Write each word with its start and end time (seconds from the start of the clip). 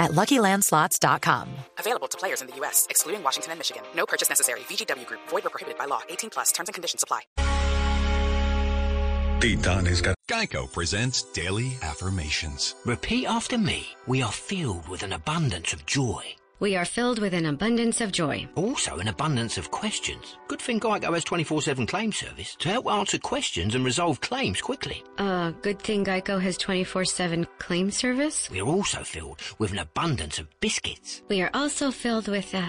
at 0.00 0.10
LuckyLandSlots.com. 0.10 1.48
Available 1.78 2.08
to 2.08 2.18
players 2.18 2.42
in 2.42 2.48
the 2.48 2.56
U.S., 2.56 2.88
excluding 2.90 3.22
Washington 3.22 3.52
and 3.52 3.60
Michigan. 3.60 3.84
No 3.94 4.06
purchase 4.06 4.28
necessary. 4.28 4.60
VGW 4.60 5.06
Group. 5.06 5.20
Void 5.28 5.46
or 5.46 5.50
prohibited 5.50 5.78
by 5.78 5.84
law. 5.84 6.00
18 6.08 6.30
plus. 6.30 6.50
Terms 6.50 6.68
and 6.68 6.74
conditions 6.74 7.04
apply. 7.04 7.20
Titanes 9.40 10.02
Geico 10.28 10.70
presents 10.70 11.22
Daily 11.22 11.78
Affirmations. 11.82 12.74
Repeat 12.84 13.26
after 13.26 13.56
me. 13.56 13.86
We 14.06 14.22
are 14.22 14.30
filled 14.30 14.86
with 14.88 15.02
an 15.02 15.14
abundance 15.14 15.72
of 15.72 15.86
joy. 15.86 16.22
We 16.60 16.76
are 16.76 16.84
filled 16.84 17.18
with 17.20 17.32
an 17.32 17.46
abundance 17.46 18.02
of 18.02 18.12
joy. 18.12 18.46
Also, 18.54 18.98
an 18.98 19.08
abundance 19.08 19.56
of 19.56 19.70
questions. 19.70 20.36
Good 20.46 20.60
thing 20.60 20.78
Geico 20.78 21.14
has 21.14 21.24
24 21.24 21.62
7 21.62 21.86
claim 21.86 22.12
service 22.12 22.54
to 22.56 22.68
help 22.68 22.86
answer 22.86 23.18
questions 23.18 23.74
and 23.74 23.82
resolve 23.82 24.20
claims 24.20 24.60
quickly. 24.60 25.02
Uh, 25.16 25.52
good 25.62 25.80
thing 25.80 26.04
Geico 26.04 26.38
has 26.38 26.58
24 26.58 27.06
7 27.06 27.46
claim 27.58 27.90
service. 27.90 28.50
We 28.50 28.60
are 28.60 28.68
also 28.68 29.02
filled 29.02 29.40
with 29.58 29.72
an 29.72 29.78
abundance 29.78 30.38
of 30.38 30.48
biscuits. 30.60 31.22
We 31.28 31.40
are 31.40 31.50
also 31.54 31.90
filled 31.90 32.28
with, 32.28 32.54
uh, 32.54 32.68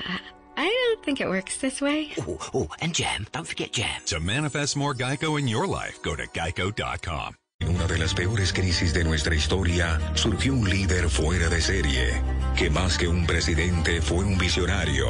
I 0.56 0.68
don't 0.68 1.04
think 1.04 1.20
it 1.20 1.28
works 1.28 1.58
this 1.58 1.82
way. 1.82 2.14
Oh, 2.20 2.38
oh, 2.54 2.70
and 2.80 2.96
jam. 2.96 3.28
Don't 3.34 3.48
forget 3.48 3.74
jam. 3.74 4.02
To 4.06 4.22
manifest 4.22 4.78
more 4.78 4.94
Geico 4.94 5.38
in 5.38 5.50
your 5.50 5.68
life, 5.68 6.02
go 6.02 6.16
to 6.16 6.28
geico.com. 6.28 7.36
En 7.62 7.76
una 7.76 7.86
de 7.86 8.00
las 8.00 8.14
peores 8.16 8.54
crisis 8.54 8.92
de 8.94 9.04
nuestra 9.04 9.36
historia, 9.36 10.00
surgió 10.16 10.54
un 10.54 10.68
líder 10.68 11.10
fuera 11.10 11.48
de 11.48 11.62
serie, 11.62 12.22
que 12.58 12.70
más 12.70 12.98
que 12.98 13.08
un 13.08 13.28
presidente 13.28 14.02
fue 14.02 14.26
un 14.26 14.38
visionario. 14.38 15.06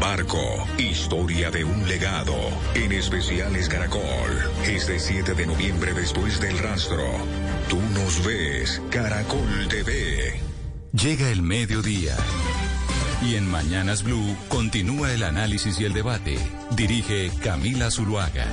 Barco, 0.00 0.66
historia 0.78 1.50
de 1.50 1.64
un 1.64 1.86
legado, 1.86 2.34
en 2.74 2.92
especiales 2.92 3.68
Caracol, 3.68 4.02
este 4.64 4.98
7 4.98 5.34
de 5.34 5.46
noviembre 5.46 5.92
después 5.92 6.40
del 6.40 6.58
rastro. 6.58 7.04
Tú 7.68 7.78
nos 7.94 8.24
ves, 8.24 8.80
Caracol 8.90 9.68
TV. 9.68 10.40
Llega 10.92 11.30
el 11.30 11.42
mediodía. 11.42 12.16
Y 13.22 13.36
en 13.36 13.48
Mañanas 13.48 14.02
Blue 14.02 14.36
continúa 14.48 15.12
el 15.12 15.22
análisis 15.22 15.78
y 15.78 15.84
el 15.84 15.92
debate. 15.92 16.38
Dirige 16.74 17.30
Camila 17.42 17.90
Zuluaga. 17.90 18.46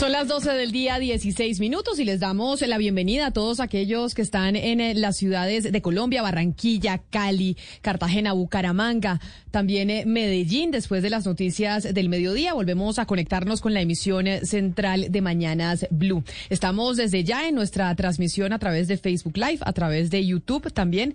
Son 0.00 0.12
las 0.12 0.28
12 0.28 0.52
del 0.52 0.72
día, 0.72 0.98
16 0.98 1.60
minutos, 1.60 1.98
y 1.98 2.06
les 2.06 2.20
damos 2.20 2.62
la 2.62 2.78
bienvenida 2.78 3.26
a 3.26 3.30
todos 3.32 3.60
aquellos 3.60 4.14
que 4.14 4.22
están 4.22 4.56
en 4.56 4.80
eh, 4.80 4.94
las 4.94 5.18
ciudades 5.18 5.70
de 5.70 5.82
Colombia, 5.82 6.22
Barranquilla, 6.22 7.02
Cali, 7.10 7.58
Cartagena, 7.82 8.32
Bucaramanga, 8.32 9.20
también 9.50 9.90
eh, 9.90 10.06
Medellín. 10.06 10.70
Después 10.70 11.02
de 11.02 11.10
las 11.10 11.26
noticias 11.26 11.92
del 11.92 12.08
mediodía, 12.08 12.54
volvemos 12.54 12.98
a 12.98 13.04
conectarnos 13.04 13.60
con 13.60 13.74
la 13.74 13.82
emisión 13.82 14.26
eh, 14.26 14.46
central 14.46 15.08
de 15.10 15.20
Mañanas 15.20 15.86
Blue. 15.90 16.24
Estamos 16.48 16.96
desde 16.96 17.22
ya 17.22 17.46
en 17.46 17.54
nuestra 17.54 17.94
transmisión 17.94 18.54
a 18.54 18.58
través 18.58 18.88
de 18.88 18.96
Facebook 18.96 19.36
Live, 19.36 19.58
a 19.60 19.74
través 19.74 20.10
de 20.10 20.24
YouTube 20.24 20.72
también, 20.72 21.14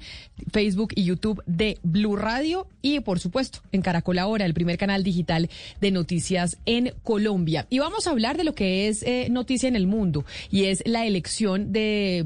Facebook 0.53 0.94
y 0.94 1.06
YouTube 1.06 1.41
de 1.47 1.80
Blue 1.81 2.17
Radio, 2.17 2.67
y 2.83 3.00
por 3.00 3.19
supuesto 3.19 3.61
en 3.72 3.81
Caracol 3.81 4.19
Ahora, 4.19 4.45
el 4.45 4.53
primer 4.53 4.78
canal 4.78 5.03
digital 5.03 5.50
de 5.81 5.89
noticias 5.89 6.59
en 6.67 6.94
Colombia. 7.02 7.66
Y 7.72 7.80
vamos 7.80 8.06
a 8.06 8.11
hablar 8.11 8.38
de 8.38 8.44
lo 8.44 8.53
que 8.53 8.75
es 8.76 9.04
eh, 9.04 9.28
noticia 9.30 9.68
en 9.68 9.76
el 9.76 9.88
mundo 9.88 10.26
y 10.50 10.66
es 10.66 10.84
la 10.86 11.06
elección 11.06 11.72
de 11.72 12.26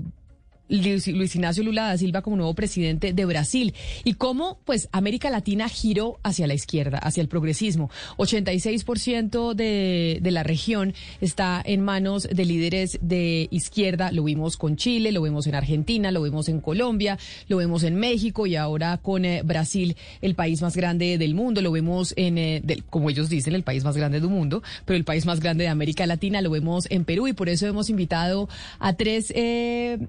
Luis, 0.69 1.07
Ignacio 1.07 1.63
Lula 1.63 1.87
da 1.87 1.97
Silva 1.97 2.21
como 2.21 2.37
nuevo 2.37 2.53
presidente 2.53 3.13
de 3.13 3.25
Brasil. 3.25 3.73
Y 4.03 4.13
cómo 4.13 4.59
pues 4.65 4.87
América 4.91 5.29
Latina 5.29 5.67
giró 5.67 6.19
hacia 6.23 6.47
la 6.47 6.53
izquierda, 6.53 6.99
hacia 6.99 7.21
el 7.21 7.27
progresismo. 7.27 7.89
86% 8.17 9.53
de, 9.53 10.19
de 10.21 10.31
la 10.31 10.43
región 10.43 10.93
está 11.21 11.61
en 11.65 11.81
manos 11.81 12.27
de 12.31 12.45
líderes 12.45 12.99
de 13.01 13.47
izquierda, 13.51 14.11
lo 14.11 14.23
vimos 14.23 14.57
con 14.57 14.75
Chile, 14.75 15.11
lo 15.11 15.21
vimos 15.21 15.47
en 15.47 15.55
Argentina, 15.55 16.11
lo 16.11 16.21
vimos 16.21 16.49
en 16.49 16.61
Colombia, 16.61 17.17
lo 17.47 17.57
vemos 17.57 17.83
en 17.83 17.95
México 17.95 18.47
y 18.47 18.55
ahora 18.55 18.97
con 18.97 19.25
eh, 19.25 19.41
Brasil, 19.43 19.95
el 20.21 20.35
país 20.35 20.61
más 20.61 20.75
grande 20.75 21.17
del 21.17 21.35
mundo, 21.35 21.61
lo 21.61 21.71
vemos 21.71 22.13
en, 22.15 22.37
eh, 22.37 22.61
como 22.89 23.09
ellos 23.09 23.29
dicen, 23.29 23.55
el 23.55 23.63
país 23.63 23.83
más 23.83 23.97
grande 23.97 24.19
del 24.19 24.29
mundo, 24.29 24.61
pero 24.85 24.97
el 24.97 25.03
país 25.03 25.25
más 25.25 25.39
grande 25.39 25.63
de 25.63 25.69
América 25.69 26.05
Latina, 26.05 26.41
lo 26.41 26.49
vemos 26.49 26.87
en 26.89 27.05
Perú 27.05 27.27
y 27.27 27.33
por 27.33 27.49
eso 27.49 27.67
hemos 27.67 27.89
invitado 27.89 28.49
a 28.79 28.93
tres... 28.93 29.33
Eh, 29.35 29.99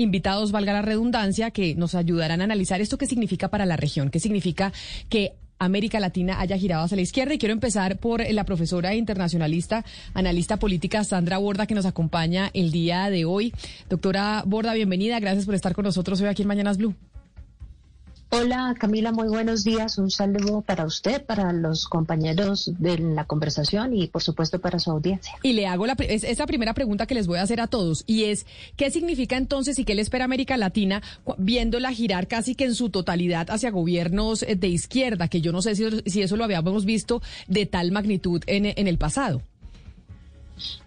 invitados, 0.00 0.50
valga 0.50 0.72
la 0.72 0.82
redundancia, 0.82 1.50
que 1.50 1.74
nos 1.74 1.94
ayudarán 1.94 2.40
a 2.40 2.44
analizar 2.44 2.80
esto 2.80 2.98
qué 2.98 3.06
significa 3.06 3.48
para 3.48 3.66
la 3.66 3.76
región, 3.76 4.10
qué 4.10 4.18
significa 4.18 4.72
que 5.08 5.34
América 5.58 6.00
Latina 6.00 6.40
haya 6.40 6.56
girado 6.56 6.84
hacia 6.84 6.96
la 6.96 7.02
izquierda. 7.02 7.34
Y 7.34 7.38
quiero 7.38 7.52
empezar 7.52 7.98
por 7.98 8.24
la 8.32 8.44
profesora 8.44 8.94
internacionalista, 8.94 9.84
analista 10.14 10.56
política 10.58 11.04
Sandra 11.04 11.38
Borda, 11.38 11.66
que 11.66 11.74
nos 11.74 11.86
acompaña 11.86 12.50
el 12.54 12.72
día 12.72 13.10
de 13.10 13.26
hoy. 13.26 13.52
Doctora 13.88 14.42
Borda, 14.46 14.72
bienvenida. 14.74 15.20
Gracias 15.20 15.44
por 15.44 15.54
estar 15.54 15.74
con 15.74 15.84
nosotros 15.84 16.20
hoy 16.22 16.28
aquí 16.28 16.42
en 16.42 16.48
Mañanas 16.48 16.78
Blue. 16.78 16.94
Hola 18.32 18.76
Camila, 18.78 19.10
muy 19.10 19.26
buenos 19.26 19.64
días. 19.64 19.98
Un 19.98 20.08
saludo 20.08 20.60
para 20.60 20.84
usted, 20.84 21.24
para 21.24 21.52
los 21.52 21.86
compañeros 21.86 22.72
de 22.78 22.96
la 22.98 23.24
conversación 23.24 23.92
y 23.92 24.06
por 24.06 24.22
supuesto 24.22 24.60
para 24.60 24.78
su 24.78 24.92
audiencia. 24.92 25.32
Y 25.42 25.52
le 25.54 25.66
hago 25.66 25.84
la, 25.84 25.94
esa 25.94 26.46
primera 26.46 26.72
pregunta 26.72 27.06
que 27.06 27.16
les 27.16 27.26
voy 27.26 27.38
a 27.38 27.42
hacer 27.42 27.60
a 27.60 27.66
todos 27.66 28.04
y 28.06 28.24
es, 28.24 28.46
¿qué 28.76 28.92
significa 28.92 29.36
entonces 29.36 29.80
y 29.80 29.84
qué 29.84 29.96
le 29.96 30.02
espera 30.02 30.26
América 30.26 30.56
Latina 30.56 31.02
viéndola 31.38 31.90
girar 31.90 32.28
casi 32.28 32.54
que 32.54 32.66
en 32.66 32.76
su 32.76 32.88
totalidad 32.90 33.50
hacia 33.50 33.72
gobiernos 33.72 34.44
eh, 34.44 34.54
de 34.54 34.68
izquierda? 34.68 35.26
Que 35.26 35.40
yo 35.40 35.50
no 35.50 35.60
sé 35.60 35.74
si, 35.74 36.22
eso 36.22 36.36
lo 36.36 36.44
habíamos 36.44 36.84
visto 36.84 37.22
de 37.48 37.66
tal 37.66 37.90
magnitud 37.90 38.44
en, 38.46 38.66
en 38.66 38.86
el 38.86 38.96
pasado. 38.96 39.42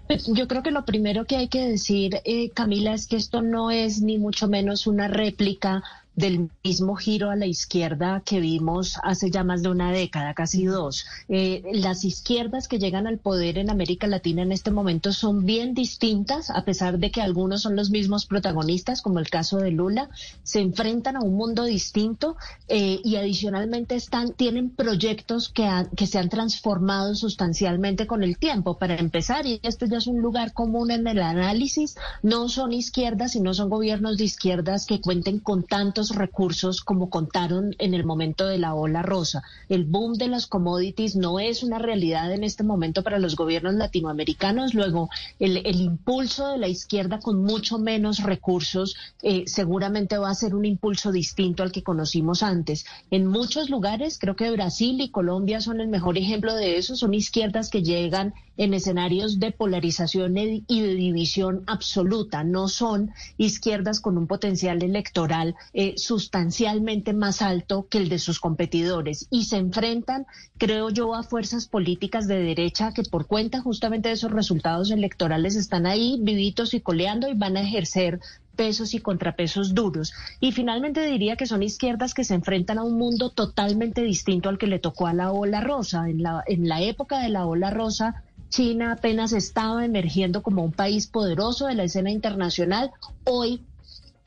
Pues, 0.07 0.27
yo 0.27 0.47
creo 0.47 0.63
que 0.63 0.71
lo 0.71 0.85
primero 0.85 1.25
que 1.25 1.37
hay 1.37 1.47
que 1.47 1.67
decir, 1.67 2.21
eh, 2.23 2.51
Camila, 2.51 2.93
es 2.93 3.07
que 3.07 3.15
esto 3.15 3.41
no 3.41 3.71
es 3.71 4.01
ni 4.01 4.17
mucho 4.17 4.47
menos 4.47 4.85
una 4.85 5.07
réplica 5.07 5.83
del 6.15 6.49
mismo 6.63 6.95
giro 6.95 7.29
a 7.29 7.35
la 7.35 7.45
izquierda 7.45 8.21
que 8.25 8.39
vimos 8.39 8.97
hace 9.03 9.31
ya 9.31 9.43
más 9.43 9.63
de 9.63 9.69
una 9.69 9.91
década, 9.91 10.33
casi 10.33 10.65
dos. 10.65 11.05
Eh, 11.29 11.63
las 11.73 12.03
izquierdas 12.05 12.67
que 12.67 12.79
llegan 12.79 13.07
al 13.07 13.17
poder 13.17 13.57
en 13.57 13.69
América 13.69 14.07
Latina 14.07 14.41
en 14.41 14.51
este 14.51 14.71
momento 14.71 15.11
son 15.11 15.45
bien 15.45 15.73
distintas, 15.73 16.49
a 16.49 16.63
pesar 16.65 16.99
de 16.99 17.11
que 17.11 17.21
algunos 17.21 17.61
son 17.61 17.75
los 17.75 17.89
mismos 17.89 18.25
protagonistas, 18.25 19.01
como 19.01 19.19
el 19.19 19.29
caso 19.29 19.57
de 19.57 19.71
Lula, 19.71 20.09
se 20.43 20.59
enfrentan 20.59 21.15
a 21.15 21.21
un 21.21 21.35
mundo 21.35 21.63
distinto 21.63 22.35
eh, 22.67 22.99
y 23.03 23.15
adicionalmente 23.15 23.95
están, 23.95 24.33
tienen 24.33 24.69
proyectos 24.69 25.49
que, 25.49 25.69
que 25.95 26.07
se 26.07 26.19
han 26.19 26.29
transformado 26.29 27.15
sustancialmente 27.15 28.07
con 28.07 28.23
el 28.23 28.37
tiempo. 28.37 28.77
Para 28.77 28.95
empezar, 28.95 29.45
y 29.45 29.59
este 29.63 29.87
ya 29.87 29.97
es 29.97 30.07
un 30.07 30.21
lugar 30.21 30.53
común 30.53 30.91
en 30.91 31.07
el 31.07 31.21
análisis, 31.21 31.95
no 32.21 32.49
son 32.49 32.73
izquierdas, 32.73 33.35
y 33.35 33.39
no 33.39 33.53
son 33.53 33.69
gobiernos 33.69 34.17
de 34.17 34.25
izquierdas 34.25 34.85
que 34.85 35.01
cuenten 35.01 35.39
con 35.39 35.63
tantos 35.63 36.02
recursos 36.09 36.81
como 36.81 37.09
contaron 37.09 37.75
en 37.79 37.93
el 37.93 38.05
momento 38.05 38.47
de 38.47 38.57
la 38.57 38.73
ola 38.75 39.01
rosa. 39.01 39.43
El 39.69 39.85
boom 39.85 40.13
de 40.13 40.27
las 40.27 40.47
commodities 40.47 41.15
no 41.15 41.39
es 41.39 41.63
una 41.63 41.79
realidad 41.79 42.31
en 42.31 42.43
este 42.43 42.63
momento 42.63 43.03
para 43.03 43.19
los 43.19 43.35
gobiernos 43.35 43.75
latinoamericanos. 43.75 44.73
Luego, 44.73 45.09
el, 45.39 45.63
impulso 45.65 46.49
de 46.49 46.57
la 46.57 46.67
izquierda 46.67 47.19
con 47.19 47.43
mucho 47.43 47.77
menos 47.79 48.23
recursos 48.23 48.95
eh, 49.21 49.43
seguramente 49.47 50.17
va 50.17 50.29
a 50.29 50.35
ser 50.35 50.55
un 50.55 50.65
impulso 50.65 51.11
distinto 51.11 51.63
al 51.63 51.71
que 51.71 51.83
conocimos 51.83 52.43
antes. 52.43 52.85
En 53.11 53.25
muchos 53.27 53.69
lugares, 53.69 54.17
creo 54.19 54.35
que 54.35 54.51
Brasil 54.51 55.01
y 55.01 55.09
Colombia 55.09 55.61
son 55.61 55.81
el 55.81 55.87
mejor 55.87 56.17
ejemplo 56.17 56.55
de 56.55 56.77
eso, 56.77 56.95
son 56.95 57.13
izquierdas 57.13 57.69
que 57.69 57.83
llegan 57.83 58.33
en 58.57 58.73
escenarios 58.73 59.39
de 59.39 59.51
polarización 59.51 60.37
y 60.37 60.81
de 60.81 60.95
división 60.95 61.63
absoluta. 61.67 62.43
No 62.43 62.67
son 62.67 63.11
izquierdas 63.37 63.99
con 63.99 64.17
un 64.17 64.27
potencial 64.27 64.83
electoral 64.83 65.55
eh, 65.73 65.93
sustancialmente 65.97 67.13
más 67.13 67.41
alto 67.41 67.87
que 67.89 67.97
el 67.97 68.09
de 68.09 68.19
sus 68.19 68.39
competidores 68.39 69.27
y 69.29 69.45
se 69.45 69.57
enfrentan, 69.57 70.25
creo 70.57 70.89
yo, 70.89 71.15
a 71.15 71.23
fuerzas 71.23 71.67
políticas 71.67 72.27
de 72.27 72.41
derecha 72.41 72.93
que 72.93 73.03
por 73.03 73.27
cuenta 73.27 73.61
justamente 73.61 74.09
de 74.09 74.15
esos 74.15 74.31
resultados 74.31 74.91
electorales 74.91 75.55
están 75.55 75.85
ahí 75.85 76.17
vivitos 76.21 76.73
y 76.73 76.81
coleando 76.81 77.29
y 77.29 77.33
van 77.33 77.57
a 77.57 77.61
ejercer 77.61 78.19
pesos 78.55 78.93
y 78.93 78.99
contrapesos 78.99 79.73
duros. 79.73 80.13
Y 80.39 80.51
finalmente 80.51 81.05
diría 81.05 81.35
que 81.35 81.47
son 81.47 81.63
izquierdas 81.63 82.13
que 82.13 82.23
se 82.23 82.35
enfrentan 82.35 82.77
a 82.77 82.83
un 82.83 82.97
mundo 82.97 83.31
totalmente 83.31 84.01
distinto 84.01 84.49
al 84.49 84.57
que 84.57 84.67
le 84.67 84.79
tocó 84.79 85.07
a 85.07 85.13
la 85.13 85.31
ola 85.31 85.61
rosa. 85.61 86.09
En 86.09 86.21
la, 86.21 86.43
en 86.45 86.67
la 86.67 86.81
época 86.81 87.19
de 87.19 87.29
la 87.29 87.45
ola 87.45 87.71
rosa, 87.71 88.23
China 88.53 88.91
apenas 88.91 89.33
estaba 89.33 89.83
emergiendo 89.83 90.43
como 90.43 90.63
un 90.63 90.71
país 90.71 91.07
poderoso 91.07 91.65
de 91.65 91.73
la 91.73 91.85
escena 91.85 92.11
internacional. 92.11 92.91
Hoy 93.23 93.63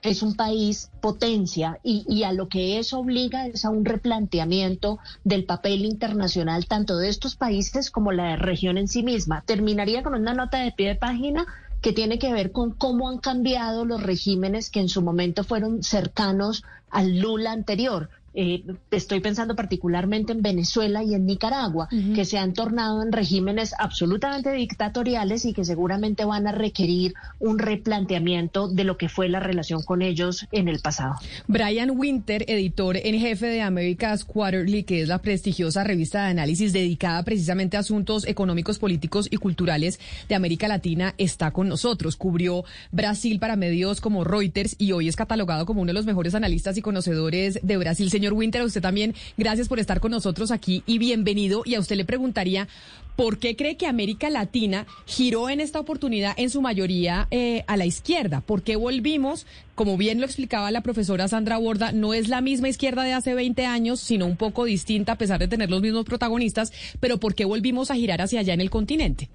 es 0.03 0.21
un 0.21 0.35
país 0.35 0.91
potencia 1.01 1.79
y, 1.85 2.25
a 2.25 2.33
lo 2.33 2.49
que 2.49 2.81
eso 2.81 2.99
obliga 2.99 3.47
es 3.47 3.65
a 3.65 3.71
un 3.71 3.85
replanteamiento 3.85 4.99
del 5.23 5.45
papel 5.45 5.85
internacional 5.85 6.67
tanto 6.67 6.97
de 6.97 7.09
estos 7.09 7.37
países 7.37 7.93
como 7.93 8.11
la 8.11 8.35
región 8.35 8.79
en 8.79 8.89
sí 8.89 9.05
misma. 9.05 9.45
Terminaría 9.47 10.03
con 10.03 10.17
una 10.17 10.35
nota 10.35 10.59
de 10.59 10.73
pie 10.73 10.89
de 10.89 10.97
página 10.97 11.47
que 11.81 11.93
tiene 11.93 12.19
que 12.19 12.33
ver 12.33 12.51
con 12.51 12.73
cómo 12.73 13.09
han 13.09 13.19
cambiado 13.19 13.85
los 13.85 14.03
regímenes 14.03 14.71
que 14.71 14.81
en 14.81 14.89
su 14.89 15.03
momento 15.03 15.45
fueron 15.45 15.85
cercanos 15.85 16.65
al 16.91 17.21
Lula 17.21 17.53
anterior. 17.53 18.11
Eh, 18.39 18.63
estoy 18.91 19.21
pensando 19.21 19.57
particularmente 19.57 20.33
en 20.33 20.43
Venezuela 20.43 21.03
y 21.03 21.15
en 21.15 21.25
Nicaragua, 21.25 21.89
que 22.15 22.27
se 22.27 22.37
han 22.37 22.53
tornado 22.53 23.03
en 23.03 23.11
regímenes 23.11 23.73
absolutamente 23.79 24.53
dictatoriales 24.53 25.47
y 25.47 25.55
que 25.55 25.65
seguramente 25.65 26.27
van 26.27 26.47
a 26.47 26.53
requerir 26.53 27.15
un 27.39 27.59
replanteamiento 27.59 28.69
de 28.69 28.85
lo 28.85 28.99
que 28.99 29.09
fue 29.09 29.31
la 29.31 29.41
relación 29.41 29.83
con 29.83 30.03
ellos 30.03 30.47
en 30.53 30.69
el 30.69 30.81
pasado. 30.81 31.15
Brian 31.47 31.93
Winter, 31.93 32.45
editor 32.47 32.99
en 32.99 33.19
jefe 33.19 33.47
de 33.47 33.63
America's 33.63 34.23
Quarterly, 34.27 34.83
que 34.83 35.01
es 35.01 35.09
la 35.09 35.23
prestigiosa 35.23 35.83
revista 35.83 36.25
de 36.25 36.31
análisis 36.33 36.75
dedicada 36.75 37.23
precisamente 37.23 37.79
a 37.79 37.81
asuntos 37.81 38.27
económicos, 38.27 38.79
políticos 38.79 39.29
y 39.31 39.39
culturales 39.39 39.99
de 40.29 40.35
América 40.35 40.69
Latina, 40.69 41.15
está 41.17 41.53
con 41.53 41.69
nosotros. 41.69 42.17
Cubrió 42.17 42.65
Brasil 42.93 43.39
para 43.39 43.57
medios 43.57 44.03
como 44.03 44.25
Reuters 44.25 44.77
y 44.79 44.93
hoy 44.93 45.09
es 45.09 45.17
catalogado 45.17 45.65
como 45.65 45.81
uno 45.81 45.89
de 45.89 45.95
los 45.95 46.05
mejores 46.05 46.35
analistas 46.35 46.77
y 46.77 46.83
conocedores 46.83 47.61
de 47.63 47.77
Brasil. 47.79 48.11
Señor 48.11 48.26
Señor 48.27 48.39
Winter, 48.41 48.63
a 48.63 48.65
usted 48.65 48.83
también, 48.83 49.15
gracias 49.37 49.69
por 49.69 49.79
estar 49.79 50.01
con 50.01 50.11
nosotros 50.11 50.51
aquí 50.51 50.83
y 50.85 50.99
bienvenido. 50.99 51.63
Y 51.65 51.77
a 51.77 51.79
usted 51.79 51.95
le 51.95 52.05
preguntaría, 52.05 52.67
¿por 53.15 53.39
qué 53.39 53.55
cree 53.55 53.77
que 53.77 53.87
América 53.87 54.31
Latina 54.31 54.85
giró 55.07 55.49
en 55.49 55.61
esta 55.61 55.79
oportunidad 55.79 56.35
en 56.37 56.51
su 56.51 56.61
mayoría 56.61 57.29
eh, 57.31 57.63
a 57.69 57.77
la 57.77 57.87
izquierda? 57.87 58.41
¿Por 58.41 58.63
qué 58.65 58.75
volvimos, 58.75 59.47
como 59.77 59.97
bien 59.97 60.19
lo 60.19 60.27
explicaba 60.27 60.73
la 60.73 60.81
profesora 60.81 61.29
Sandra 61.29 61.59
Borda, 61.59 61.93
no 61.93 62.15
es 62.15 62.27
la 62.27 62.41
misma 62.41 62.69
izquierda 62.69 63.05
de 63.05 63.13
hace 63.13 63.33
20 63.33 63.65
años, 63.65 64.01
sino 64.01 64.27
un 64.27 64.37
poco 64.37 64.65
distinta 64.65 65.13
a 65.13 65.19
pesar 65.19 65.39
de 65.39 65.47
tener 65.47 65.71
los 65.71 65.81
mismos 65.81 66.05
protagonistas, 66.05 66.73
pero 66.99 67.19
¿por 67.19 67.37
qué 67.37 67.45
volvimos 67.45 67.93
a 67.93 67.95
girar 67.95 68.23
hacia 68.23 68.41
allá 68.41 68.55
en 68.55 68.61
el 68.61 68.71
continente? 68.71 69.29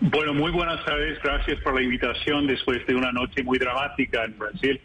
Bueno, 0.00 0.34
muy 0.34 0.50
buenas 0.50 0.84
tardes. 0.84 1.16
Gracias 1.22 1.60
por 1.60 1.76
la 1.76 1.82
invitación 1.82 2.48
después 2.48 2.84
de 2.88 2.96
una 2.96 3.12
noche 3.12 3.44
muy 3.44 3.56
dramática 3.56 4.24
en 4.24 4.36
Brasil. 4.36 4.80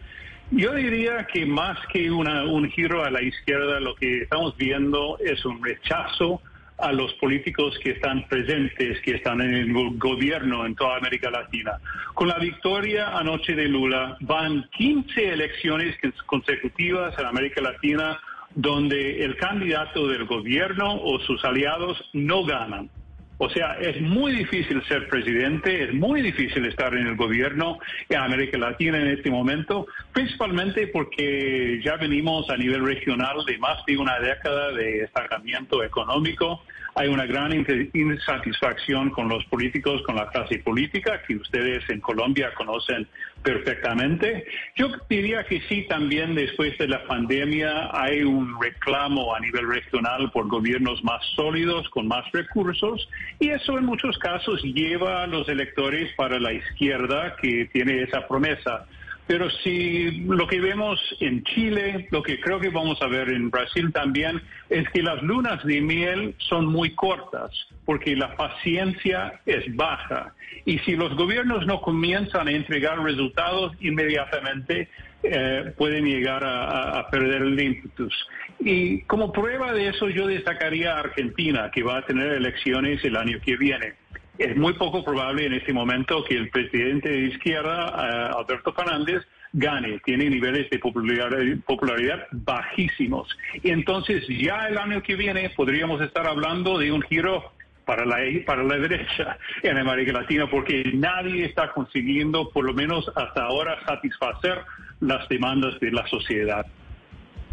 Yo 0.51 0.73
diría 0.73 1.27
que 1.31 1.45
más 1.45 1.77
que 1.91 2.09
un 2.09 2.69
giro 2.69 3.03
a 3.03 3.11
la 3.11 3.21
izquierda, 3.21 3.79
lo 3.81 3.95
que 3.95 4.23
estamos 4.23 4.55
viendo 4.55 5.17
es 5.19 5.44
un 5.45 5.63
rechazo 5.63 6.41
a 6.77 6.94
los 6.94 7.13
políticos 7.15 7.77
que 7.83 7.91
están 7.91 8.27
presentes, 8.27 9.01
que 9.01 9.15
están 9.15 9.41
en 9.41 9.53
el 9.53 9.97
gobierno 9.97 10.65
en 10.65 10.75
toda 10.75 10.97
América 10.97 11.29
Latina. 11.29 11.73
Con 12.13 12.27
la 12.29 12.38
victoria 12.38 13.17
anoche 13.17 13.55
de 13.55 13.67
Lula, 13.67 14.15
van 14.21 14.69
15 14.77 15.33
elecciones 15.33 15.95
consecutivas 16.25 17.17
en 17.19 17.25
América 17.25 17.61
Latina 17.61 18.19
donde 18.55 19.23
el 19.23 19.35
candidato 19.38 20.07
del 20.07 20.25
gobierno 20.25 20.95
o 20.95 21.19
sus 21.19 21.44
aliados 21.44 21.97
no 22.13 22.44
ganan. 22.45 22.89
O 23.39 23.49
sea, 23.49 23.73
es 23.79 24.01
muy 24.01 24.31
difícil 24.31 24.83
ser 24.87 25.07
presidente, 25.09 25.83
es 25.83 25.93
muy 25.93 26.23
difícil 26.23 26.65
estar 26.65 26.93
en 26.95 27.05
el 27.05 27.15
gobierno 27.15 27.77
en 28.09 28.17
América 28.19 28.57
Latina 28.57 28.97
en 28.99 29.09
este 29.09 29.29
momento, 29.29 29.85
principalmente 30.11 30.87
porque 30.87 31.79
ya 31.83 31.97
venimos 31.97 32.49
a 32.49 32.57
nivel 32.57 32.83
regional 32.83 33.45
de 33.45 33.59
más 33.59 33.85
de 33.85 33.95
una 33.97 34.19
década 34.19 34.71
de 34.71 35.03
estancamiento 35.03 35.83
económico. 35.83 36.63
Hay 36.95 37.09
una 37.09 37.27
gran 37.27 37.53
insatisfacción 37.93 39.11
con 39.11 39.29
los 39.29 39.45
políticos, 39.45 40.01
con 40.03 40.15
la 40.15 40.29
clase 40.29 40.57
política, 40.57 41.21
que 41.27 41.35
ustedes 41.35 41.87
en 41.91 42.01
Colombia 42.01 42.51
conocen 42.55 43.07
perfectamente. 43.43 44.45
Yo 44.75 44.89
diría 45.09 45.43
que 45.45 45.61
sí, 45.69 45.85
también 45.87 46.35
después 46.35 46.77
de 46.77 46.87
la 46.87 47.03
pandemia 47.05 47.89
hay 47.93 48.23
un 48.23 48.61
reclamo 48.61 49.35
a 49.35 49.39
nivel 49.39 49.67
regional 49.67 50.31
por 50.31 50.47
gobiernos 50.47 51.03
más 51.03 51.23
sólidos, 51.35 51.87
con 51.89 52.07
más 52.07 52.29
recursos, 52.31 53.07
y 53.39 53.49
eso 53.49 53.77
en 53.77 53.85
muchos 53.85 54.17
casos 54.17 54.61
lleva 54.63 55.23
a 55.23 55.27
los 55.27 55.47
electores 55.49 56.13
para 56.15 56.39
la 56.39 56.53
izquierda 56.53 57.35
que 57.41 57.69
tiene 57.71 58.03
esa 58.03 58.27
promesa. 58.27 58.85
Pero 59.27 59.50
si 59.50 60.12
lo 60.21 60.47
que 60.47 60.62
vemos 60.62 61.00
en 61.19 61.44
Chile, 61.44 62.07
lo 62.12 62.24
que 62.24 62.39
creo 62.39 62.62
que 62.62 62.69
vamos 62.69 63.01
a 63.01 63.07
ver 63.07 63.29
en 63.29 63.50
Brasil 63.50 63.91
también, 63.91 64.41
es 64.69 64.88
que 64.89 65.03
las 65.03 65.21
lunas 65.21 65.63
de 65.65 65.81
miel 65.81 66.33
son 66.38 66.65
muy 66.65 66.91
cortas, 66.91 67.51
porque 67.85 68.15
la 68.15 68.35
paciencia 68.38 69.41
es 69.45 69.75
baja. 69.75 70.33
Y 70.65 70.79
si 70.79 70.95
los 70.95 71.13
gobiernos 71.15 71.65
no 71.65 71.81
comienzan 71.81 72.47
a 72.47 72.51
entregar 72.51 73.00
resultados 73.00 73.74
inmediatamente, 73.81 74.88
eh, 75.24 75.73
pueden 75.77 76.06
llegar 76.06 76.44
a, 76.45 77.09
perder 77.09 77.41
el 77.41 77.59
impetus. 77.59 78.13
Y 78.59 79.01
como 79.01 79.33
prueba 79.33 79.73
de 79.73 79.89
eso, 79.89 80.09
yo 80.09 80.27
destacaría 80.27 80.95
a 80.95 81.00
Argentina, 81.00 81.69
que 81.69 81.83
va 81.83 81.97
a 81.97 82.06
tener 82.06 82.31
elecciones 82.31 83.03
el 83.03 83.18
año 83.18 83.39
que 83.44 83.57
viene 83.57 83.94
es 84.37 84.55
muy 84.55 84.73
poco 84.73 85.03
probable 85.03 85.45
en 85.45 85.53
este 85.53 85.73
momento 85.73 86.23
que 86.23 86.35
el 86.35 86.49
presidente 86.49 87.09
de 87.09 87.27
izquierda, 87.27 87.87
eh, 87.87 88.31
Alberto 88.37 88.73
Fernández, 88.73 89.23
gane. 89.53 89.99
Tiene 90.05 90.29
niveles 90.29 90.69
de 90.69 90.79
popularidad, 90.79 92.27
bajísimos. 92.31 93.27
Y 93.63 93.71
entonces 93.71 94.27
ya 94.27 94.67
el 94.67 94.77
año 94.77 95.01
que 95.01 95.15
viene 95.15 95.49
podríamos 95.51 96.01
estar 96.01 96.27
hablando 96.27 96.77
de 96.77 96.91
un 96.91 97.01
giro 97.01 97.51
para 97.85 98.05
la, 98.05 98.17
para 98.45 98.63
la 98.63 98.77
derecha 98.77 99.37
en 99.63 99.77
América 99.77 100.11
Latina, 100.11 100.49
porque 100.49 100.91
nadie 100.93 101.45
está 101.45 101.71
consiguiendo, 101.71 102.49
por 102.49 102.65
lo 102.65 102.73
menos 102.73 103.09
hasta 103.15 103.43
ahora, 103.43 103.79
satisfacer 103.85 104.59
las 104.99 105.27
demandas 105.29 105.79
de 105.79 105.91
la 105.91 106.05
sociedad. 106.07 106.65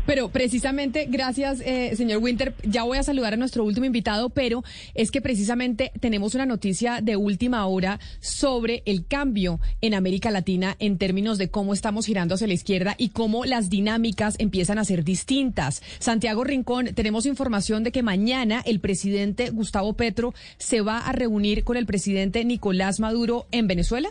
Pero 0.06 0.29
precisamente, 0.29 1.06
gracias, 1.09 1.61
eh, 1.61 1.95
señor 1.97 2.23
Winter, 2.23 2.55
ya 2.62 2.83
voy 2.83 2.99
a 2.99 3.03
saludar 3.03 3.35
a 3.35 3.37
nuestro 3.37 3.65
último 3.65 3.87
invitado, 3.87 4.29
pero 4.29 4.62
es 4.95 5.11
que 5.11 5.23
precisamente 5.23 5.93
tenemos 5.99 6.35
una 6.35 6.45
noticia 6.45 7.01
de 7.01 7.17
última 7.17 7.67
hora 7.67 8.01
sobre 8.21 8.83
el 8.85 9.06
cambio 9.06 9.61
en 9.81 9.95
América 9.95 10.31
Latina 10.31 10.77
en 10.79 10.99
términos 10.99 11.39
de 11.39 11.49
cómo 11.49 11.73
estamos 11.73 12.06
girando 12.06 12.35
hacia 12.35 12.47
la 12.47 12.55
izquierda 12.55 12.95
y 12.99 13.11
cómo 13.11 13.45
las 13.47 13.71
dinámicas 13.71 14.37
empiezan 14.39 14.79
a 14.79 14.85
ser 14.85 15.05
distintas. 15.05 15.83
Santiago 15.99 16.45
Rincón, 16.45 16.95
tenemos 16.95 17.25
información 17.25 17.83
de 17.83 17.93
que 17.93 18.03
mañana 18.03 18.62
el 18.67 18.81
presidente 18.81 19.51
Gustavo 19.51 19.95
Petro 19.95 20.35
se 20.59 20.83
va 20.83 20.99
a 20.99 21.12
reunir 21.12 21.65
con 21.65 21.77
el 21.77 21.87
presidente 21.87 22.45
Nicolás 22.45 23.01
Maduro 23.01 23.47
en 23.53 23.69
Venezuela. 23.69 24.11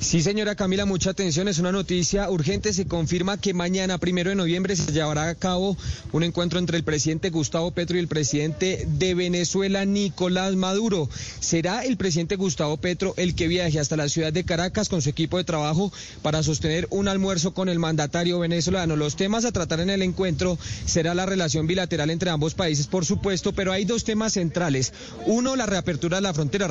Sí, 0.00 0.22
señora 0.22 0.54
Camila, 0.54 0.86
mucha 0.86 1.10
atención. 1.10 1.46
Es 1.46 1.58
una 1.58 1.72
noticia 1.72 2.30
urgente. 2.30 2.72
Se 2.72 2.86
confirma 2.86 3.38
que 3.38 3.52
mañana, 3.52 3.98
primero 3.98 4.30
de 4.30 4.34
noviembre, 4.34 4.74
se 4.74 4.92
llevará 4.92 5.28
a 5.28 5.34
cabo 5.34 5.76
un 6.12 6.22
encuentro 6.22 6.58
entre 6.58 6.78
el 6.78 6.84
presidente 6.84 7.28
Gustavo 7.28 7.70
Petro 7.72 7.96
y 7.96 8.00
el 8.00 8.08
presidente 8.08 8.86
de 8.88 9.14
Venezuela, 9.14 9.84
Nicolás 9.84 10.56
Maduro. 10.56 11.08
Será 11.38 11.84
el 11.84 11.98
presidente 11.98 12.36
Gustavo 12.36 12.78
Petro 12.78 13.12
el 13.18 13.34
que 13.34 13.46
viaje 13.46 13.78
hasta 13.78 13.98
la 13.98 14.08
ciudad 14.08 14.32
de 14.32 14.44
Caracas 14.44 14.88
con 14.88 15.02
su 15.02 15.10
equipo 15.10 15.36
de 15.36 15.44
trabajo 15.44 15.92
para 16.22 16.42
sostener 16.42 16.88
un 16.90 17.06
almuerzo 17.06 17.52
con 17.52 17.68
el 17.68 17.78
mandatario 17.78 18.38
venezolano. 18.38 18.96
Los 18.96 19.16
temas 19.16 19.44
a 19.44 19.52
tratar 19.52 19.80
en 19.80 19.90
el 19.90 20.00
encuentro 20.00 20.58
será 20.86 21.14
la 21.14 21.26
relación 21.26 21.66
bilateral 21.66 22.08
entre 22.08 22.30
ambos 22.30 22.54
países, 22.54 22.86
por 22.86 23.04
supuesto, 23.04 23.52
pero 23.52 23.70
hay 23.70 23.84
dos 23.84 24.04
temas 24.04 24.32
centrales. 24.32 24.94
Uno, 25.26 25.56
la 25.56 25.66
reapertura 25.66 26.16
de 26.16 26.22
la 26.22 26.34
frontera. 26.34 26.70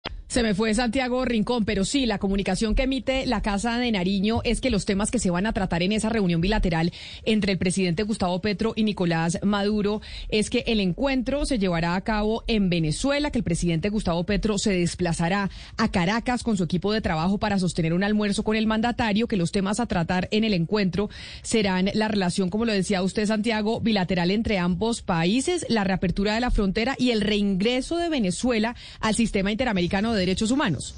Se 0.31 0.43
me 0.43 0.55
fue 0.55 0.73
Santiago 0.73 1.25
Rincón, 1.25 1.65
pero 1.65 1.83
sí, 1.83 2.05
la 2.05 2.17
comunicación 2.17 2.73
que 2.73 2.83
emite 2.83 3.25
la 3.25 3.41
Casa 3.41 3.77
de 3.77 3.91
Nariño 3.91 4.39
es 4.45 4.61
que 4.61 4.69
los 4.69 4.85
temas 4.85 5.11
que 5.11 5.19
se 5.19 5.29
van 5.29 5.45
a 5.45 5.51
tratar 5.51 5.83
en 5.83 5.91
esa 5.91 6.07
reunión 6.07 6.39
bilateral 6.39 6.93
entre 7.25 7.51
el 7.51 7.57
presidente 7.57 8.03
Gustavo 8.03 8.39
Petro 8.39 8.71
y 8.77 8.85
Nicolás 8.85 9.39
Maduro 9.43 9.99
es 10.29 10.49
que 10.49 10.63
el 10.67 10.79
encuentro 10.79 11.45
se 11.45 11.59
llevará 11.59 11.95
a 11.95 12.01
cabo 12.05 12.45
en 12.47 12.69
Venezuela, 12.69 13.29
que 13.29 13.39
el 13.39 13.43
presidente 13.43 13.89
Gustavo 13.89 14.23
Petro 14.23 14.57
se 14.57 14.71
desplazará 14.71 15.49
a 15.75 15.91
Caracas 15.91 16.43
con 16.43 16.55
su 16.55 16.63
equipo 16.63 16.93
de 16.93 17.01
trabajo 17.01 17.37
para 17.37 17.59
sostener 17.59 17.91
un 17.91 18.05
almuerzo 18.05 18.43
con 18.43 18.55
el 18.55 18.67
mandatario, 18.67 19.27
que 19.27 19.35
los 19.35 19.51
temas 19.51 19.81
a 19.81 19.87
tratar 19.87 20.29
en 20.31 20.45
el 20.45 20.53
encuentro 20.53 21.09
serán 21.41 21.89
la 21.93 22.07
relación, 22.07 22.49
como 22.49 22.63
lo 22.63 22.71
decía 22.71 23.03
usted, 23.03 23.25
Santiago, 23.25 23.81
bilateral 23.81 24.31
entre 24.31 24.59
ambos 24.59 25.01
países, 25.01 25.65
la 25.67 25.83
reapertura 25.83 26.35
de 26.35 26.39
la 26.39 26.51
frontera 26.51 26.95
y 26.97 27.11
el 27.11 27.19
reingreso 27.19 27.97
de 27.97 28.07
Venezuela 28.07 28.77
al 29.01 29.15
sistema 29.15 29.51
interamericano 29.51 30.13
de 30.13 30.20
derechos 30.21 30.51
humanos. 30.51 30.93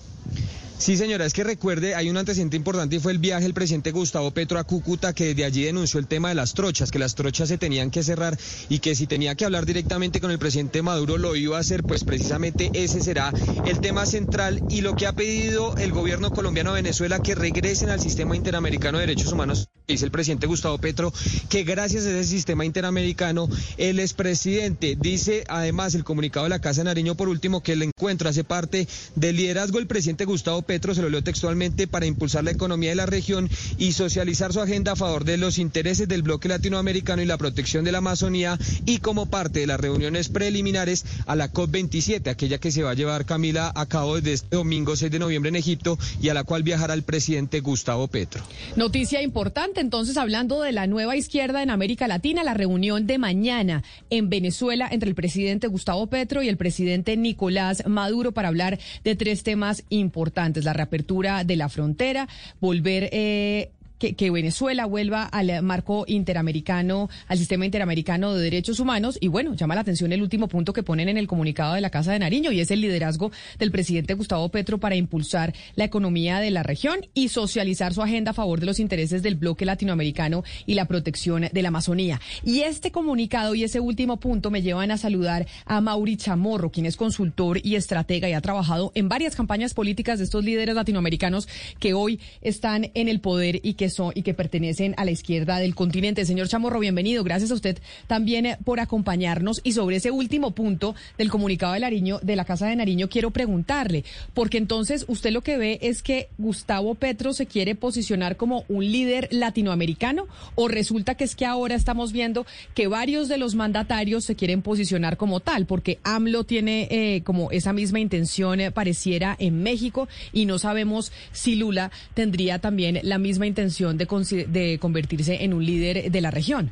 Sí, 0.80 0.98
señora, 0.98 1.26
es 1.26 1.32
que 1.32 1.46
recuerde, 1.46 1.96
hay 1.96 2.10
un 2.10 2.18
antecedente 2.18 2.58
importante 2.58 2.98
y 2.98 3.00
fue 3.00 3.14
el 3.14 3.18
viaje 3.18 3.44
del 3.44 3.54
presidente 3.54 3.92
Gustavo 3.92 4.32
Petro 4.32 4.60
a 4.60 4.66
Cúcuta, 4.66 5.14
que 5.14 5.28
desde 5.28 5.46
allí 5.46 5.64
denunció 5.64 5.98
el 5.98 6.08
tema 6.08 6.28
de 6.28 6.36
las 6.36 6.54
trochas, 6.54 6.92
que 6.92 7.00
las 7.00 7.16
trochas 7.16 7.48
se 7.48 7.58
tenían 7.58 7.90
que 7.90 8.04
cerrar 8.04 8.38
y 8.68 8.80
que 8.80 8.94
si 8.94 9.08
tenía 9.08 9.36
que 9.36 9.46
hablar 9.46 9.66
directamente 9.66 10.20
con 10.20 10.30
el 10.30 10.40
presidente 10.40 10.82
Maduro 10.82 11.18
lo 11.18 11.38
iba 11.38 11.56
a 11.56 11.62
hacer, 11.62 11.84
pues 11.84 12.04
precisamente 12.04 12.70
ese 12.74 13.00
será 13.02 13.32
el 13.66 13.80
tema 13.80 14.06
central 14.06 14.62
y 14.68 14.82
lo 14.82 14.98
que 14.98 15.08
ha 15.08 15.14
pedido 15.14 15.74
el 15.78 15.94
gobierno 15.94 16.32
colombiano 16.32 16.72
a 16.72 16.74
Venezuela 16.74 17.20
que 17.20 17.36
regresen 17.36 17.90
al 17.90 18.02
sistema 18.02 18.36
interamericano 18.36 18.98
de 18.98 19.06
derechos 19.08 19.32
humanos, 19.32 19.70
dice 19.88 20.04
el 20.04 20.12
presidente 20.12 20.48
Gustavo 20.48 20.80
Petro, 20.80 21.14
que 21.50 21.64
gracias 21.64 22.06
a 22.06 22.10
ese 22.10 22.26
sistema 22.26 22.66
interamericano 22.66 23.48
él 23.78 24.00
es 24.00 24.14
presidente. 24.14 24.98
Dice 25.00 25.46
además 25.48 25.96
el 25.96 26.04
comunicado 26.04 26.44
de 26.44 26.50
la 26.50 26.60
Casa 26.60 26.82
de 26.82 26.86
Nariño 26.86 27.16
por 27.16 27.30
último 27.30 27.64
que 27.64 27.72
el 27.72 27.84
encuentro 27.84 28.28
hace 28.28 28.44
parte 28.44 28.86
del 29.16 29.38
liderazgo 29.38 29.78
del 29.78 29.88
presidente 29.88 30.26
Gustavo 30.26 30.62
Petro, 30.62 30.73
se 30.82 31.02
lo 31.02 31.10
leo 31.10 31.24
textualmente, 31.24 31.88
para 31.88 32.06
impulsar 32.06 32.44
la 32.44 32.52
economía 32.52 32.90
de 32.90 32.96
la 32.96 33.06
región 33.06 33.50
y 33.78 33.94
socializar 33.94 34.54
su 34.54 34.62
agenda 34.62 34.94
a 34.94 34.96
favor 34.96 35.24
de 35.24 35.38
los 35.38 35.58
intereses 35.58 36.08
del 36.08 36.24
bloque 36.24 36.48
latinoamericano 36.48 37.22
y 37.22 37.26
la 37.26 37.38
protección 37.38 37.86
de 37.86 37.92
la 37.92 38.00
Amazonía 38.00 38.58
y 38.86 38.98
como 39.00 39.28
parte 39.28 39.60
de 39.60 39.68
las 39.68 39.80
reuniones 39.80 40.30
preliminares 40.30 41.06
a 41.26 41.36
la 41.36 41.52
COP27, 41.52 42.28
aquella 42.28 42.58
que 42.58 42.72
se 42.72 42.84
va 42.84 42.92
a 42.92 42.96
llevar 42.96 43.26
Camila 43.26 43.72
a 43.76 43.86
cabo 43.86 44.16
desde 44.16 44.34
este 44.34 44.56
domingo 44.56 44.96
6 44.96 45.12
de 45.12 45.20
noviembre 45.20 45.50
en 45.50 45.56
Egipto 45.56 45.98
y 46.22 46.30
a 46.30 46.34
la 46.34 46.44
cual 46.44 46.64
viajará 46.64 46.94
el 46.94 47.04
presidente 47.04 47.60
Gustavo 47.60 48.08
Petro. 48.08 48.44
Noticia 48.76 49.22
importante, 49.22 49.82
entonces, 49.82 50.18
hablando 50.18 50.62
de 50.62 50.72
la 50.72 50.88
nueva 50.88 51.16
izquierda 51.16 51.64
en 51.64 51.70
América 51.70 52.08
Latina, 52.08 52.44
la 52.44 52.54
reunión 52.54 53.08
de 53.08 53.18
mañana 53.18 53.84
en 54.10 54.30
Venezuela 54.30 54.88
entre 54.92 55.10
el 55.10 55.16
presidente 55.16 55.68
Gustavo 55.68 56.08
Petro 56.08 56.44
y 56.44 56.50
el 56.50 56.58
presidente 56.58 57.18
Nicolás 57.18 57.84
Maduro 57.88 58.32
para 58.32 58.48
hablar 58.48 58.80
de 59.04 59.16
tres 59.16 59.44
temas 59.44 59.84
importantes, 59.90 60.53
la 60.62 60.74
reapertura 60.74 61.44
de 61.44 61.56
la 61.56 61.70
frontera, 61.70 62.28
volver 62.60 63.10
eh, 63.12 63.72
que, 64.12 64.32
Venezuela 64.34 64.86
vuelva 64.86 65.24
al 65.24 65.62
marco 65.62 66.06
interamericano, 66.08 67.10
al 67.28 67.38
sistema 67.38 67.66
interamericano 67.66 68.34
de 68.34 68.44
derechos 68.44 68.80
humanos. 68.80 69.18
Y 69.22 69.28
bueno, 69.28 69.54
llama 69.54 69.76
la 69.76 69.82
atención 69.82 70.12
el 70.12 70.22
último 70.22 70.48
punto 70.48 70.74
que 70.74 70.84
ponen 70.84 71.08
en 71.08 71.18
el 71.18 71.28
comunicado 71.28 71.76
de 71.76 71.82
la 71.82 71.90
Casa 71.90 72.12
de 72.12 72.20
Nariño 72.20 72.52
y 72.52 72.60
es 72.60 72.72
el 72.72 72.82
liderazgo 72.82 73.32
del 73.60 73.72
presidente 73.72 74.16
Gustavo 74.16 74.50
Petro 74.50 74.80
para 74.80 74.96
impulsar 74.96 75.54
la 75.76 75.86
economía 75.86 76.40
de 76.40 76.52
la 76.52 76.64
región 76.64 77.06
y 77.14 77.30
socializar 77.30 77.94
su 77.94 78.02
agenda 78.02 78.32
a 78.32 78.34
favor 78.34 78.60
de 78.60 78.66
los 78.66 78.80
intereses 78.80 79.24
del 79.24 79.36
bloque 79.36 79.66
latinoamericano 79.66 80.44
y 80.66 80.74
la 80.74 80.86
protección 80.86 81.48
de 81.52 81.62
la 81.62 81.70
Amazonía. 81.70 82.20
Y 82.44 82.62
este 82.62 82.92
comunicado 82.92 83.56
y 83.56 83.64
ese 83.64 83.80
último 83.80 84.18
punto 84.18 84.52
me 84.52 84.62
llevan 84.62 84.92
a 84.92 84.98
saludar 84.98 85.48
a 85.66 85.80
Mauri 85.80 86.18
Chamorro, 86.18 86.72
quien 86.72 86.86
es 86.86 86.98
consultor 86.98 87.60
y 87.64 87.76
estratega 87.76 88.30
y 88.30 88.34
ha 88.34 88.42
trabajado 88.42 88.92
en 88.96 89.10
varias 89.10 89.36
campañas 89.36 89.74
políticas 89.74 90.20
de 90.20 90.26
estos 90.26 90.44
líderes 90.44 90.76
latinoamericanos 90.76 91.48
que 91.80 91.94
hoy 91.94 92.20
están 92.42 92.92
en 92.94 93.08
el 93.08 93.20
poder 93.20 93.60
y 93.64 93.76
que 93.76 93.90
y 94.16 94.24
que 94.24 94.34
pertenecen 94.34 94.96
a 94.98 95.06
la 95.06 95.12
izquierda 95.12 95.60
del 95.60 95.76
continente. 95.76 96.26
Señor 96.26 96.48
Chamorro, 96.48 96.80
bienvenido. 96.80 97.24
Gracias 97.24 97.52
a 97.52 97.54
usted 97.54 97.78
también 98.08 98.46
eh, 98.46 98.58
por 98.64 98.80
acompañarnos. 98.80 99.62
Y 99.64 99.74
sobre 99.74 99.98
ese 99.98 100.10
último 100.10 100.52
punto 100.52 100.96
del 101.18 101.30
comunicado 101.30 101.74
de 101.74 101.82
Nariño, 101.82 102.20
de 102.24 102.36
la 102.36 102.46
Casa 102.46 102.68
de 102.68 102.76
Nariño, 102.76 103.10
quiero 103.10 103.32
preguntarle, 103.32 104.04
porque 104.34 104.58
entonces 104.58 105.06
usted 105.08 105.32
lo 105.32 105.42
que 105.42 105.58
ve 105.58 105.80
es 105.82 106.02
que 106.02 106.30
Gustavo 106.38 106.96
Petro 106.96 107.34
se 107.34 107.46
quiere 107.46 107.76
posicionar 107.76 108.36
como 108.36 108.66
un 108.68 108.84
líder 108.92 109.28
latinoamericano 109.32 110.28
o 110.56 110.68
resulta 110.68 111.16
que 111.16 111.24
es 111.24 111.36
que 111.36 111.46
ahora 111.46 111.76
estamos 111.76 112.12
viendo 112.12 112.46
que 112.74 112.88
varios 112.88 113.28
de 113.28 113.38
los 113.38 113.54
mandatarios 113.54 114.26
se 114.26 114.36
quieren 114.36 114.62
posicionar 114.62 115.18
como 115.18 115.40
tal, 115.40 115.66
porque 115.66 116.00
AMLO 116.04 116.46
tiene 116.46 116.88
eh, 116.90 117.22
como 117.24 117.52
esa 117.52 117.74
misma 117.74 118.00
intención 118.00 118.60
eh, 118.60 118.72
pareciera 118.72 119.36
en 119.40 119.62
México 119.62 120.08
y 120.32 120.46
no 120.46 120.58
sabemos 120.58 121.12
si 121.32 121.56
Lula 121.56 121.92
tendría 122.14 122.60
también 122.60 123.00
la 123.04 123.18
misma 123.18 123.46
intención 123.46 123.73
de, 123.78 124.78
convertirse 124.80 125.44
en 125.44 125.54
un 125.54 125.66
líder 125.66 126.12
de 126.12 126.22
la 126.22 126.32
región? 126.32 126.72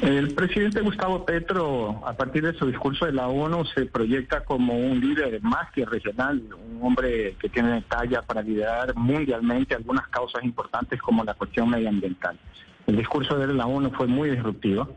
El 0.00 0.32
presidente 0.34 0.80
Gustavo 0.80 1.24
Petro, 1.24 2.06
a 2.06 2.12
partir 2.12 2.44
de 2.44 2.54
su 2.54 2.66
discurso 2.66 3.04
de 3.04 3.12
la 3.12 3.26
ONU, 3.26 3.64
se 3.64 3.86
proyecta 3.86 4.44
como 4.44 4.74
un 4.74 5.00
líder 5.00 5.42
más 5.42 5.70
que 5.72 5.84
regional, 5.84 6.40
un 6.52 6.86
hombre 6.86 7.34
que 7.40 7.48
tiene 7.48 7.82
talla 7.82 8.22
para 8.22 8.42
liderar 8.42 8.94
mundialmente 8.94 9.74
algunas 9.74 10.06
causas 10.08 10.44
importantes 10.44 11.00
como 11.00 11.24
la 11.24 11.34
cuestión 11.34 11.68
medioambiental. 11.68 12.38
El 12.86 12.96
discurso 12.96 13.36
de 13.38 13.52
la 13.52 13.66
ONU 13.66 13.90
fue 13.90 14.06
muy 14.06 14.30
disruptivo. 14.30 14.88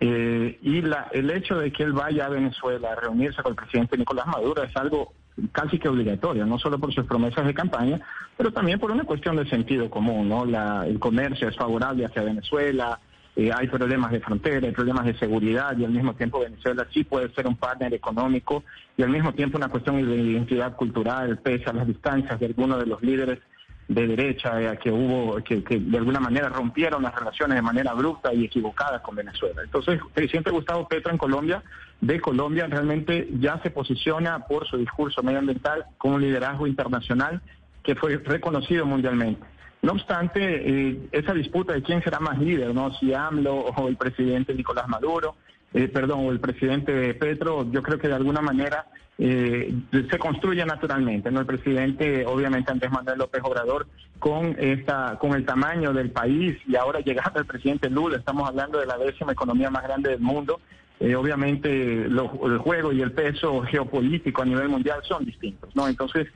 Eh, 0.00 0.58
y 0.60 0.82
la, 0.82 1.08
el 1.12 1.30
hecho 1.30 1.58
de 1.58 1.72
que 1.72 1.84
él 1.84 1.92
vaya 1.92 2.26
a 2.26 2.28
Venezuela 2.28 2.92
a 2.92 2.96
reunirse 2.96 3.42
con 3.42 3.52
el 3.52 3.56
presidente 3.56 3.96
Nicolás 3.96 4.26
Maduro 4.26 4.62
es 4.64 4.76
algo 4.76 5.12
casi 5.52 5.78
que 5.78 5.88
obligatorio, 5.88 6.46
no 6.46 6.58
solo 6.58 6.78
por 6.78 6.92
sus 6.92 7.06
promesas 7.06 7.46
de 7.46 7.54
campaña, 7.54 8.00
pero 8.36 8.52
también 8.52 8.78
por 8.78 8.90
una 8.90 9.04
cuestión 9.04 9.36
de 9.36 9.48
sentido 9.48 9.90
común, 9.90 10.28
¿no? 10.28 10.44
La, 10.44 10.86
el 10.86 10.98
comercio 10.98 11.48
es 11.48 11.56
favorable 11.56 12.04
hacia 12.04 12.22
Venezuela, 12.22 13.00
eh, 13.36 13.50
hay 13.52 13.66
problemas 13.66 14.12
de 14.12 14.20
frontera, 14.20 14.66
hay 14.66 14.72
problemas 14.72 15.06
de 15.06 15.18
seguridad 15.18 15.76
y 15.76 15.84
al 15.84 15.90
mismo 15.90 16.14
tiempo 16.14 16.38
Venezuela 16.38 16.86
sí 16.92 17.02
puede 17.02 17.34
ser 17.34 17.48
un 17.48 17.56
partner 17.56 17.92
económico 17.92 18.62
y 18.96 19.02
al 19.02 19.10
mismo 19.10 19.32
tiempo 19.32 19.58
una 19.58 19.68
cuestión 19.68 19.96
de 19.96 20.16
identidad 20.16 20.76
cultural, 20.76 21.38
pese 21.38 21.68
a 21.68 21.72
las 21.72 21.86
distancias 21.86 22.38
de 22.38 22.46
algunos 22.46 22.78
de 22.78 22.86
los 22.86 23.02
líderes 23.02 23.40
de 23.88 24.06
derecha 24.06 24.60
eh, 24.60 24.78
que 24.78 24.90
hubo, 24.90 25.42
que, 25.42 25.62
de 25.62 25.98
alguna 25.98 26.20
manera 26.20 26.48
rompieron 26.48 27.02
las 27.02 27.14
relaciones 27.14 27.56
de 27.56 27.62
manera 27.62 27.90
abrupta 27.90 28.32
y 28.32 28.44
equivocada 28.44 29.02
con 29.02 29.14
Venezuela. 29.14 29.62
Entonces, 29.62 30.00
el 30.00 30.12
presidente 30.12 30.50
Gustavo 30.50 30.88
Petro 30.88 31.12
en 31.12 31.18
Colombia, 31.18 31.62
de 32.00 32.20
Colombia, 32.20 32.66
realmente 32.66 33.28
ya 33.38 33.60
se 33.62 33.70
posiciona 33.70 34.46
por 34.46 34.66
su 34.66 34.78
discurso 34.78 35.22
medioambiental 35.22 35.84
con 35.98 36.14
un 36.14 36.22
liderazgo 36.22 36.66
internacional 36.66 37.40
que 37.82 37.94
fue 37.94 38.16
reconocido 38.16 38.86
mundialmente. 38.86 39.44
No 39.82 39.92
obstante, 39.92 40.40
eh, 40.40 40.98
esa 41.12 41.34
disputa 41.34 41.74
de 41.74 41.82
quién 41.82 42.02
será 42.02 42.18
más 42.18 42.38
líder, 42.38 42.74
¿no? 42.74 42.94
Si 42.94 43.12
AMLO 43.12 43.54
o 43.54 43.88
el 43.88 43.96
presidente 43.98 44.54
Nicolás 44.54 44.88
Maduro, 44.88 45.36
eh, 45.74 45.88
perdón, 45.88 46.26
el 46.26 46.40
presidente 46.40 47.12
Petro, 47.14 47.70
yo 47.70 47.82
creo 47.82 47.98
que 47.98 48.08
de 48.08 48.14
alguna 48.14 48.40
manera 48.40 48.86
eh, 49.18 49.74
se 49.90 50.18
construye 50.18 50.64
naturalmente. 50.64 51.30
¿no? 51.30 51.40
El 51.40 51.46
presidente, 51.46 52.24
obviamente, 52.26 52.70
Andrés 52.70 52.90
Manuel 52.90 53.18
López 53.18 53.42
Obrador, 53.44 53.86
con, 54.18 54.56
esta, 54.58 55.18
con 55.18 55.34
el 55.34 55.44
tamaño 55.44 55.92
del 55.92 56.10
país 56.10 56.56
y 56.66 56.76
ahora 56.76 57.00
llegando 57.00 57.40
el 57.40 57.46
presidente 57.46 57.90
Lula, 57.90 58.16
estamos 58.16 58.48
hablando 58.48 58.78
de 58.78 58.86
la 58.86 58.96
décima 58.96 59.32
economía 59.32 59.68
más 59.68 59.82
grande 59.82 60.10
del 60.10 60.20
mundo. 60.20 60.60
Eh, 61.00 61.16
obviamente, 61.16 62.04
el 62.04 62.58
juego 62.58 62.92
y 62.92 63.02
el 63.02 63.12
peso 63.12 63.62
geopolítico 63.62 64.42
a 64.42 64.46
nivel 64.46 64.68
mundial 64.68 65.00
son 65.02 65.24
distintos. 65.24 65.74
¿no? 65.74 65.88
Entonces, 65.88 66.28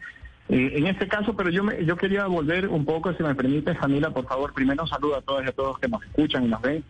eh, 0.48 0.72
en 0.74 0.86
este 0.86 1.06
caso, 1.06 1.36
pero 1.36 1.50
yo, 1.50 1.62
me, 1.62 1.84
yo 1.84 1.96
quería 1.96 2.26
volver 2.26 2.68
un 2.68 2.84
poco, 2.84 3.12
si 3.12 3.22
me 3.22 3.34
permite, 3.34 3.74
Jamila, 3.74 4.10
por 4.10 4.26
favor, 4.26 4.52
primero 4.52 4.82
un 4.82 4.88
saludo 4.88 5.16
a 5.16 5.22
todas 5.22 5.46
y 5.46 5.48
a 5.48 5.52
todos 5.52 5.78
que 5.78 5.88
nos 5.88 6.02
escuchan 6.04 6.44
y 6.44 6.48
nos 6.48 6.60
ven. 6.60 6.82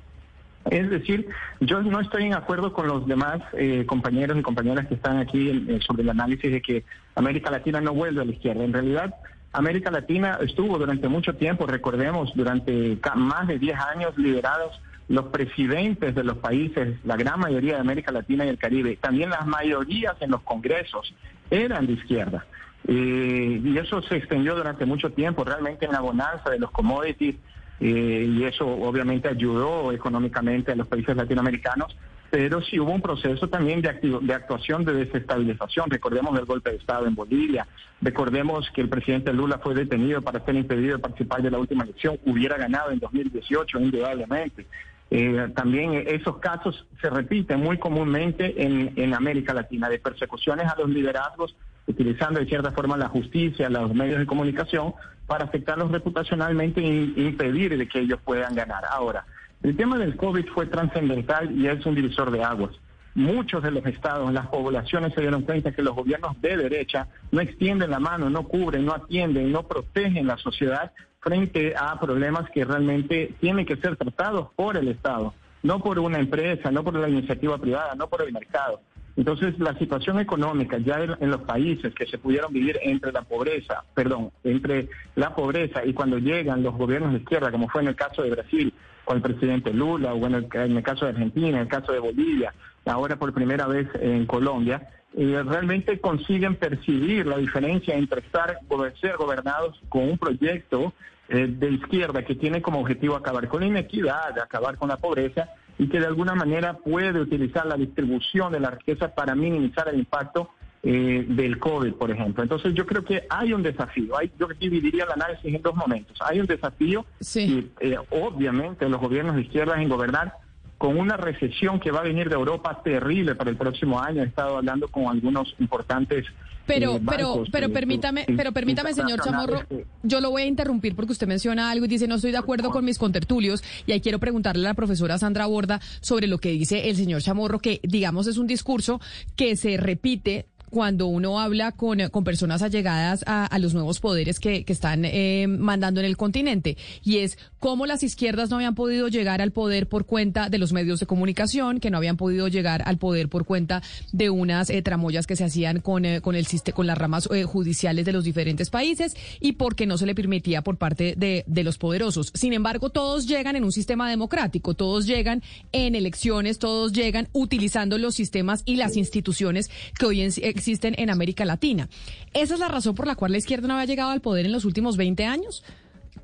Es 0.70 0.90
decir, 0.90 1.28
yo 1.60 1.82
no 1.82 2.00
estoy 2.00 2.24
en 2.24 2.34
acuerdo 2.34 2.72
con 2.72 2.86
los 2.86 3.06
demás 3.06 3.40
eh, 3.54 3.84
compañeros 3.86 4.36
y 4.36 4.42
compañeras 4.42 4.86
que 4.86 4.94
están 4.94 5.18
aquí 5.18 5.66
sobre 5.86 6.02
el 6.02 6.10
análisis 6.10 6.52
de 6.52 6.60
que 6.60 6.84
América 7.14 7.50
Latina 7.50 7.80
no 7.80 7.94
vuelve 7.94 8.20
a 8.20 8.24
la 8.24 8.32
izquierda. 8.32 8.64
En 8.64 8.72
realidad, 8.72 9.14
América 9.52 9.90
Latina 9.90 10.38
estuvo 10.42 10.78
durante 10.78 11.08
mucho 11.08 11.34
tiempo, 11.36 11.66
recordemos, 11.66 12.32
durante 12.34 12.98
más 13.16 13.48
de 13.48 13.58
10 13.58 13.78
años 13.78 14.18
liderados 14.18 14.80
los 15.08 15.26
presidentes 15.26 16.14
de 16.14 16.22
los 16.22 16.36
países, 16.36 16.96
la 17.04 17.16
gran 17.16 17.40
mayoría 17.40 17.74
de 17.74 17.80
América 17.80 18.12
Latina 18.12 18.44
y 18.44 18.48
el 18.48 18.58
Caribe, 18.58 18.96
también 18.96 19.30
las 19.30 19.46
mayorías 19.46 20.16
en 20.20 20.30
los 20.30 20.42
congresos 20.42 21.14
eran 21.50 21.86
de 21.86 21.94
izquierda. 21.94 22.44
Eh, 22.86 23.60
y 23.64 23.78
eso 23.78 24.02
se 24.02 24.16
extendió 24.16 24.54
durante 24.54 24.84
mucho 24.84 25.10
tiempo, 25.10 25.44
realmente 25.44 25.86
en 25.86 25.92
la 25.92 26.00
bonanza 26.00 26.50
de 26.50 26.58
los 26.58 26.70
commodities 26.70 27.36
eh, 27.80 28.26
y 28.28 28.44
eso 28.44 28.66
obviamente 28.66 29.28
ayudó 29.28 29.92
económicamente 29.92 30.72
a 30.72 30.76
los 30.76 30.88
países 30.88 31.16
latinoamericanos, 31.16 31.96
pero 32.30 32.60
sí 32.60 32.78
hubo 32.78 32.92
un 32.92 33.00
proceso 33.00 33.48
también 33.48 33.80
de, 33.80 34.18
de 34.20 34.34
actuación 34.34 34.84
de 34.84 34.92
desestabilización. 34.92 35.88
Recordemos 35.88 36.38
el 36.38 36.44
golpe 36.44 36.70
de 36.70 36.76
Estado 36.76 37.06
en 37.06 37.14
Bolivia, 37.14 37.66
recordemos 38.00 38.68
que 38.74 38.82
el 38.82 38.88
presidente 38.88 39.32
Lula 39.32 39.58
fue 39.58 39.74
detenido 39.74 40.20
para 40.22 40.44
ser 40.44 40.56
impedido 40.56 40.96
de 40.96 41.02
participar 41.02 41.42
de 41.42 41.50
la 41.50 41.58
última 41.58 41.84
elección, 41.84 42.18
hubiera 42.26 42.56
ganado 42.56 42.90
en 42.90 42.98
2018 42.98 43.80
indudablemente. 43.80 44.66
Eh, 45.10 45.48
también 45.54 46.04
esos 46.06 46.36
casos 46.36 46.86
se 47.00 47.08
repiten 47.08 47.60
muy 47.60 47.78
comúnmente 47.78 48.62
en, 48.62 48.92
en 48.96 49.14
América 49.14 49.54
Latina, 49.54 49.88
de 49.88 49.98
persecuciones 49.98 50.66
a 50.66 50.76
los 50.78 50.90
liderazgos 50.90 51.56
utilizando 51.88 52.38
de 52.38 52.46
cierta 52.46 52.70
forma 52.72 52.96
la 52.96 53.08
justicia, 53.08 53.70
los 53.70 53.94
medios 53.94 54.18
de 54.18 54.26
comunicación, 54.26 54.92
para 55.28 55.44
afectarlos 55.44 55.92
reputacionalmente 55.92 56.80
e 56.80 57.20
impedir 57.20 57.76
de 57.76 57.86
que 57.86 58.00
ellos 58.00 58.18
puedan 58.24 58.54
ganar. 58.54 58.84
Ahora, 58.90 59.26
el 59.62 59.76
tema 59.76 59.98
del 59.98 60.16
COVID 60.16 60.46
fue 60.54 60.66
trascendental 60.66 61.52
y 61.52 61.68
es 61.68 61.84
un 61.84 61.94
divisor 61.94 62.30
de 62.30 62.42
aguas. 62.42 62.72
Muchos 63.14 63.62
de 63.62 63.70
los 63.70 63.84
estados, 63.84 64.32
las 64.32 64.46
poblaciones 64.46 65.12
se 65.12 65.20
dieron 65.20 65.42
cuenta 65.42 65.72
que 65.72 65.82
los 65.82 65.94
gobiernos 65.94 66.40
de 66.40 66.56
derecha 66.56 67.08
no 67.30 67.40
extienden 67.40 67.90
la 67.90 67.98
mano, 67.98 68.30
no 68.30 68.44
cubren, 68.44 68.86
no 68.86 68.94
atienden, 68.94 69.52
no 69.52 69.64
protegen 69.64 70.26
la 70.26 70.38
sociedad 70.38 70.92
frente 71.20 71.74
a 71.76 71.98
problemas 72.00 72.48
que 72.50 72.64
realmente 72.64 73.34
tienen 73.40 73.66
que 73.66 73.76
ser 73.76 73.96
tratados 73.96 74.48
por 74.56 74.76
el 74.76 74.88
Estado, 74.88 75.34
no 75.62 75.80
por 75.80 75.98
una 75.98 76.18
empresa, 76.18 76.70
no 76.70 76.82
por 76.82 76.94
la 76.94 77.08
iniciativa 77.08 77.58
privada, 77.58 77.94
no 77.96 78.08
por 78.08 78.22
el 78.22 78.32
mercado. 78.32 78.80
Entonces, 79.18 79.58
la 79.58 79.76
situación 79.76 80.20
económica 80.20 80.78
ya 80.78 81.00
en, 81.02 81.30
los 81.30 81.40
países 81.40 81.92
que 81.92 82.06
se 82.06 82.18
pudieron 82.18 82.52
vivir 82.52 82.78
entre 82.82 83.10
la 83.10 83.22
pobreza, 83.22 83.82
perdón, 83.92 84.30
entre 84.44 84.88
la 85.16 85.34
pobreza 85.34 85.84
y 85.84 85.92
cuando 85.92 86.18
llegan 86.18 86.62
los 86.62 86.76
gobiernos 86.76 87.12
de 87.12 87.18
izquierda, 87.18 87.50
como 87.50 87.68
fue 87.68 87.82
en 87.82 87.88
el 87.88 87.96
caso 87.96 88.22
de 88.22 88.30
Brasil 88.30 88.72
con 89.04 89.16
el 89.16 89.22
presidente 89.24 89.72
Lula, 89.72 90.14
o 90.14 90.24
en 90.24 90.34
el, 90.34 90.48
en 90.52 90.76
el 90.76 90.82
caso 90.84 91.04
de 91.04 91.10
Argentina, 91.10 91.48
en 91.48 91.62
el 91.62 91.66
caso 91.66 91.90
de 91.92 91.98
Bolivia, 91.98 92.54
ahora 92.86 93.16
por 93.16 93.34
primera 93.34 93.66
vez 93.66 93.88
en 94.00 94.24
Colombia, 94.24 94.88
eh, 95.16 95.42
realmente 95.44 95.98
consiguen 95.98 96.54
percibir 96.54 97.26
la 97.26 97.38
diferencia 97.38 97.96
entre 97.96 98.20
estar 98.20 98.60
ser 99.00 99.16
gobernados 99.16 99.80
con 99.88 100.04
un 100.10 100.16
proyecto 100.16 100.92
eh, 101.28 101.48
de 101.48 101.70
izquierda 101.72 102.24
que 102.24 102.36
tiene 102.36 102.62
como 102.62 102.78
objetivo 102.78 103.16
acabar 103.16 103.48
con 103.48 103.62
la 103.62 103.66
inequidad, 103.66 104.38
acabar 104.38 104.76
con 104.76 104.90
la 104.90 104.96
pobreza 104.96 105.48
y 105.78 105.88
que 105.88 106.00
de 106.00 106.06
alguna 106.06 106.34
manera 106.34 106.74
puede 106.74 107.20
utilizar 107.20 107.66
la 107.66 107.76
distribución 107.76 108.52
de 108.52 108.60
la 108.60 108.70
riqueza 108.70 109.14
para 109.14 109.34
minimizar 109.34 109.88
el 109.88 110.00
impacto 110.00 110.50
eh, 110.82 111.24
del 111.28 111.58
COVID, 111.58 111.94
por 111.94 112.10
ejemplo. 112.10 112.42
Entonces 112.42 112.74
yo 112.74 112.86
creo 112.86 113.04
que 113.04 113.24
hay 113.30 113.52
un 113.52 113.62
desafío. 113.62 114.16
Hay, 114.16 114.30
yo 114.38 114.48
dividiría 114.58 115.04
el 115.04 115.12
análisis 115.12 115.54
en 115.54 115.62
dos 115.62 115.74
momentos. 115.74 116.16
Hay 116.20 116.40
un 116.40 116.46
desafío 116.46 117.04
y 117.34 117.70
obviamente 118.10 118.88
los 118.88 119.00
gobiernos 119.00 119.36
de 119.36 119.42
izquierda 119.42 119.80
en 119.80 119.88
gobernar 119.88 120.34
con 120.78 120.96
una 120.96 121.16
recesión 121.16 121.80
que 121.80 121.90
va 121.90 122.00
a 122.00 122.04
venir 122.04 122.28
de 122.28 122.36
Europa 122.36 122.80
terrible 122.84 123.34
para 123.34 123.50
el 123.50 123.56
próximo 123.56 124.00
año. 124.00 124.22
He 124.22 124.26
estado 124.26 124.58
hablando 124.58 124.88
con 124.88 125.08
algunos 125.08 125.54
importantes 125.58 126.26
pero, 126.68 126.96
eh, 126.96 127.00
pero, 127.04 127.44
pero 127.50 127.66
eh, 127.66 127.70
permítame, 127.70 128.26
pero 128.36 128.52
permítame, 128.52 128.92
señor 128.92 129.20
Chamorro, 129.22 129.62
yo 130.02 130.20
lo 130.20 130.30
voy 130.30 130.42
a 130.42 130.46
interrumpir 130.46 130.94
porque 130.94 131.12
usted 131.12 131.26
menciona 131.26 131.70
algo 131.70 131.86
y 131.86 131.88
dice 131.88 132.06
no 132.06 132.16
estoy 132.16 132.30
de 132.30 132.38
acuerdo 132.38 132.70
con 132.70 132.84
mis 132.84 132.98
contertulios 132.98 133.64
y 133.86 133.92
ahí 133.92 134.00
quiero 134.00 134.18
preguntarle 134.20 134.66
a 134.66 134.70
la 134.70 134.74
profesora 134.74 135.18
Sandra 135.18 135.46
Borda 135.46 135.80
sobre 136.00 136.26
lo 136.26 136.38
que 136.38 136.50
dice 136.50 136.90
el 136.90 136.96
señor 136.96 137.22
Chamorro, 137.22 137.58
que 137.58 137.80
digamos 137.82 138.26
es 138.26 138.36
un 138.36 138.46
discurso 138.46 139.00
que 139.34 139.56
se 139.56 139.78
repite 139.78 140.46
cuando 140.70 141.06
uno 141.06 141.40
habla 141.40 141.72
con, 141.72 142.08
con 142.10 142.24
personas 142.24 142.62
allegadas 142.62 143.24
a, 143.26 143.58
los 143.58 143.74
nuevos 143.74 143.98
poderes 144.00 144.38
que, 144.38 144.64
que 144.64 144.72
están 144.72 145.04
eh, 145.04 145.46
mandando 145.48 146.00
en 146.00 146.06
el 146.06 146.16
continente. 146.16 146.76
Y 147.02 147.18
es 147.18 147.38
cómo 147.58 147.86
las 147.86 148.02
izquierdas 148.02 148.50
no 148.50 148.56
habían 148.56 148.74
podido 148.74 149.08
llegar 149.08 149.40
al 149.40 149.50
poder 149.50 149.88
por 149.88 150.06
cuenta 150.06 150.48
de 150.48 150.58
los 150.58 150.72
medios 150.72 151.00
de 151.00 151.06
comunicación, 151.06 151.80
que 151.80 151.90
no 151.90 151.96
habían 151.96 152.16
podido 152.16 152.48
llegar 152.48 152.82
al 152.86 152.98
poder 152.98 153.28
por 153.28 153.44
cuenta 153.44 153.82
de 154.12 154.30
unas 154.30 154.70
eh, 154.70 154.82
tramoyas 154.82 155.26
que 155.26 155.36
se 155.36 155.44
hacían 155.44 155.80
con, 155.80 156.04
eh, 156.04 156.20
con, 156.20 156.34
el, 156.34 156.46
con 156.72 156.86
las 156.86 156.98
ramas 156.98 157.28
judiciales 157.46 158.04
de 158.04 158.12
los 158.12 158.24
diferentes 158.24 158.70
países 158.70 159.16
y 159.40 159.52
porque 159.52 159.86
no 159.86 159.98
se 159.98 160.06
le 160.06 160.14
permitía 160.14 160.62
por 160.62 160.76
parte 160.76 161.14
de, 161.16 161.44
de 161.46 161.64
los 161.64 161.78
poderosos. 161.78 162.30
Sin 162.34 162.52
embargo, 162.52 162.90
todos 162.90 163.26
llegan 163.26 163.56
en 163.56 163.64
un 163.64 163.72
sistema 163.72 164.08
democrático, 164.08 164.74
todos 164.74 165.06
llegan 165.06 165.42
en 165.72 165.94
elecciones, 165.94 166.58
todos 166.58 166.92
llegan 166.92 167.28
utilizando 167.32 167.98
los 167.98 168.14
sistemas 168.14 168.62
y 168.64 168.76
las 168.76 168.96
instituciones 168.96 169.70
que 169.98 170.06
hoy 170.06 170.22
en, 170.22 170.32
existen 170.58 170.94
en 170.98 171.10
América 171.10 171.44
Latina. 171.44 171.88
¿Esa 172.34 172.54
es 172.54 172.60
la 172.60 172.68
razón 172.68 172.94
por 172.94 173.06
la 173.06 173.16
cual 173.16 173.32
la 173.32 173.38
izquierda 173.38 173.68
no 173.68 173.74
había 173.74 173.86
llegado 173.86 174.10
al 174.10 174.20
poder 174.20 174.46
en 174.46 174.52
los 174.52 174.64
últimos 174.64 174.96
20 174.96 175.24
años? 175.24 175.62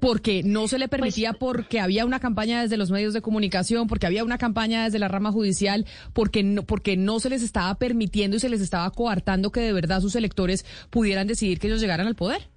porque 0.00 0.42
no 0.42 0.68
se 0.68 0.78
le 0.78 0.88
permitía, 0.88 1.32
pues, 1.32 1.54
porque 1.54 1.80
había 1.80 2.04
una 2.04 2.20
campaña 2.20 2.60
desde 2.60 2.76
los 2.76 2.90
medios 2.90 3.14
de 3.14 3.22
comunicación, 3.22 3.86
porque 3.86 4.06
había 4.06 4.24
una 4.24 4.36
campaña 4.36 4.84
desde 4.84 4.98
la 4.98 5.08
rama 5.08 5.32
judicial, 5.32 5.86
porque 6.12 6.42
no, 6.42 6.64
porque 6.64 6.96
no 6.96 7.20
se 7.20 7.30
les 7.30 7.42
estaba 7.42 7.74
permitiendo 7.76 8.36
y 8.36 8.40
se 8.40 8.48
les 8.48 8.60
estaba 8.60 8.90
coartando 8.90 9.50
que 9.50 9.60
de 9.60 9.72
verdad 9.72 10.00
sus 10.00 10.14
electores 10.14 10.66
pudieran 10.90 11.26
decidir 11.26 11.58
que 11.58 11.68
ellos 11.68 11.80
llegaran 11.80 12.06
al 12.06 12.16
poder. 12.16 12.48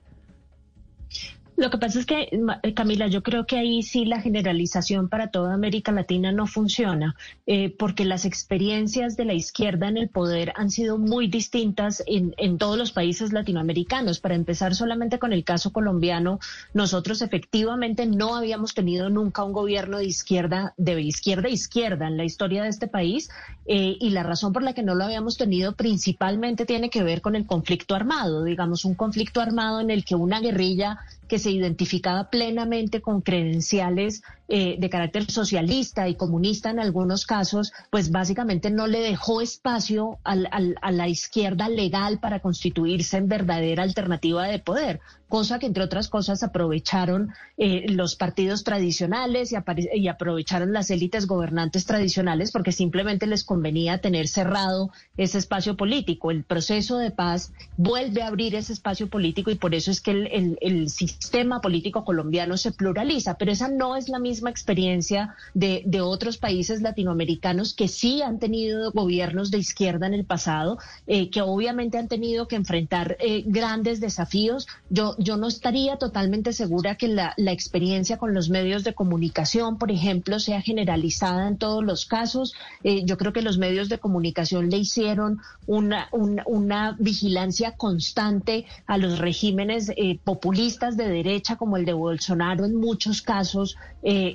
Lo 1.58 1.72
que 1.72 1.80
pasa 1.80 2.00
es 2.00 2.06
que, 2.06 2.30
eh, 2.62 2.74
Camila, 2.76 3.08
yo 3.08 3.24
creo 3.24 3.48
que 3.48 3.58
ahí 3.58 3.82
sí 3.82 4.06
la 4.06 4.22
generalización 4.22 5.10
para 5.10 5.32
toda 5.32 5.56
América 5.56 5.92
Latina 5.92 6.32
no 6.32 6.46
funciona, 6.46 7.16
eh, 7.48 7.72
porque 7.72 8.06
las 8.06 8.26
experiencias 8.26 9.18
de 9.18 9.26
la 9.26 9.34
izquierda 9.34 9.88
en 9.88 9.98
el 9.98 10.08
poder 10.08 10.54
han 10.56 10.70
sido 10.70 11.00
muy 11.00 11.28
distintas 11.28 12.04
en, 12.06 12.36
en, 12.38 12.60
todos 12.60 12.78
los 12.78 12.92
países 12.92 13.34
latinoamericanos. 13.34 14.20
Para 14.20 14.36
empezar 14.36 14.76
solamente 14.76 15.18
con 15.18 15.34
el 15.34 15.44
caso 15.44 15.74
colombiano, 15.74 16.40
nosotros 16.76 17.24
efectivamente 17.24 18.06
no 18.06 18.36
habíamos 18.36 18.76
tenido 18.76 19.10
nunca 19.10 19.44
un 19.44 19.54
gobierno 19.54 19.98
de 19.98 20.06
izquierda, 20.06 20.76
de 20.78 21.02
izquierda 21.02 21.48
a 21.48 21.52
izquierda 21.52 22.06
en 22.06 22.18
la 22.18 22.24
historia 22.24 22.62
de 22.62 22.70
este 22.70 22.88
país, 22.88 23.32
eh, 23.66 23.98
y 24.00 24.12
la 24.12 24.22
razón 24.22 24.54
por 24.54 24.62
la 24.62 24.74
que 24.74 24.84
no 24.84 24.94
lo 24.94 25.06
habíamos 25.06 25.38
tenido 25.38 25.74
principalmente 25.74 26.68
tiene 26.68 26.92
que 26.92 27.02
ver 27.02 27.22
con 27.22 27.36
el 27.36 27.48
conflicto 27.48 27.96
armado, 27.96 28.44
digamos, 28.44 28.86
un 28.86 28.94
conflicto 28.94 29.42
armado 29.42 29.82
en 29.82 29.90
el 29.90 30.06
que 30.06 30.14
una 30.14 30.40
guerrilla 30.40 31.00
que 31.28 31.40
se 31.40 31.52
identificaba 31.52 32.30
plenamente 32.30 33.02
con 33.02 33.22
credenciales 33.22 34.24
eh, 34.50 34.78
de 34.80 34.90
carácter 34.90 35.30
socialista 35.30 36.08
y 36.08 36.16
comunista 36.16 36.70
en 36.70 36.80
algunos 36.80 37.26
casos, 37.26 37.74
pues 37.90 38.12
básicamente 38.12 38.72
no 38.72 38.88
le 38.88 39.02
dejó 39.02 39.42
espacio 39.42 40.20
al, 40.24 40.48
a 40.52 40.92
la 40.92 41.08
izquierda 41.10 41.68
legal 41.68 42.20
para 42.20 42.40
constituirse 42.40 43.18
en 43.18 43.28
verdadera 43.28 43.84
alternativa 43.84 44.46
de 44.46 44.60
poder, 44.60 45.02
cosa 45.28 45.60
que 45.60 45.66
entre 45.66 45.84
otras 45.84 46.08
cosas 46.08 46.44
aprovecharon 46.44 47.34
eh, 47.58 47.90
los 47.90 48.16
partidos 48.16 48.64
tradicionales 48.64 49.52
y, 49.52 49.58
y 49.94 50.08
aprovecharon 50.08 50.72
las 50.72 50.90
élites 50.92 51.28
gobernantes 51.28 51.86
tradicionales 51.86 52.52
porque 52.54 52.72
simplemente 52.72 53.28
les 53.28 53.44
convenía 53.44 54.00
tener 54.00 54.30
cerrado 54.30 54.92
ese 55.18 55.40
espacio 55.40 55.76
político. 55.76 56.32
El 56.32 56.46
proceso 56.46 56.98
de 56.98 57.12
paz 57.12 57.52
vuelve 57.76 58.22
a 58.22 58.28
abrir 58.28 58.56
ese 58.56 58.72
espacio 58.72 59.10
político 59.10 59.52
y 59.52 59.56
por 59.56 59.76
eso 59.76 59.92
es 59.92 60.00
que 60.00 60.12
el, 60.12 60.28
el, 60.28 60.58
el 60.62 60.90
sistema 60.90 61.60
político 61.60 62.06
colombiano 62.06 62.56
se 62.56 62.72
pluraliza, 62.72 63.38
pero 63.38 63.52
esa 63.52 63.68
no 63.68 63.98
es 63.98 64.08
la 64.08 64.20
misma 64.20 64.37
experiencia 64.46 65.36
de, 65.54 65.84
de, 65.86 66.02
otros 66.02 66.38
países 66.38 66.82
latinoamericanos 66.82 67.74
que 67.74 67.88
sí 67.88 68.22
han 68.22 68.40
tenido 68.40 68.92
gobiernos 68.92 69.52
de 69.52 69.58
izquierda 69.58 70.08
en 70.08 70.14
el 70.14 70.26
pasado, 70.26 70.78
eh, 71.06 71.30
que 71.30 71.42
obviamente 71.42 71.98
han 71.98 72.08
tenido 72.08 72.48
que 72.48 72.56
enfrentar 72.56 73.18
eh, 73.20 73.44
grandes 73.46 74.00
desafíos. 74.00 74.68
Yo, 74.90 75.16
yo 75.18 75.38
no 75.38 75.48
estaría 75.48 75.98
totalmente 75.98 76.54
segura 76.54 76.96
que 76.96 77.08
la, 77.08 77.34
la, 77.38 77.52
experiencia 77.52 78.18
con 78.18 78.34
los 78.34 78.50
medios 78.50 78.84
de 78.84 78.94
comunicación, 78.94 79.78
por 79.78 79.92
ejemplo, 79.92 80.40
sea 80.40 80.62
generalizada 80.62 81.48
en 81.48 81.58
todos 81.58 81.84
los 81.84 82.06
casos. 82.06 82.54
Eh, 82.84 83.04
yo 83.06 83.18
creo 83.18 83.34
que 83.34 83.42
los 83.42 83.58
medios 83.58 83.90
de 83.90 84.00
comunicación 84.00 84.70
le 84.70 84.78
hicieron 84.78 85.40
una, 85.66 86.10
una, 86.12 86.44
una 86.46 86.96
vigilancia 87.00 87.76
constante 87.76 88.66
a 88.86 88.98
los 88.98 89.20
regímenes 89.20 89.92
populistas 90.24 90.98
de 90.98 91.08
derecha 91.08 91.56
como 91.56 91.78
el 91.78 91.86
de 91.86 91.94
Bolsonaro 91.94 92.66
en 92.66 92.76
muchos 92.76 93.22
casos 93.22 93.78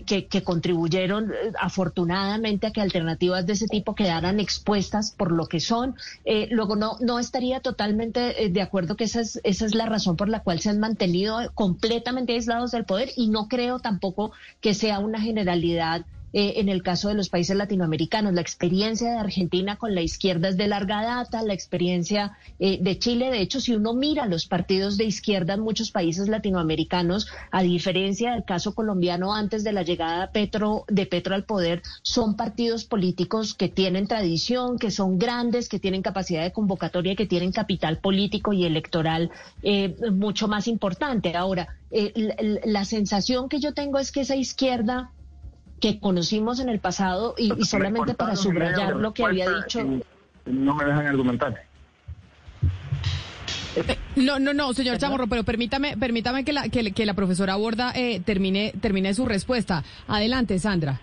que, 0.00 0.42
contribuyeron 0.42 1.30
eh, 1.30 1.52
afortunadamente 1.60 2.66
a 2.66 2.70
que 2.70 2.80
alternativas 2.80 3.46
de 3.46 3.52
ese 3.52 3.66
tipo 3.66 3.94
quedaran 3.94 4.40
expuestas 4.40 5.12
por 5.12 5.32
lo 5.32 5.46
que 5.46 5.60
son. 5.60 5.94
Eh, 6.24 6.48
luego, 6.50 6.76
no, 6.76 6.96
no 7.00 7.18
estaría 7.18 7.60
totalmente 7.60 8.44
eh, 8.44 8.48
de 8.48 8.62
acuerdo 8.62 8.96
que 8.96 9.04
esa 9.04 9.20
es, 9.20 9.40
esa 9.44 9.66
es 9.66 9.74
la 9.74 9.86
razón 9.86 10.16
por 10.16 10.28
la 10.28 10.40
cual 10.40 10.60
se 10.60 10.70
han 10.70 10.80
mantenido 10.80 11.38
completamente 11.54 12.32
aislados 12.32 12.70
del 12.72 12.84
poder 12.84 13.10
y 13.16 13.28
no 13.28 13.48
creo 13.48 13.78
tampoco 13.78 14.32
que 14.60 14.74
sea 14.74 14.98
una 14.98 15.20
generalidad 15.20 16.04
eh, 16.32 16.54
en 16.56 16.68
el 16.68 16.82
caso 16.82 17.08
de 17.08 17.14
los 17.14 17.28
países 17.28 17.56
latinoamericanos. 17.56 18.32
La 18.32 18.40
experiencia 18.40 19.10
de 19.10 19.18
Argentina 19.18 19.76
con 19.76 19.94
la 19.94 20.00
izquierda 20.00 20.48
es 20.48 20.56
de 20.56 20.66
larga 20.66 21.02
data, 21.02 21.42
la 21.42 21.52
experiencia 21.52 22.38
eh, 22.58 22.78
de 22.80 22.98
Chile, 22.98 23.30
de 23.30 23.40
hecho, 23.40 23.60
si 23.60 23.74
uno 23.74 23.92
mira 23.92 24.26
los 24.26 24.46
partidos 24.46 24.96
de 24.96 25.04
izquierda 25.04 25.54
en 25.54 25.60
muchos 25.60 25.90
países 25.90 26.28
latinoamericanos, 26.28 27.28
a 27.50 27.62
diferencia 27.62 28.32
del 28.32 28.44
caso 28.44 28.74
colombiano 28.74 29.34
antes 29.34 29.62
de 29.62 29.72
la 29.72 29.82
llegada 29.82 30.22
de 30.22 30.28
Petro, 30.32 30.84
de 30.88 31.06
Petro 31.06 31.34
al 31.34 31.44
poder, 31.44 31.82
son 32.02 32.36
partidos 32.36 32.84
políticos 32.84 33.54
que 33.54 33.68
tienen 33.68 34.06
tradición, 34.06 34.78
que 34.78 34.90
son 34.90 35.18
grandes, 35.18 35.68
que 35.68 35.78
tienen 35.78 36.02
capacidad 36.02 36.42
de 36.42 36.52
convocatoria, 36.52 37.14
que 37.14 37.26
tienen 37.26 37.52
capital 37.52 37.98
político 37.98 38.52
y 38.52 38.64
electoral 38.64 39.30
eh, 39.62 39.94
mucho 40.10 40.48
más 40.48 40.66
importante. 40.66 41.36
Ahora, 41.36 41.76
la 42.64 42.86
sensación 42.86 43.50
que 43.50 43.60
yo 43.60 43.74
tengo 43.74 43.98
es 43.98 44.12
que 44.12 44.22
esa 44.22 44.34
izquierda 44.34 45.10
que 45.82 45.98
conocimos 45.98 46.60
en 46.60 46.68
el 46.68 46.78
pasado 46.78 47.34
y, 47.36 47.50
solamente 47.64 48.14
para 48.14 48.36
subrayar 48.36 48.94
lo 48.94 49.12
que 49.12 49.24
había 49.24 49.50
dicho. 49.50 49.80
No 50.46 50.76
me 50.76 50.84
dejan 50.84 51.06
argumentar. 51.08 51.64
Eh, 53.74 53.98
no, 54.14 54.38
no, 54.38 54.54
no, 54.54 54.72
señor 54.74 54.98
Chamorro, 54.98 55.26
pero 55.26 55.42
permítame, 55.42 55.96
permítame 55.96 56.44
que 56.44 56.52
la, 56.52 56.68
que, 56.68 57.04
la 57.04 57.14
profesora 57.14 57.56
Borda 57.56 57.92
eh, 57.96 58.20
termine, 58.20 58.72
termine 58.80 59.12
su 59.12 59.26
respuesta. 59.26 59.82
Adelante, 60.06 60.56
Sandra. 60.60 61.00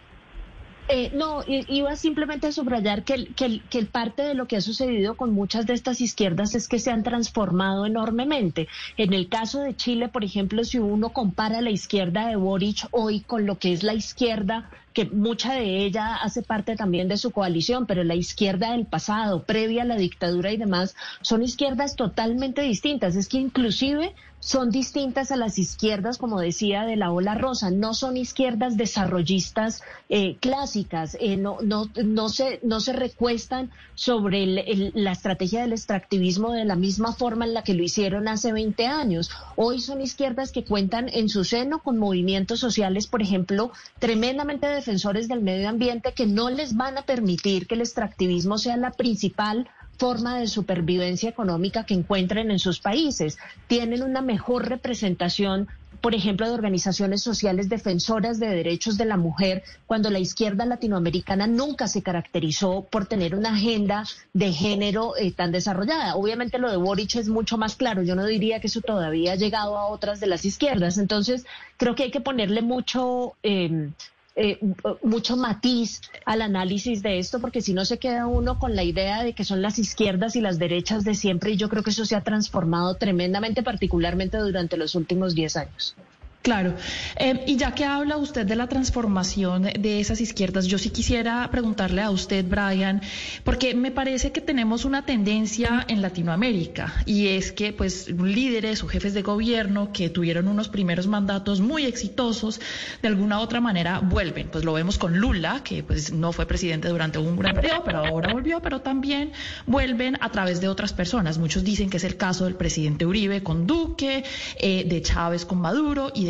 Eh, 0.91 1.11
no, 1.13 1.43
iba 1.47 1.95
simplemente 1.95 2.47
a 2.47 2.51
subrayar 2.51 3.03
que, 3.03 3.27
que, 3.35 3.61
que, 3.69 3.85
parte 3.85 4.23
de 4.23 4.33
lo 4.33 4.47
que 4.47 4.57
ha 4.57 4.61
sucedido 4.61 5.15
con 5.15 5.31
muchas 5.31 5.67
de 5.67 5.73
estas 5.73 6.01
izquierdas 6.01 6.55
es 6.55 6.67
que 6.67 6.79
se 6.79 6.89
han 6.89 7.03
transformado 7.03 7.85
enormemente. 7.85 8.67
En 8.97 9.13
el 9.13 9.29
caso 9.29 9.61
de 9.61 9.75
Chile, 9.75 10.07
por 10.07 10.23
ejemplo, 10.23 10.63
si 10.63 10.79
uno 10.79 11.09
compara 11.09 11.61
la 11.61 11.69
izquierda 11.69 12.27
de 12.27 12.37
Boric 12.37 12.87
hoy 12.89 13.19
con 13.19 13.45
lo 13.45 13.59
que 13.59 13.71
es 13.71 13.83
la 13.83 13.93
izquierda 13.93 14.71
que 14.93 15.05
mucha 15.05 15.53
de 15.53 15.85
ella 15.85 16.15
hace 16.15 16.41
parte 16.41 16.75
también 16.75 17.07
de 17.07 17.17
su 17.17 17.29
coalición, 17.31 17.85
pero 17.85 18.03
la 18.03 18.15
izquierda 18.15 18.71
del 18.71 18.87
pasado, 18.87 19.43
previa 19.43 19.83
a 19.83 19.85
la 19.85 19.95
dictadura 19.95 20.51
y 20.51 20.57
demás, 20.57 20.95
son 21.21 21.43
izquierdas 21.43 21.95
totalmente 21.95 22.63
distintas. 22.63 23.15
Es 23.15 23.27
que 23.27 23.37
inclusive 23.37 24.15
son 24.39 24.71
distintas 24.71 25.31
a 25.31 25.35
las 25.35 25.59
izquierdas, 25.59 26.17
como 26.17 26.39
decía, 26.39 26.85
de 26.85 26.95
la 26.95 27.11
ola 27.11 27.35
rosa. 27.35 27.71
No 27.71 27.93
son 27.93 28.17
izquierdas 28.17 28.77
desarrollistas 28.77 29.83
eh, 30.07 30.37
clásicas, 30.39 31.17
eh, 31.19 31.37
no, 31.37 31.57
no, 31.61 31.89
no, 32.03 32.29
se, 32.29 32.59
no 32.63 32.79
se 32.79 32.93
recuestan 32.93 33.71
sobre 33.95 34.45
la 34.45 35.11
estrategia 35.11 35.61
del 35.61 35.73
extractivismo 35.73 36.53
de 36.53 36.65
la 36.65 36.75
misma 36.75 37.13
forma 37.13 37.45
en 37.45 37.53
la 37.53 37.63
que 37.63 37.73
lo 37.73 37.83
hicieron 37.83 38.27
hace 38.27 38.53
20 38.53 38.87
años. 38.87 39.29
Hoy 39.55 39.81
son 39.81 40.01
izquierdas 40.01 40.51
que 40.51 40.63
cuentan 40.63 41.09
en 41.09 41.29
su 41.29 41.43
seno 41.43 41.79
con 41.79 41.97
movimientos 41.97 42.59
sociales, 42.59 43.07
por 43.07 43.21
ejemplo, 43.21 43.71
tremendamente 43.99 44.67
defensores 44.67 45.27
del 45.27 45.41
medio 45.41 45.67
ambiente 45.67 46.13
que 46.13 46.25
no 46.25 46.49
les 46.49 46.75
van 46.75 46.97
a 46.97 47.03
permitir 47.03 47.67
que 47.67 47.75
el 47.75 47.81
extractivismo 47.81 48.57
sea 48.57 48.77
la 48.77 48.91
principal 48.91 49.69
forma 49.99 50.39
de 50.39 50.47
supervivencia 50.47 51.29
económica 51.29 51.85
que 51.85 51.93
encuentren 51.93 52.49
en 52.49 52.57
sus 52.57 52.79
países. 52.79 53.37
Tienen 53.67 54.01
una 54.01 54.21
mejor 54.21 54.67
representación 54.67 55.67
por 56.01 56.15
ejemplo, 56.15 56.47
de 56.47 56.53
organizaciones 56.53 57.21
sociales 57.21 57.67
defensoras 57.67 58.39
de 58.39 58.47
derechos 58.47 58.97
de 58.97 59.05
la 59.05 59.17
mujer, 59.17 59.63
cuando 59.85 60.09
la 60.09 60.19
izquierda 60.19 60.65
latinoamericana 60.65 61.45
nunca 61.45 61.87
se 61.87 62.01
caracterizó 62.01 62.87
por 62.89 63.05
tener 63.05 63.35
una 63.35 63.53
agenda 63.53 64.05
de 64.33 64.53
género 64.53 65.17
eh, 65.17 65.31
tan 65.31 65.51
desarrollada. 65.51 66.15
Obviamente 66.15 66.57
lo 66.57 66.71
de 66.71 66.77
Boric 66.77 67.15
es 67.15 67.27
mucho 67.27 67.57
más 67.57 67.75
claro. 67.75 68.01
Yo 68.01 68.15
no 68.15 68.25
diría 68.25 68.61
que 68.61 68.67
eso 68.67 68.81
todavía 68.81 69.33
ha 69.33 69.35
llegado 69.35 69.77
a 69.77 69.87
otras 69.87 70.19
de 70.19 70.27
las 70.27 70.45
izquierdas. 70.45 70.97
Entonces, 70.97 71.45
creo 71.77 71.95
que 71.95 72.03
hay 72.03 72.11
que 72.11 72.21
ponerle 72.21 72.61
mucho... 72.61 73.33
Eh, 73.43 73.89
eh, 74.35 74.59
mucho 75.03 75.35
matiz 75.35 76.01
al 76.25 76.41
análisis 76.41 77.01
de 77.01 77.19
esto, 77.19 77.39
porque 77.39 77.61
si 77.61 77.73
no 77.73 77.85
se 77.85 77.97
queda 77.97 78.27
uno 78.27 78.59
con 78.59 78.75
la 78.75 78.83
idea 78.83 79.23
de 79.23 79.33
que 79.33 79.43
son 79.43 79.61
las 79.61 79.79
izquierdas 79.79 80.35
y 80.35 80.41
las 80.41 80.59
derechas 80.59 81.03
de 81.03 81.15
siempre, 81.15 81.51
y 81.51 81.57
yo 81.57 81.69
creo 81.69 81.83
que 81.83 81.89
eso 81.89 82.05
se 82.05 82.15
ha 82.15 82.21
transformado 82.21 82.95
tremendamente, 82.95 83.63
particularmente 83.63 84.37
durante 84.37 84.77
los 84.77 84.95
últimos 84.95 85.35
10 85.35 85.57
años. 85.57 85.95
Claro. 86.41 86.73
Eh, 87.17 87.43
y 87.47 87.57
ya 87.57 87.75
que 87.75 87.83
habla 87.83 88.15
usted 88.15 88.45
de 88.45 88.55
la 88.55 88.67
transformación 88.67 89.63
de 89.63 89.99
esas 89.99 90.21
izquierdas, 90.21 90.67
yo 90.67 90.77
sí 90.77 90.89
quisiera 90.89 91.45
preguntarle 91.51 92.01
a 92.01 92.11
usted, 92.11 92.45
Brian, 92.47 93.01
porque 93.43 93.75
me 93.75 93.91
parece 93.91 94.31
que 94.31 94.39
tenemos 94.39 94.85
una 94.85 95.05
tendencia 95.05 95.85
en 95.89 96.01
Latinoamérica 96.01 96.93
y 97.05 97.27
es 97.27 97.51
que 97.51 97.73
pues 97.73 98.09
líderes 98.09 98.83
o 98.83 98.87
jefes 98.87 99.13
de 99.13 99.21
gobierno 99.21 99.91
que 99.91 100.09
tuvieron 100.09 100.47
unos 100.47 100.69
primeros 100.69 101.07
mandatos 101.07 101.59
muy 101.59 101.85
exitosos, 101.85 102.61
de 103.01 103.09
alguna 103.09 103.39
u 103.39 103.41
otra 103.41 103.59
manera 103.59 103.99
vuelven. 103.99 104.47
Pues 104.49 104.63
lo 104.63 104.71
vemos 104.71 104.97
con 104.97 105.17
Lula, 105.17 105.61
que 105.61 105.83
pues 105.83 106.13
no 106.13 106.31
fue 106.31 106.45
presidente 106.45 106.87
durante 106.87 107.19
un 107.19 107.35
gran 107.35 107.53
periodo, 107.53 107.83
pero 107.83 108.05
ahora 108.05 108.31
volvió, 108.31 108.61
pero 108.61 108.79
también 108.79 109.33
vuelven 109.65 110.17
a 110.21 110.31
través 110.31 110.61
de 110.61 110.69
otras 110.69 110.93
personas. 110.93 111.37
Muchos 111.37 111.65
dicen 111.65 111.89
que 111.89 111.97
es 111.97 112.05
el 112.05 112.15
caso 112.15 112.45
del 112.45 112.55
presidente 112.55 113.05
Uribe 113.05 113.43
con 113.43 113.67
Duque, 113.67 114.23
eh, 114.57 114.85
de 114.87 115.01
Chávez 115.01 115.45
con 115.45 115.59
Maduro 115.59 116.13
y 116.15 116.28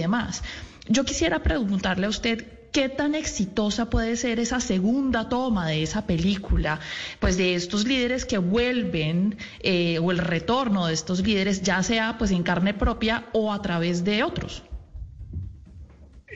Yo 0.88 1.06
quisiera 1.06 1.40
preguntarle 1.40 2.08
a 2.08 2.10
usted 2.10 2.46
qué 2.72 2.90
tan 2.90 3.16
exitosa 3.16 3.90
puede 3.90 4.16
ser 4.16 4.40
esa 4.40 4.60
segunda 4.60 5.30
toma 5.30 5.68
de 5.68 5.84
esa 5.84 6.06
película, 6.06 6.80
pues 7.20 7.38
de 7.38 7.56
estos 7.56 7.86
líderes 7.86 8.26
que 8.26 8.38
vuelven 8.38 9.38
eh, 9.62 10.00
o 10.00 10.12
el 10.12 10.20
retorno 10.20 10.88
de 10.88 10.94
estos 10.94 11.26
líderes, 11.26 11.62
ya 11.62 11.84
sea 11.84 12.18
pues 12.18 12.32
en 12.32 12.44
carne 12.44 12.74
propia 12.74 13.26
o 13.34 13.54
a 13.54 13.62
través 13.62 14.04
de 14.04 14.24
otros. 14.24 14.64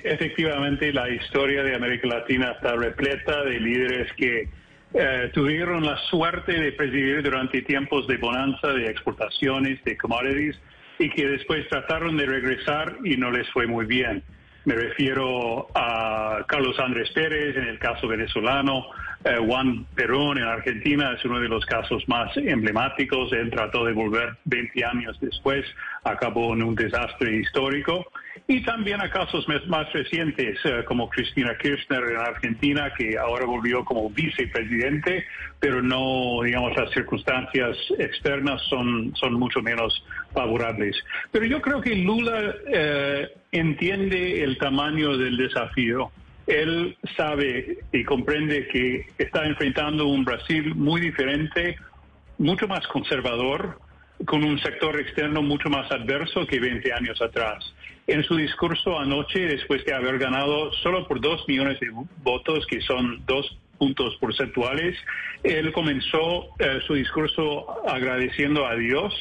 Efectivamente, 0.04 0.92
la 0.92 1.10
historia 1.10 1.64
de 1.64 1.76
América 1.76 2.08
Latina 2.08 2.52
está 2.52 2.76
repleta 2.76 3.44
de 3.44 3.60
líderes 3.60 4.12
que 4.14 4.50
eh, 4.96 5.32
tuvieron 5.34 5.86
la 5.86 5.98
suerte 6.10 6.52
de 6.52 6.72
presidir 6.74 7.24
durante 7.24 7.62
tiempos 7.62 8.06
de 8.08 8.18
bonanza, 8.18 8.68
de 8.70 8.90
exportaciones, 8.90 9.84
de 9.84 9.98
commodities, 9.98 10.60
y 11.04 11.10
que 11.10 11.28
después 11.28 11.68
trataron 11.68 12.16
de 12.16 12.26
regresar 12.26 12.98
y 13.04 13.18
no 13.18 13.30
les 13.30 13.50
fue 13.52 13.68
muy 13.68 13.86
bien. 13.86 14.24
Me 14.66 14.76
refiero 14.76 15.68
a 15.76 16.46
Carlos 16.48 16.80
Andrés 16.80 17.12
Pérez 17.12 17.58
en 17.58 17.66
el 17.66 17.78
caso 17.78 18.08
venezolano, 18.08 18.86
eh, 19.26 19.38
Juan 19.38 19.86
Perón 19.96 20.38
en 20.38 20.46
Argentina 20.46 21.14
es 21.18 21.24
uno 21.26 21.40
de 21.40 21.50
los 21.50 21.66
casos 21.66 22.08
más 22.08 22.36
emblemáticos. 22.38 23.32
Él 23.34 23.50
trató 23.50 23.86
de 23.86 23.94
volver 23.94 24.38
20 24.46 24.86
años 24.86 25.18
después, 25.20 25.66
acabó 26.04 26.54
en 26.54 26.64
un 26.64 26.76
desastre 26.76 27.36
histórico. 27.38 28.06
Y 28.48 28.64
también 28.64 29.02
a 29.02 29.10
casos 29.10 29.46
más 29.68 29.92
recientes, 29.94 30.60
eh, 30.64 30.84
como 30.86 31.10
Cristina 31.10 31.58
Kirchner 31.58 32.04
en 32.12 32.18
Argentina, 32.18 32.94
que 32.98 33.18
ahora 33.18 33.46
volvió 33.46 33.86
como 33.86 34.10
vicepresidente, 34.10 35.26
pero 35.60 35.82
no, 35.82 36.42
digamos, 36.44 36.76
las 36.76 36.92
circunstancias 36.92 37.78
externas 38.00 38.62
son, 38.70 39.16
son 39.16 39.34
mucho 39.34 39.62
menos 39.62 40.04
favorables. 40.34 40.96
Pero 41.32 41.46
yo 41.46 41.62
creo 41.62 41.82
que 41.82 41.96
Lula 41.96 42.56
eh, 42.68 43.30
entiende 43.52 44.44
el 44.44 44.58
tamaño 44.58 45.18
del 45.18 45.38
desafío 45.38 46.12
él 46.48 46.98
sabe 47.16 47.78
y 47.92 48.04
comprende 48.04 48.68
que 48.68 49.08
está 49.18 49.46
enfrentando 49.46 50.08
un 50.08 50.26
Brasil 50.26 50.76
muy 50.76 51.00
diferente, 51.00 51.78
mucho 52.38 52.68
más 52.68 52.86
conservador, 52.88 53.80
con 54.26 54.44
un 54.44 54.60
sector 54.60 55.00
externo 55.00 55.42
mucho 55.42 55.70
más 55.70 55.92
adverso 55.92 56.46
que 56.46 56.60
20 56.60 56.94
años 56.94 57.22
atrás. 57.22 57.74
En 58.08 58.24
su 58.24 58.36
discurso 58.36 59.00
anoche, 59.00 59.40
después 59.48 59.86
de 59.86 59.94
haber 59.94 60.20
ganado 60.20 60.72
solo 60.74 61.08
por 61.08 61.22
dos 61.22 61.48
millones 61.48 61.80
de 61.80 61.90
votos, 62.22 62.66
que 62.68 62.82
son 62.82 63.24
dos 63.26 63.58
puntos 63.78 64.16
porcentuales, 64.18 64.98
él 65.44 65.72
comenzó 65.72 66.48
eh, 66.60 66.80
su 66.86 66.96
discurso 66.96 67.66
agradeciendo 67.88 68.66
a 68.66 68.76
Dios 68.76 69.14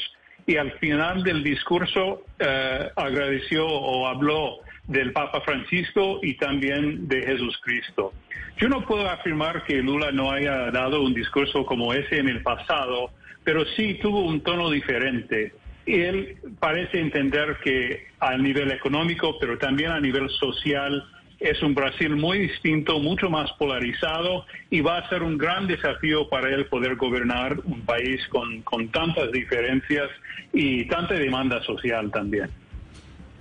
y 0.47 0.57
al 0.57 0.73
final 0.79 1.23
del 1.23 1.45
discurso 1.45 2.25
eh, 2.39 2.91
agradeció 2.97 3.67
o 3.67 4.07
habló 4.09 4.59
del 4.87 5.13
Papa 5.13 5.41
Francisco 5.43 6.19
y 6.23 6.35
también 6.35 7.07
de 7.09 7.23
Jesucristo. 7.23 8.13
Yo 8.59 8.69
no 8.69 8.85
puedo 8.85 9.09
afirmar 9.09 9.65
que 9.65 9.83
Lula 9.83 10.11
no 10.13 10.31
haya 10.31 10.71
dado 10.71 11.03
un 11.03 11.15
discurso 11.15 11.65
como 11.65 11.95
ese 11.95 12.19
en 12.19 12.29
el 12.29 12.43
pasado, 12.43 13.11
pero 13.45 13.65
sí 13.77 13.95
tuvo 13.95 14.23
un 14.23 14.41
tono 14.43 14.71
diferente. 14.71 15.55
Él 15.87 16.37
parece 16.61 17.01
entender 17.01 17.59
que 17.63 18.07
a 18.21 18.37
nivel 18.37 18.71
económico, 18.71 19.39
pero 19.39 19.59
también 19.59 19.91
a 19.91 20.01
nivel 20.01 20.29
social, 20.31 21.05
es 21.43 21.61
un 21.63 21.75
Brasil 21.75 22.15
muy 22.15 22.39
distinto, 22.39 23.01
mucho 23.01 23.29
más 23.29 23.51
polarizado 23.55 24.47
y 24.71 24.81
va 24.81 24.99
a 24.99 25.09
ser 25.09 25.23
un 25.23 25.37
gran 25.37 25.67
desafío 25.67 26.29
para 26.29 26.49
él 26.55 26.67
poder 26.67 26.95
gobernar 26.95 27.59
un 27.65 27.81
país 27.81 28.25
con, 28.29 28.63
con 28.63 28.89
tantas 28.89 29.33
diferencias 29.33 30.09
y 30.53 30.85
tanta 30.85 31.15
demanda 31.15 31.61
social 31.65 32.11
también. 32.13 32.49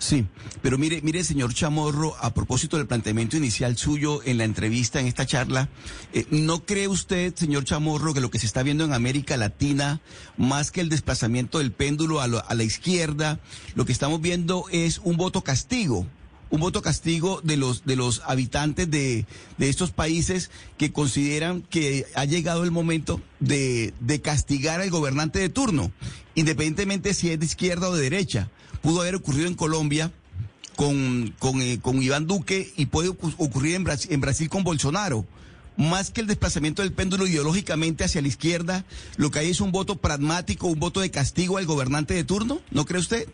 Sí, 0.01 0.25
pero 0.63 0.79
mire, 0.79 0.99
mire, 1.03 1.23
señor 1.23 1.53
Chamorro, 1.53 2.15
a 2.19 2.33
propósito 2.33 2.77
del 2.77 2.87
planteamiento 2.87 3.37
inicial 3.37 3.77
suyo 3.77 4.21
en 4.25 4.39
la 4.39 4.45
entrevista, 4.45 4.99
en 4.99 5.05
esta 5.05 5.27
charla, 5.27 5.69
eh, 6.11 6.25
¿no 6.31 6.65
cree 6.65 6.87
usted, 6.87 7.35
señor 7.35 7.65
Chamorro, 7.65 8.11
que 8.15 8.19
lo 8.19 8.31
que 8.31 8.39
se 8.39 8.47
está 8.47 8.63
viendo 8.63 8.83
en 8.83 8.93
América 8.93 9.37
Latina, 9.37 10.01
más 10.37 10.71
que 10.71 10.81
el 10.81 10.89
desplazamiento 10.89 11.59
del 11.59 11.71
péndulo 11.71 12.19
a, 12.19 12.23
a 12.23 12.55
la 12.55 12.63
izquierda, 12.63 13.39
lo 13.75 13.85
que 13.85 13.91
estamos 13.91 14.19
viendo 14.21 14.65
es 14.71 14.99
un 15.03 15.17
voto 15.17 15.43
castigo? 15.43 16.07
un 16.49 16.59
voto 16.59 16.81
castigo 16.81 17.39
de 17.45 17.55
los 17.55 17.85
de 17.85 17.95
los 17.95 18.21
habitantes 18.25 18.91
de, 18.91 19.25
de, 19.57 19.69
estos 19.69 19.91
países 19.91 20.51
que 20.77 20.91
consideran 20.91 21.61
que 21.61 22.05
ha 22.13 22.25
llegado 22.25 22.65
el 22.65 22.71
momento 22.71 23.21
de, 23.39 23.93
de 24.01 24.19
castigar 24.19 24.81
al 24.81 24.89
gobernante 24.89 25.39
de 25.39 25.47
turno, 25.47 25.93
independientemente 26.35 27.13
si 27.13 27.29
es 27.29 27.39
de 27.39 27.45
izquierda 27.45 27.87
o 27.87 27.95
de 27.95 28.01
derecha 28.01 28.49
pudo 28.81 29.01
haber 29.01 29.15
ocurrido 29.15 29.47
en 29.47 29.55
Colombia 29.55 30.11
con, 30.75 31.33
con, 31.39 31.61
eh, 31.61 31.79
Iván 32.01 32.27
Duque 32.27 32.71
y 32.77 32.87
puede 32.87 33.09
ocurrir 33.09 33.75
en 33.75 33.83
Brasil, 33.83 34.11
en 34.11 34.21
Brasil 34.21 34.49
con 34.49 34.63
Bolsonaro. 34.63 35.25
Más 35.77 36.11
que 36.11 36.21
el 36.21 36.27
desplazamiento 36.27 36.81
del 36.81 36.91
péndulo 36.91 37.25
ideológicamente 37.25 38.03
hacia 38.03 38.21
la 38.21 38.27
izquierda, 38.27 38.85
lo 39.15 39.31
que 39.31 39.39
hay 39.39 39.49
es 39.49 39.61
un 39.61 39.71
voto 39.71 39.95
pragmático, 39.95 40.67
un 40.67 40.79
voto 40.79 40.99
de 40.99 41.11
castigo 41.11 41.57
al 41.57 41.65
gobernante 41.65 42.13
de 42.13 42.23
turno, 42.23 42.61
¿no 42.71 42.85
cree 42.85 42.99
usted? 42.99 43.27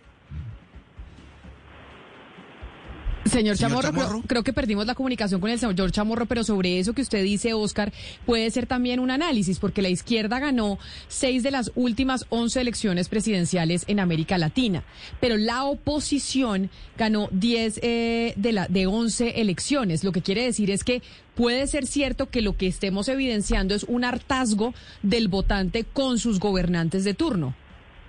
Señor, 3.29 3.57
Chamorro, 3.57 4.21
Creo, 4.27 4.43
que 4.43 4.53
perdimos 4.53 4.85
la 4.85 4.95
comunicación 4.95 5.41
con 5.41 5.49
el 5.49 5.59
señor 5.59 5.91
Chamorro, 5.91 6.25
pero 6.25 6.43
sobre 6.43 6.79
eso 6.79 6.93
que 6.93 7.01
usted 7.01 7.23
dice, 7.23 7.53
Oscar, 7.53 7.91
puede 8.25 8.49
ser 8.51 8.67
también 8.67 8.99
un 8.99 9.11
análisis, 9.11 9.59
porque 9.59 9.81
la 9.81 9.89
izquierda 9.89 10.39
ganó 10.39 10.77
seis 11.07 11.43
de 11.43 11.51
las 11.51 11.71
últimas 11.75 12.25
once 12.29 12.59
elecciones 12.59 13.09
presidenciales 13.09 13.83
en 13.87 13.99
América 13.99 14.37
Latina, 14.37 14.83
pero 15.19 15.37
la 15.37 15.63
oposición 15.63 16.69
ganó 16.97 17.29
diez 17.31 17.79
eh, 17.81 18.33
de, 18.35 18.51
la, 18.51 18.67
de 18.67 18.87
once 18.87 19.41
elecciones. 19.41 20.03
Lo 20.03 20.11
que 20.11 20.21
quiere 20.21 20.43
decir 20.43 20.71
es 20.71 20.83
que 20.83 21.01
puede 21.35 21.67
ser 21.67 21.85
cierto 21.85 22.29
que 22.29 22.41
lo 22.41 22.57
que 22.57 22.67
estemos 22.67 23.07
evidenciando 23.07 23.75
es 23.75 23.83
un 23.83 24.03
hartazgo 24.03 24.73
del 25.03 25.27
votante 25.27 25.83
con 25.83 26.19
sus 26.19 26.39
gobernantes 26.39 27.03
de 27.03 27.13
turno. 27.13 27.55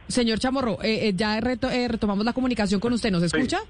Señor 0.09 0.38
Chamorro, 0.38 0.83
eh, 0.83 1.09
eh, 1.09 1.12
ya 1.14 1.38
retomamos 1.40 2.24
la 2.24 2.33
comunicación 2.33 2.81
con 2.81 2.94
usted, 2.94 3.11
¿nos 3.11 3.22
escucha? 3.22 3.59
Sí, 3.59 3.64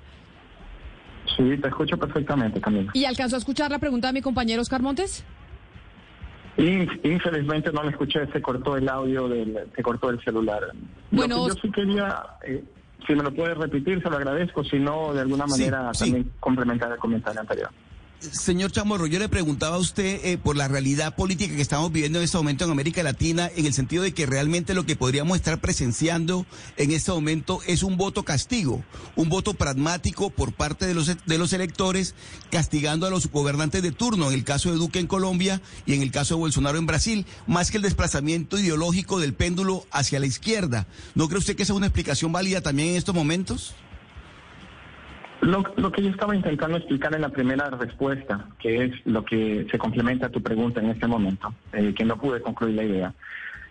te 1.38 1.68
escucho 1.68 1.96
perfectamente, 1.96 2.60
Camila. 2.60 2.90
¿Y 2.94 3.04
alcanzó 3.04 3.36
a 3.36 3.38
escuchar 3.38 3.70
la 3.70 3.78
pregunta 3.78 4.08
de 4.08 4.14
mi 4.14 4.22
compañero 4.22 4.60
Oscar 4.62 4.82
Montes? 4.82 5.24
Infelizmente 6.56 7.70
no 7.72 7.84
la 7.84 7.90
escuché, 7.90 8.26
se 8.32 8.42
cortó 8.42 8.76
el 8.76 8.88
audio, 8.88 9.28
del, 9.28 9.56
se 9.74 9.82
cortó 9.82 10.10
el 10.10 10.20
celular. 10.24 10.72
Bueno, 11.12 11.46
yo 11.46 11.54
sí 11.54 11.70
quería, 11.70 12.20
eh, 12.44 12.64
si 13.06 13.14
me 13.14 13.22
lo 13.22 13.32
puede 13.32 13.54
repetir, 13.54 14.02
se 14.02 14.10
lo 14.10 14.16
agradezco, 14.16 14.64
si 14.64 14.78
no, 14.78 15.14
de 15.14 15.20
alguna 15.20 15.46
manera 15.46 15.92
también 15.96 16.32
complementar 16.40 16.90
el 16.90 16.98
comentario 16.98 17.40
anterior. 17.40 17.70
Señor 18.20 18.72
Chamorro, 18.72 19.06
yo 19.06 19.20
le 19.20 19.28
preguntaba 19.28 19.76
a 19.76 19.78
usted 19.78 20.24
eh, 20.24 20.38
por 20.38 20.56
la 20.56 20.66
realidad 20.66 21.14
política 21.14 21.54
que 21.54 21.62
estamos 21.62 21.92
viviendo 21.92 22.18
en 22.18 22.24
este 22.24 22.36
momento 22.36 22.64
en 22.64 22.72
América 22.72 23.00
Latina, 23.04 23.48
en 23.54 23.64
el 23.64 23.72
sentido 23.72 24.02
de 24.02 24.12
que 24.12 24.26
realmente 24.26 24.74
lo 24.74 24.84
que 24.84 24.96
podríamos 24.96 25.36
estar 25.36 25.60
presenciando 25.60 26.44
en 26.76 26.90
este 26.90 27.12
momento 27.12 27.60
es 27.68 27.84
un 27.84 27.96
voto 27.96 28.24
castigo, 28.24 28.82
un 29.14 29.28
voto 29.28 29.54
pragmático 29.54 30.30
por 30.30 30.52
parte 30.52 30.84
de 30.84 30.94
los, 30.94 31.06
de 31.06 31.38
los 31.38 31.52
electores, 31.52 32.16
castigando 32.50 33.06
a 33.06 33.10
los 33.10 33.30
gobernantes 33.30 33.82
de 33.84 33.92
turno, 33.92 34.26
en 34.28 34.34
el 34.34 34.42
caso 34.42 34.72
de 34.72 34.78
Duque 34.78 34.98
en 34.98 35.06
Colombia 35.06 35.62
y 35.86 35.94
en 35.94 36.02
el 36.02 36.10
caso 36.10 36.34
de 36.34 36.40
Bolsonaro 36.40 36.78
en 36.78 36.86
Brasil, 36.86 37.24
más 37.46 37.70
que 37.70 37.76
el 37.76 37.84
desplazamiento 37.84 38.58
ideológico 38.58 39.20
del 39.20 39.32
péndulo 39.32 39.86
hacia 39.92 40.18
la 40.18 40.26
izquierda. 40.26 40.88
¿No 41.14 41.28
cree 41.28 41.38
usted 41.38 41.54
que 41.54 41.62
esa 41.62 41.72
es 41.72 41.76
una 41.76 41.86
explicación 41.86 42.32
válida 42.32 42.62
también 42.62 42.88
en 42.88 42.96
estos 42.96 43.14
momentos? 43.14 43.74
Lo, 45.40 45.92
que 45.92 46.02
yo 46.02 46.10
estaba 46.10 46.34
intentando 46.34 46.78
explicar 46.78 47.14
en 47.14 47.22
la 47.22 47.28
primera 47.28 47.70
respuesta, 47.70 48.46
que 48.58 48.84
es 48.84 49.06
lo 49.06 49.24
que 49.24 49.66
se 49.70 49.78
complementa 49.78 50.26
a 50.26 50.30
tu 50.30 50.42
pregunta 50.42 50.80
en 50.80 50.90
este 50.90 51.06
momento, 51.06 51.54
eh, 51.72 51.94
que 51.94 52.04
no 52.04 52.18
pude 52.18 52.40
concluir 52.42 52.74
la 52.74 52.84
idea, 52.84 53.14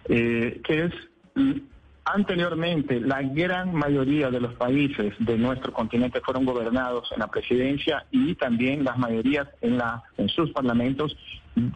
eh, 0.08 0.62
que 0.64 0.86
es 0.86 0.94
mm, 1.36 1.60
anteriormente 2.06 3.02
la 3.02 3.22
gran 3.22 3.74
mayoría 3.74 4.32
de 4.32 4.40
los 4.40 4.54
países 4.54 5.14
de 5.20 5.38
nuestro 5.38 5.74
continente 5.74 6.22
fueron 6.22 6.46
gobernados 6.46 7.12
en 7.12 7.20
la 7.20 7.28
presidencia 7.28 8.06
y 8.12 8.36
también 8.36 8.86
las 8.86 8.98
mayorías 8.98 9.48
en, 9.62 9.78
la, 9.78 10.04
en 10.18 10.30
sus 10.30 10.52
parlamentos 10.52 11.18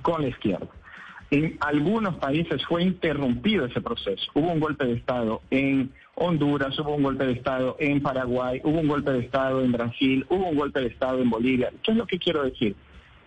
con 0.01 0.21
la 0.21 0.29
izquierda. 0.29 0.67
En 1.31 1.57
algunos 1.61 2.15
países 2.15 2.61
fue 2.65 2.83
interrumpido 2.83 3.65
ese 3.65 3.81
proceso. 3.81 4.23
Hubo 4.33 4.51
un 4.51 4.59
golpe 4.59 4.85
de 4.85 4.93
Estado 4.93 5.41
en 5.49 5.91
Honduras, 6.23 6.77
hubo 6.77 6.93
un 6.95 7.01
golpe 7.01 7.25
de 7.25 7.33
Estado 7.33 7.75
en 7.79 7.99
Paraguay, 7.99 8.61
hubo 8.63 8.79
un 8.79 8.87
golpe 8.87 9.11
de 9.11 9.19
Estado 9.21 9.63
en 9.63 9.71
Brasil, 9.71 10.23
hubo 10.29 10.49
un 10.49 10.55
golpe 10.55 10.79
de 10.79 10.87
Estado 10.87 11.19
en 11.19 11.31
Bolivia. 11.31 11.71
¿Qué 11.81 11.91
es 11.91 11.97
lo 11.97 12.05
que 12.05 12.19
quiero 12.19 12.43
decir? 12.43 12.75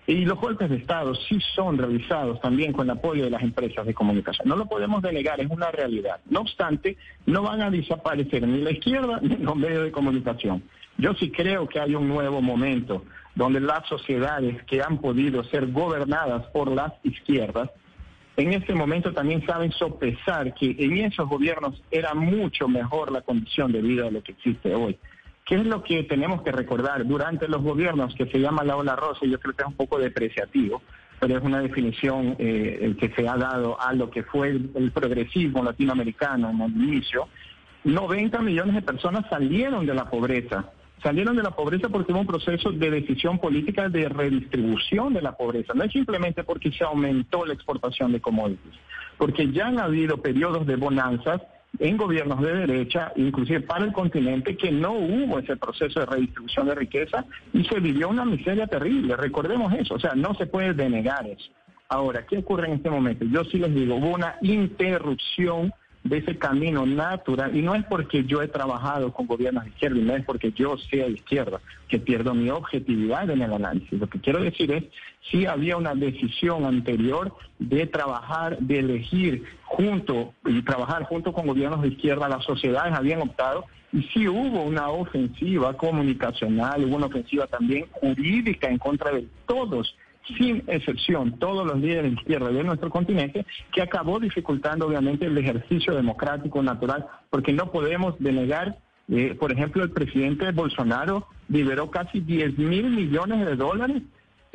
Y 0.07 0.25
los 0.25 0.39
golpes 0.39 0.71
de 0.71 0.77
Estado 0.77 1.13
sí 1.15 1.41
son 1.57 1.77
realizados 1.77 2.41
también 2.41 2.73
con 2.73 2.87
el 2.87 2.91
apoyo 2.91 3.25
de 3.25 3.31
las 3.31 3.43
empresas 3.43 3.85
de 3.85 3.95
comunicación. 3.95 4.47
No 4.47 4.55
lo 4.55 4.67
podemos 4.67 5.03
delegar, 5.03 5.41
es 5.41 5.51
una 5.51 5.73
realidad. 5.73 6.21
No 6.31 6.43
obstante, 6.43 6.97
no 7.27 7.43
van 7.43 7.63
a 7.63 7.71
desaparecer 7.71 8.47
ni 8.47 8.61
la 8.61 8.71
izquierda 8.71 9.19
ni 9.21 9.39
los 9.39 9.57
medios 9.57 9.83
de 9.83 9.91
comunicación. 9.91 10.63
Yo 10.97 11.15
sí 11.15 11.33
creo 11.33 11.67
que 11.67 11.81
hay 11.81 11.97
un 11.97 12.07
nuevo 12.07 12.41
momento 12.41 13.03
donde 13.35 13.59
las 13.59 13.89
sociedades 13.89 14.63
que 14.65 14.83
han 14.83 14.99
podido 14.99 15.43
ser 15.45 15.73
gobernadas 15.73 16.47
por 16.53 16.71
las 16.71 16.93
izquierdas 17.03 17.71
en 18.37 18.53
este 18.53 18.75
momento 18.75 19.13
también 19.13 19.47
saben 19.47 19.71
sopesar 19.73 20.55
que 20.55 20.75
en 20.79 20.99
esos 20.99 21.29
gobiernos 21.29 21.81
era 21.91 22.15
mucho 22.15 22.69
mejor 22.69 23.13
la 23.13 23.23
condición 23.23 23.71
de 23.71 23.81
vida 23.81 24.05
de 24.05 24.11
lo 24.11 24.23
que 24.23 24.33
existe 24.33 24.75
hoy. 24.75 24.99
¿Qué 25.45 25.57
es 25.57 25.67
lo 25.67 25.83
que 25.85 26.03
tenemos 26.05 26.43
que 26.43 26.51
recordar? 26.51 27.07
Durante 27.07 27.47
los 27.49 27.63
gobiernos 27.63 28.15
que 28.15 28.27
se 28.27 28.41
llama 28.41 28.65
la 28.65 28.77
ola 28.77 28.97
rosa, 28.97 29.27
yo 29.27 29.39
creo 29.39 29.55
que 29.55 29.63
es 29.63 29.69
un 29.69 29.77
poco 29.77 29.99
depreciativo, 29.99 30.83
pero 31.21 31.39
es 31.39 31.45
una 31.45 31.61
definición 31.61 32.35
eh, 32.39 32.97
que 32.99 33.11
se 33.11 33.29
ha 33.29 33.37
dado 33.37 33.81
a 33.81 33.93
lo 33.93 34.11
que 34.11 34.23
fue 34.23 34.49
el, 34.49 34.91
progresismo 34.93 35.63
latinoamericano 35.63 36.51
en 36.51 36.61
el 36.63 36.73
inicio, 36.73 37.29
90 37.85 38.41
millones 38.41 38.75
de 38.75 38.83
personas 38.83 39.27
salieron 39.29 39.85
de 39.85 39.95
la 39.95 40.09
pobreza 40.09 40.71
salieron 41.05 41.37
de 41.37 41.43
la 41.43 41.51
pobreza 41.51 41.91
porque 41.91 42.13
hubo 42.13 42.21
un 42.21 42.27
proceso 42.27 42.73
de 42.73 42.91
decisión 42.91 43.39
política 43.39 43.91
de 43.91 44.09
redistribución 44.09 45.13
de 45.13 45.21
la 45.21 45.37
pobreza. 45.37 45.75
No 45.75 45.85
es 45.85 45.93
simplemente 45.93 46.43
porque 46.43 46.73
se 46.73 46.83
aumentó 46.83 47.45
la 47.45 47.53
exportación 47.53 48.11
de 48.11 48.21
commodities, 48.21 48.75
porque 49.19 49.53
ya 49.53 49.67
han 49.67 49.79
habido 49.79 50.23
periodos 50.23 50.67
de 50.67 50.77
bonanzas 50.77 51.43
en 51.79 51.97
gobiernos 51.99 52.41
de 52.41 52.55
derecha, 52.55 53.13
inclusive 53.17 53.61
para 53.61 53.85
el 53.85 53.93
continente, 53.93 54.57
que 54.57 54.73
no 54.73 54.93
hubo 54.93 55.39
ese 55.39 55.57
proceso 55.57 56.01
de 56.01 56.07
redistribución 56.07 56.69
de 56.69 56.75
riqueza 56.75 57.27
y 57.53 57.65
se 57.65 57.81
vivió 57.81 58.09
una 58.09 58.25
miseria 58.25 58.67
terrible. 58.67 59.17
Recordemos 59.17 59.75
eso, 59.75 59.95
o 59.95 60.01
sea, 60.01 60.15
no 60.15 60.35
se 60.35 60.47
puede 60.47 60.73
denegar 60.73 61.27
eso. 61.27 61.51
Ahora, 61.89 62.25
¿qué 62.27 62.39
ocurre 62.39 62.69
en 62.69 62.75
este 62.75 62.89
momento? 62.89 63.27
Yo 63.27 63.45
sí 63.45 63.59
les 63.59 63.75
digo, 63.75 63.97
hubo 63.97 64.15
una 64.15 64.37
interrupción 64.41 65.73
de 66.05 66.19
ese 66.19 66.37
camino 66.37 66.85
natural, 66.85 67.57
y 67.57 67.63
no 67.63 67.75
es 67.75 67.85
porque 67.87 68.25
yo 68.25 68.43
he 68.43 68.49
trabajado 68.49 69.13
con 69.13 69.27
gobiernos 69.27 69.65
de 69.65 69.71
izquierda, 69.71 69.99
y 69.99 70.03
no 70.03 70.15
es 70.15 70.25
porque 70.25 70.53
yo 70.53 70.77
sea 70.91 71.07
de 71.07 71.13
izquierda, 71.13 71.61
que 71.89 71.99
pierdo 71.99 72.35
mi 72.35 72.51
objetividad 72.51 73.29
en 73.31 73.41
el 73.41 73.53
análisis. 73.53 73.99
Lo 73.99 74.07
que 74.07 74.21
quiero 74.21 74.41
decir 74.41 74.71
es, 74.71 74.85
si 75.31 75.47
había 75.47 75.79
una 75.79 75.95
decisión 75.95 76.67
anterior 76.67 77.35
de 77.59 77.87
trabajar, 77.87 78.59
de 78.59 78.81
elegir 78.81 79.45
junto, 79.65 80.35
y 80.45 80.61
trabajar 80.63 81.05
junto 81.05 81.33
con 81.33 81.47
gobiernos 81.47 81.81
de 81.81 81.89
izquierda, 81.89 82.29
las 82.29 82.45
sociedades 82.45 82.93
habían 82.93 83.23
optado, 83.23 83.65
y 83.91 84.03
sí 84.13 84.29
hubo 84.29 84.63
una 84.63 84.91
ofensiva 84.91 85.75
comunicacional, 85.75 86.85
hubo 86.85 86.97
una 86.97 87.07
ofensiva 87.07 87.47
también 87.47 87.87
jurídica 87.93 88.69
en 88.69 88.77
contra 88.77 89.11
de 89.11 89.27
todos 89.47 89.97
sin 90.39 90.63
excepción, 90.67 91.39
todos 91.39 91.67
los 91.67 91.79
líderes 91.79 92.15
de 92.15 92.21
izquierda 92.21 92.51
de 92.51 92.65
nuestro 92.65 92.91
continente, 92.91 93.45
que 93.73 93.83
acabó 93.83 94.19
dificultando 94.19 94.87
obviamente 94.87 95.27
el 95.27 95.37
ejercicio 95.37 95.95
democrático 95.95 96.63
natural, 96.63 97.07
porque 97.31 97.53
no 97.53 97.71
podemos 97.71 98.15
denegar, 98.19 98.79
eh, 99.09 99.37
por 99.39 99.53
ejemplo, 99.53 99.83
el 99.83 99.91
presidente 99.91 100.51
Bolsonaro 100.53 101.27
liberó 101.49 101.91
casi 101.91 102.21
10 102.21 102.59
mil 102.59 102.91
millones 102.91 103.45
de 103.47 103.57
dólares 103.57 104.03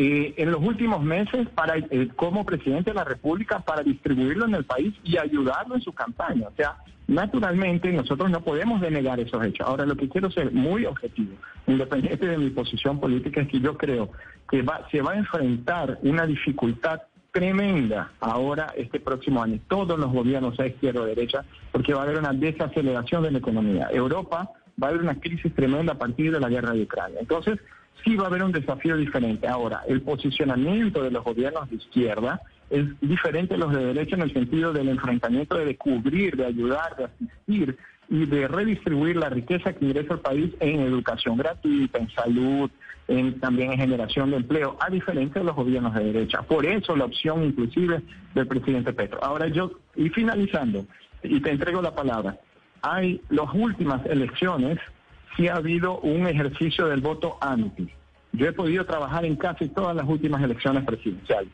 eh, 0.01 0.33
en 0.37 0.49
los 0.49 0.61
últimos 0.61 1.03
meses 1.03 1.49
para 1.49 1.75
eh, 1.75 2.07
como 2.15 2.45
presidente 2.45 2.91
de 2.91 2.95
la 2.95 3.03
República 3.03 3.59
para 3.59 3.83
distribuirlo 3.83 4.45
en 4.45 4.55
el 4.55 4.63
país 4.63 4.93
y 5.03 5.17
ayudarlo 5.17 5.75
en 5.75 5.81
su 5.81 5.91
campaña. 5.91 6.47
O 6.47 6.55
sea, 6.55 6.77
naturalmente 7.09 7.91
nosotros 7.91 8.29
no 8.29 8.39
podemos 8.39 8.79
denegar 8.79 9.19
esos 9.19 9.43
hechos. 9.43 9.67
Ahora, 9.67 9.85
lo 9.85 9.97
que 9.97 10.07
quiero 10.07 10.31
ser 10.31 10.53
muy 10.53 10.85
objetivo, 10.85 11.35
independiente 11.67 12.27
de 12.27 12.37
mi 12.37 12.49
posición 12.49 13.01
política, 13.01 13.41
es 13.41 13.49
que 13.49 13.59
yo 13.59 13.77
creo 13.77 14.09
que 14.49 14.61
va, 14.61 14.87
se 14.89 15.01
va 15.01 15.11
a 15.11 15.17
enfrentar 15.17 15.99
una 16.03 16.25
dificultad 16.25 17.01
tremenda 17.33 18.09
ahora 18.21 18.73
este 18.77 19.01
próximo 19.01 19.43
año, 19.43 19.59
todos 19.67 19.99
los 19.99 20.13
gobiernos, 20.13 20.57
a 20.61 20.67
izquierda 20.67 21.01
o 21.01 21.05
derecha, 21.05 21.43
porque 21.73 21.93
va 21.93 21.99
a 21.99 22.03
haber 22.03 22.19
una 22.19 22.31
desaceleración 22.31 23.23
de 23.23 23.31
la 23.31 23.39
economía. 23.39 23.89
Europa 23.91 24.49
va 24.81 24.87
a 24.87 24.89
haber 24.91 25.01
una 25.01 25.19
crisis 25.19 25.53
tremenda 25.53 25.91
a 25.91 25.97
partir 25.97 26.31
de 26.31 26.39
la 26.39 26.47
guerra 26.47 26.71
de 26.71 26.83
Ucrania. 26.83 27.19
Entonces, 27.19 27.59
sí 28.03 28.15
va 28.15 28.25
a 28.25 28.27
haber 28.27 28.43
un 28.43 28.51
desafío 28.51 28.97
diferente. 28.97 29.47
Ahora, 29.47 29.81
el 29.87 30.01
posicionamiento 30.01 31.03
de 31.03 31.11
los 31.11 31.23
gobiernos 31.23 31.69
de 31.69 31.77
izquierda 31.77 32.41
es 32.69 32.85
diferente 33.01 33.55
a 33.55 33.57
los 33.57 33.71
de 33.73 33.85
derecha 33.85 34.15
en 34.15 34.21
el 34.21 34.33
sentido 34.33 34.73
del 34.73 34.89
enfrentamiento 34.89 35.57
de 35.57 35.75
cubrir, 35.75 36.35
de 36.35 36.45
ayudar, 36.45 36.95
de 36.97 37.05
asistir 37.05 37.77
y 38.09 38.25
de 38.25 38.47
redistribuir 38.47 39.17
la 39.17 39.29
riqueza 39.29 39.73
que 39.73 39.85
ingresa 39.85 40.15
al 40.15 40.19
país 40.19 40.51
en 40.59 40.79
educación 40.81 41.37
gratuita, 41.37 41.99
en 41.99 42.09
salud, 42.09 42.69
en, 43.07 43.39
también 43.39 43.71
en 43.71 43.79
generación 43.79 44.31
de 44.31 44.37
empleo, 44.37 44.77
a 44.79 44.89
diferencia 44.89 45.41
de 45.41 45.45
los 45.45 45.55
gobiernos 45.55 45.93
de 45.95 46.05
derecha. 46.05 46.41
Por 46.41 46.65
eso 46.65 46.95
la 46.95 47.05
opción 47.05 47.43
inclusive 47.43 48.01
del 48.33 48.47
presidente 48.47 48.93
Petro. 48.93 49.23
Ahora 49.23 49.47
yo, 49.47 49.71
y 49.95 50.09
finalizando, 50.09 50.85
y 51.23 51.39
te 51.39 51.51
entrego 51.51 51.81
la 51.81 51.93
palabra, 51.93 52.37
hay 52.81 53.21
las 53.29 53.53
últimas 53.53 54.05
elecciones 54.05 54.79
sí 55.39 55.47
ha 55.47 55.55
habido 55.55 55.99
un 55.99 56.27
ejercicio 56.27 56.87
del 56.87 56.99
voto 56.99 57.37
anti. 57.39 57.87
Yo 58.33 58.47
he 58.47 58.51
podido 58.51 58.85
trabajar 58.85 59.23
en 59.25 59.37
casi 59.37 59.69
todas 59.69 59.95
las 59.95 60.05
últimas 60.05 60.43
elecciones 60.43 60.83
presidenciales. 60.83 61.49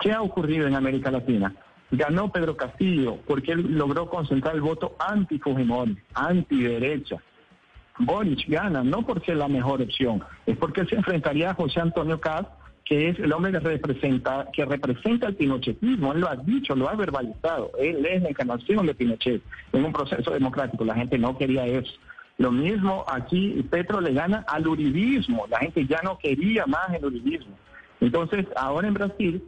¿Qué 0.00 0.12
ha 0.12 0.22
ocurrido 0.22 0.66
en 0.66 0.74
América 0.74 1.10
Latina? 1.10 1.54
Ganó 1.90 2.32
Pedro 2.32 2.56
Castillo 2.56 3.18
porque 3.26 3.52
él 3.52 3.76
logró 3.76 4.08
concentrar 4.08 4.54
el 4.54 4.62
voto 4.62 4.96
anti-Fujimori, 4.98 5.98
anti-derecha. 6.14 7.16
Boric 7.98 8.48
gana, 8.48 8.82
no 8.82 9.04
por 9.04 9.24
ser 9.26 9.36
la 9.36 9.48
mejor 9.48 9.82
opción, 9.82 10.22
es 10.46 10.56
porque 10.56 10.82
él 10.82 10.88
se 10.88 10.96
enfrentaría 10.96 11.50
a 11.50 11.54
José 11.54 11.80
Antonio 11.80 12.20
Caz, 12.20 12.46
que 12.84 13.10
es 13.10 13.18
el 13.18 13.32
hombre 13.32 13.52
que 13.52 13.58
representa, 13.58 14.46
que 14.52 14.64
representa 14.64 15.26
el 15.26 15.34
pinochetismo, 15.34 16.12
él 16.12 16.20
lo 16.20 16.28
ha 16.28 16.36
dicho, 16.36 16.76
lo 16.76 16.88
ha 16.88 16.94
verbalizado, 16.94 17.72
él 17.78 18.06
es 18.06 18.22
la 18.22 18.28
encarnación 18.28 18.86
de 18.86 18.94
Pinochet 18.94 19.42
en 19.72 19.84
un 19.84 19.92
proceso 19.92 20.30
democrático, 20.30 20.84
la 20.84 20.94
gente 20.94 21.18
no 21.18 21.36
quería 21.36 21.66
eso. 21.66 21.92
Lo 22.38 22.52
mismo 22.52 23.04
aquí, 23.08 23.66
Petro 23.68 24.00
le 24.00 24.12
gana 24.12 24.44
al 24.46 24.66
uribismo, 24.66 25.46
la 25.48 25.58
gente 25.58 25.84
ya 25.86 26.00
no 26.02 26.18
quería 26.18 26.66
más 26.66 26.94
el 26.94 27.04
uribismo. 27.04 27.58
Entonces, 28.00 28.46
ahora 28.54 28.86
en 28.86 28.94
Brasil 28.94 29.42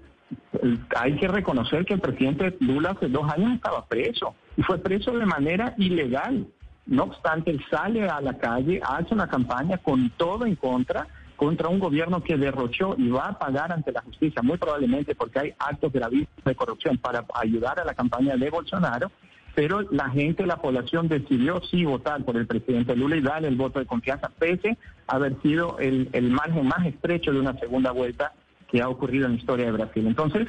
hay 0.96 1.16
que 1.16 1.28
reconocer 1.28 1.84
que 1.84 1.94
el 1.94 2.00
presidente 2.00 2.56
Lula 2.58 2.90
hace 2.90 3.08
dos 3.08 3.30
años 3.30 3.54
estaba 3.54 3.86
preso 3.86 4.34
y 4.56 4.62
fue 4.62 4.78
preso 4.78 5.12
de 5.12 5.24
manera 5.24 5.72
ilegal. 5.78 6.48
No 6.86 7.04
obstante, 7.04 7.52
él 7.52 7.64
sale 7.70 8.08
a 8.08 8.20
la 8.20 8.36
calle, 8.38 8.80
hace 8.82 9.14
una 9.14 9.28
campaña 9.28 9.78
con 9.78 10.10
todo 10.16 10.44
en 10.44 10.56
contra, 10.56 11.06
contra 11.36 11.68
un 11.68 11.78
gobierno 11.78 12.24
que 12.24 12.36
derrochó 12.36 12.96
y 12.98 13.08
va 13.08 13.28
a 13.28 13.38
pagar 13.38 13.72
ante 13.72 13.92
la 13.92 14.02
justicia, 14.02 14.42
muy 14.42 14.58
probablemente 14.58 15.14
porque 15.14 15.38
hay 15.38 15.54
actos 15.60 15.92
gravísimos 15.92 16.44
de 16.44 16.54
corrupción 16.56 16.98
para 16.98 17.24
ayudar 17.34 17.78
a 17.78 17.84
la 17.84 17.94
campaña 17.94 18.36
de 18.36 18.50
Bolsonaro 18.50 19.12
pero 19.54 19.82
la 19.90 20.10
gente, 20.10 20.46
la 20.46 20.56
población 20.56 21.08
decidió 21.08 21.60
sí 21.70 21.84
votar 21.84 22.24
por 22.24 22.36
el 22.36 22.46
presidente 22.46 22.96
Lula 22.96 23.16
y 23.16 23.20
darle 23.20 23.48
el 23.48 23.56
voto 23.56 23.78
de 23.78 23.86
confianza, 23.86 24.30
pese 24.38 24.78
a 25.06 25.16
haber 25.16 25.40
sido 25.42 25.78
el, 25.78 26.08
el 26.12 26.30
margen 26.30 26.66
más 26.66 26.86
estrecho 26.86 27.32
de 27.32 27.40
una 27.40 27.58
segunda 27.58 27.90
vuelta 27.90 28.32
que 28.70 28.80
ha 28.80 28.88
ocurrido 28.88 29.26
en 29.26 29.32
la 29.32 29.38
historia 29.38 29.66
de 29.66 29.72
Brasil. 29.72 30.06
Entonces, 30.06 30.48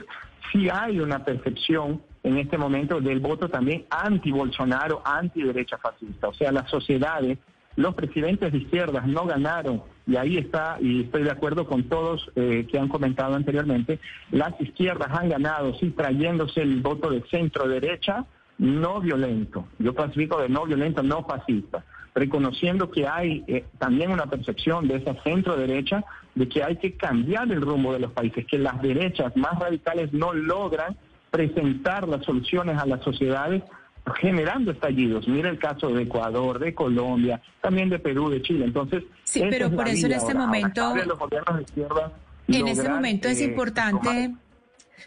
sí 0.51 0.69
hay 0.69 0.99
una 0.99 1.25
percepción 1.25 2.01
en 2.23 2.37
este 2.37 2.57
momento 2.57 3.01
del 3.01 3.19
voto 3.19 3.49
también 3.49 3.85
anti-Bolsonaro, 3.89 5.01
anti-derecha 5.03 5.77
fascista. 5.77 6.27
O 6.27 6.33
sea, 6.33 6.51
las 6.51 6.69
sociedades, 6.69 7.39
los 7.75 7.95
presidentes 7.95 8.51
de 8.51 8.59
izquierdas 8.59 9.07
no 9.07 9.25
ganaron, 9.25 9.81
y 10.05 10.15
ahí 10.17 10.37
está, 10.37 10.77
y 10.79 11.03
estoy 11.03 11.23
de 11.23 11.31
acuerdo 11.31 11.65
con 11.65 11.83
todos 11.83 12.29
eh, 12.35 12.67
que 12.69 12.77
han 12.77 12.89
comentado 12.89 13.35
anteriormente, 13.35 13.99
las 14.31 14.59
izquierdas 14.59 15.09
han 15.11 15.29
ganado, 15.29 15.73
sí, 15.75 15.89
trayéndose 15.91 16.61
el 16.61 16.81
voto 16.81 17.09
de 17.09 17.23
centro-derecha, 17.29 18.25
no 18.57 19.01
violento. 19.01 19.65
Yo 19.79 19.93
clasifico 19.93 20.39
de 20.41 20.49
no 20.49 20.65
violento, 20.65 21.01
no 21.03 21.23
fascista, 21.25 21.83
reconociendo 22.13 22.91
que 22.91 23.07
hay 23.07 23.43
eh, 23.47 23.65
también 23.79 24.11
una 24.11 24.27
percepción 24.27 24.87
de 24.87 24.97
esa 24.97 25.15
centro-derecha 25.23 26.03
de 26.35 26.47
que 26.47 26.63
hay 26.63 26.77
que 26.77 26.95
cambiar 26.95 27.51
el 27.51 27.61
rumbo 27.61 27.93
de 27.93 27.99
los 27.99 28.11
países, 28.11 28.45
que 28.45 28.57
las 28.57 28.81
derechas 28.81 29.35
más 29.35 29.59
radicales 29.59 30.13
no 30.13 30.33
logran 30.33 30.95
presentar 31.29 32.07
las 32.07 32.25
soluciones 32.25 32.77
a 32.77 32.85
las 32.85 33.01
sociedades 33.03 33.63
generando 34.15 34.71
estallidos. 34.71 35.27
Mira 35.27 35.49
el 35.49 35.59
caso 35.59 35.89
de 35.89 36.03
Ecuador, 36.03 36.59
de 36.59 36.73
Colombia, 36.73 37.41
también 37.61 37.89
de 37.89 37.99
Perú, 37.99 38.29
de 38.29 38.41
Chile. 38.41 38.65
Entonces, 38.65 39.03
sí, 39.23 39.43
pero 39.49 39.71
por 39.71 39.87
eso 39.87 40.07
en 40.07 40.13
este 40.13 40.33
momento, 40.33 40.93
en 42.47 42.67
este 42.67 42.89
momento 42.89 43.27
es 43.27 43.41
importante. 43.41 44.33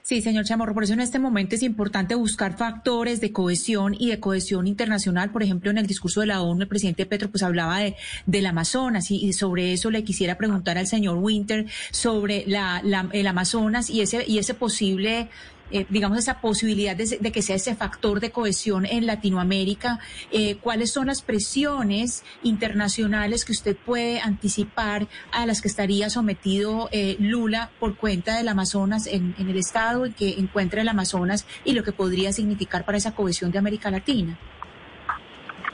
Sí, 0.03 0.23
señor 0.23 0.45
Chamorro, 0.45 0.75
por 0.75 0.85
eso 0.85 0.93
en 0.93 1.01
este 1.01 1.19
momento 1.19 1.55
es 1.55 1.63
importante 1.63 2.15
buscar 2.15 2.57
factores 2.57 3.21
de 3.21 3.33
cohesión 3.33 3.95
y 3.99 4.11
de 4.11 4.21
cohesión 4.21 4.67
internacional. 4.67 5.31
Por 5.31 5.43
ejemplo, 5.43 5.71
en 5.71 5.79
el 5.79 5.87
discurso 5.87 6.21
de 6.21 6.27
la 6.27 6.43
ONU, 6.43 6.63
el 6.63 6.69
presidente 6.69 7.07
Petro 7.07 7.31
pues 7.31 7.43
hablaba 7.43 7.79
de, 7.79 7.97
del 8.27 8.47
Amazonas 8.47 9.11
y, 9.11 9.33
sobre 9.33 9.73
eso 9.73 9.91
le 9.91 10.05
quisiera 10.05 10.37
preguntar 10.37 10.79
al 10.79 10.87
señor 10.87 11.19
Winter 11.19 11.67
sobre 11.91 12.45
la, 12.47 12.83
el 13.13 13.27
Amazonas 13.27 13.91
y 13.91 14.01
ese, 14.01 14.25
y 14.27 14.39
ese 14.39 14.55
posible 14.55 15.29
eh, 15.75 15.87
digamos, 15.89 16.19
esa 16.19 16.41
posibilidad 16.41 16.95
de, 16.95 17.33
que 17.33 17.43
sea 17.43 17.57
ese 17.57 17.75
factor 17.75 18.21
de 18.21 18.31
cohesión 18.31 18.87
en 18.87 19.07
Latinoamérica? 19.07 19.99
Eh, 20.31 20.55
¿Cuáles 20.61 20.93
son 20.93 21.09
las 21.09 21.21
presiones 21.21 22.23
internacionales 22.45 23.45
que 23.45 23.51
usted 23.51 23.77
puede 23.77 24.21
anticipar 24.21 25.09
a 25.33 25.47
las 25.47 25.61
que 25.61 25.67
estaría 25.67 26.11
sometido 26.11 26.89
eh, 26.93 27.17
Lula 27.19 27.71
por 27.81 27.97
cuenta 27.97 28.37
del 28.37 28.47
Amazonas 28.47 29.09
en, 29.09 29.35
el 29.37 29.57
estado 29.57 30.07
y 30.07 30.13
que 30.13 30.39
encuentra 30.39 30.81
el 30.81 30.87
Amazonas 30.87 31.45
y 31.65 31.73
lo 31.73 31.83
que 31.83 31.91
podría 31.91 32.33
significar 32.33 32.85
para 32.85 32.99
esa 32.99 33.17
cohesión 33.17 33.51
de 33.51 33.59
América 33.59 33.91
Latina? 33.91 34.39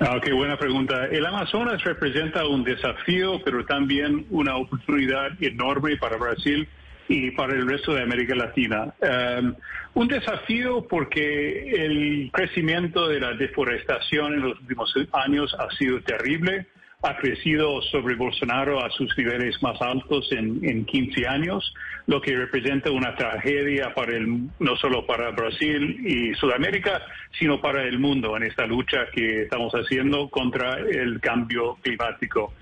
Ah, 0.00 0.18
qué 0.22 0.32
buena 0.32 0.56
pregunta. 0.56 1.08
El 1.12 1.26
Amazonas 1.26 1.84
representa 1.84 2.46
un 2.46 2.64
desafío, 2.64 3.38
pero 3.44 3.66
también 3.66 4.24
una 4.30 4.56
oportunidad 4.56 5.30
enorme 5.42 5.98
para 5.98 6.16
Brasil 6.16 6.66
y 7.10 7.32
para 7.32 7.54
el 7.54 7.68
resto 7.68 7.92
de 7.92 8.02
América 8.02 8.36
Latina. 8.36 8.94
Um, 9.02 9.54
un 9.94 10.06
desafío 10.06 10.86
porque 10.86 11.72
el 11.72 12.30
crecimiento 12.32 13.08
de 13.08 13.18
la 13.18 13.32
deforestación 13.32 14.34
en 14.34 14.40
los 14.42 14.60
últimos 14.60 14.94
años 15.10 15.52
ha 15.58 15.68
sido 15.76 16.00
terrible, 16.02 16.68
ha 17.02 17.16
crecido 17.16 17.82
sobre 17.82 18.14
Bolsonaro 18.14 18.84
a 18.84 18.90
sus 18.90 19.12
niveles 19.18 19.60
más 19.60 19.82
altos 19.82 20.30
en, 20.30 20.60
en 20.62 20.84
15 20.84 21.26
años, 21.26 21.74
lo 22.06 22.20
que 22.20 22.36
representa 22.36 22.92
una 22.92 23.16
tragedia 23.16 23.92
para 23.92 24.16
el, 24.16 24.48
no 24.60 24.76
solo 24.76 25.04
para 25.04 25.30
Brasil 25.30 26.06
y 26.06 26.32
Sudamérica, 26.34 27.02
sino 27.40 27.60
para 27.60 27.82
el 27.82 27.98
mundo 27.98 28.36
en 28.36 28.44
esta 28.44 28.66
lucha 28.66 29.06
que 29.12 29.42
estamos 29.42 29.72
haciendo 29.72 30.28
contra 30.28 30.78
el 30.78 31.18
cambio 31.20 31.76
climático. 31.82 32.52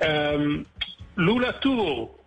Um, 0.00 0.64
Lula 1.16 1.58
tuvo 1.58 2.17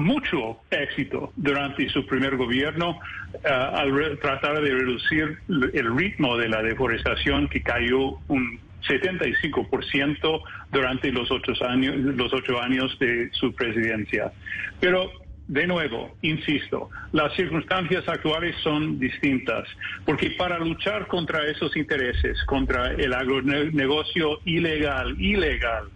mucho 0.00 0.60
éxito 0.70 1.32
durante 1.36 1.88
su 1.90 2.06
primer 2.06 2.36
gobierno 2.36 2.98
uh, 3.34 3.48
al 3.48 4.18
tratar 4.20 4.60
de 4.60 4.70
reducir 4.70 5.38
el 5.48 5.96
ritmo 5.96 6.36
de 6.36 6.48
la 6.48 6.62
deforestación 6.62 7.48
que 7.48 7.62
cayó 7.62 8.18
un 8.28 8.58
75% 8.88 10.42
durante 10.72 11.12
los 11.12 11.30
ocho 11.30 11.52
años, 11.64 11.96
los 11.96 12.32
ocho 12.32 12.60
años 12.60 12.98
de 12.98 13.30
su 13.32 13.54
presidencia. 13.54 14.32
Pero 14.80 15.10
de 15.50 15.66
nuevo, 15.66 16.16
insisto, 16.22 16.90
las 17.10 17.34
circunstancias 17.34 18.08
actuales 18.08 18.54
son 18.62 19.00
distintas, 19.00 19.68
porque 20.06 20.30
para 20.30 20.60
luchar 20.60 21.08
contra 21.08 21.44
esos 21.50 21.76
intereses, 21.76 22.38
contra 22.44 22.92
el 22.92 23.12
agronegocio 23.12 24.38
ilegal, 24.44 25.20
ilegal, 25.20 25.88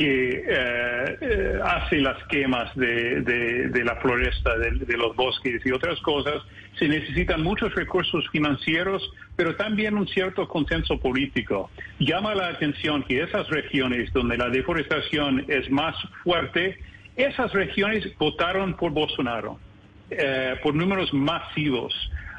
que 0.00 0.44
eh, 0.48 1.18
eh, 1.20 1.60
hace 1.62 1.96
las 1.96 2.16
quemas 2.28 2.74
de, 2.74 3.70
la 3.84 3.96
floresta, 3.96 4.56
de, 4.56 4.96
los 4.96 5.14
bosques 5.14 5.60
y 5.62 5.72
otras 5.72 6.00
cosas, 6.00 6.42
se 6.78 6.88
necesitan 6.88 7.42
muchos 7.42 7.74
recursos 7.74 8.26
financieros, 8.30 9.02
pero 9.36 9.56
también 9.56 9.98
un 9.98 10.08
cierto 10.08 10.48
consenso 10.48 10.98
político. 10.98 11.68
Llama 11.98 12.34
la 12.34 12.48
atención 12.48 13.02
que 13.02 13.20
esas 13.20 13.46
regiones 13.50 14.10
donde 14.14 14.38
la 14.38 14.48
deforestación 14.48 15.44
es 15.48 15.70
más 15.70 15.94
fuerte, 16.24 16.78
esas 17.16 17.52
regiones 17.52 18.06
votaron 18.16 18.78
por 18.78 18.92
Bolsonaro, 18.92 19.60
eh, 20.08 20.54
por 20.62 20.74
números 20.74 21.12
masivos 21.12 21.92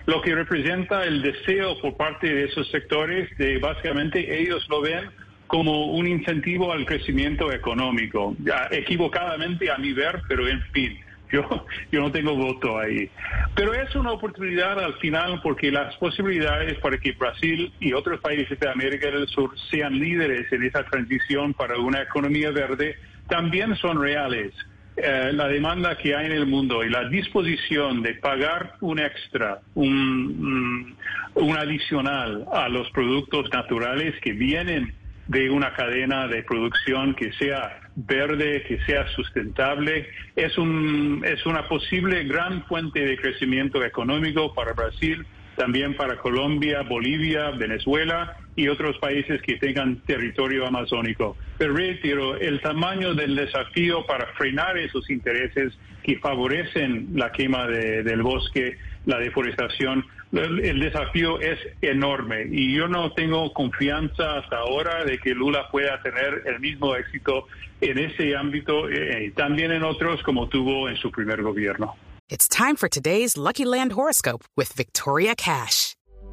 lo 0.08 0.20
que 0.24 0.34
representa 0.34 1.04
el 1.04 1.22
deseo 1.22 1.80
por 1.80 1.96
parte 1.96 2.28
de 2.28 2.46
esos 2.46 2.68
sectores 2.72 3.30
de 3.38 3.60
básicamente 3.60 4.42
ellos 4.42 4.68
lo 4.68 4.82
ven 4.82 5.12
como 5.52 5.88
un 5.88 6.08
incentivo 6.08 6.72
al 6.72 6.86
crecimiento 6.86 7.52
económico. 7.52 8.34
equivocadamente 8.72 9.70
a 9.70 9.78
mi 9.78 9.92
ver, 9.92 10.22
pero 10.30 10.48
en 10.48 10.62
fin, 10.72 10.98
yo, 11.32 11.46
yo 11.92 12.00
no 12.00 12.10
tengo 12.10 12.38
voto 12.38 12.80
ahí. 12.80 13.10
Pero 13.54 13.74
es 13.74 13.94
una 13.94 14.14
oportunidad 14.14 14.80
al 14.80 14.94
final 15.00 15.42
porque 15.44 15.70
las 15.70 15.94
posibilidades 15.98 16.80
para 16.80 16.98
que 16.98 17.12
Brasil 17.12 17.74
y 17.82 17.92
otros 17.92 18.22
países 18.22 18.58
de 18.58 18.70
América 18.70 19.12
del 19.12 19.28
Sur 19.28 19.52
sean 19.70 20.00
líderes 20.00 20.50
en 20.54 20.64
esa 20.64 20.86
transición 20.86 21.54
para 21.54 21.78
una 21.78 22.02
economía 22.02 22.52
verde 22.52 22.96
también 23.28 23.76
son 23.76 24.02
reales. 24.02 24.54
Eh, 24.96 25.32
la 25.34 25.50
demanda 25.50 25.98
que 25.98 26.16
hay 26.16 26.28
en 26.28 26.32
el 26.32 26.46
mundo 26.46 26.82
y 26.86 26.90
la 26.90 27.10
disposición 27.10 28.04
de 28.04 28.14
pagar 28.14 28.76
un 28.80 29.00
extra, 29.00 29.60
un, 29.74 30.96
un 31.34 31.58
adicional 31.58 32.46
a 32.54 32.70
los 32.70 32.90
productos 32.92 33.50
naturales 33.52 34.16
que 34.22 34.32
vienen 34.32 34.94
de 35.28 35.50
una 35.50 35.74
cadena 35.74 36.28
de 36.28 36.44
producción 36.44 37.16
que 37.16 37.32
sea 37.34 37.80
verde, 37.96 38.64
que 38.64 38.80
sea 38.86 39.08
sustentable, 39.10 40.08
es, 40.36 40.58
un, 40.58 41.24
es 41.26 41.46
una 41.46 41.68
posible 41.68 42.24
gran 42.24 42.66
fuente 42.66 43.06
de 43.06 43.18
crecimiento 43.18 43.84
económico 43.84 44.54
para 44.54 44.74
Brasil, 44.74 45.26
también 45.56 45.96
para 45.96 46.18
Colombia, 46.18 46.82
Bolivia, 46.82 47.52
Venezuela 47.52 48.36
y 48.56 48.68
otros 48.68 48.98
países 49.00 49.42
que 49.42 49.58
tengan 49.58 49.98
territorio 50.06 50.66
amazónico. 50.66 51.38
Pero 51.58 51.74
retiro, 51.74 52.36
el 52.38 52.62
tamaño 52.62 53.14
del 53.14 53.36
desafío 53.36 54.06
para 54.06 54.28
frenar 54.34 54.78
esos 54.78 55.10
intereses 55.10 55.78
que 56.04 56.18
favorecen 56.20 57.10
la 57.14 57.32
quema 57.32 57.68
del 57.68 58.24
bosque, 58.24 58.78
la 59.06 59.20
deforestación, 59.20 60.06
el, 60.32 60.80
desafío 60.80 61.40
es 61.40 61.60
enorme 61.82 62.48
y 62.50 62.76
yo 62.76 62.88
no 62.88 63.12
tengo 63.14 63.54
confianza 63.54 64.38
hasta 64.38 64.58
ahora 64.58 65.04
de 65.04 65.18
que 65.18 65.32
Lula 65.32 65.70
pueda 65.70 66.02
tener 66.02 66.44
el 66.46 66.60
mismo 66.60 66.96
éxito 66.96 67.48
en 67.82 67.98
ese 67.98 68.36
ámbito 68.36 68.90
eh, 68.90 69.26
y 69.28 69.32
también 69.32 69.72
en 69.72 69.84
otros 69.84 70.22
como 70.24 70.48
tuvo 70.48 70.88
en 70.90 70.96
su 70.98 71.12
primer 71.12 71.42
gobierno. 71.42 71.96
It's 72.30 72.48
time 72.48 72.78
for 72.78 72.88
today's 72.88 73.36
Lucky 73.36 73.66
Land 73.66 73.92
horoscope 73.92 74.46
with 74.56 74.74
Victoria 74.74 75.36
Cash. 75.36 75.96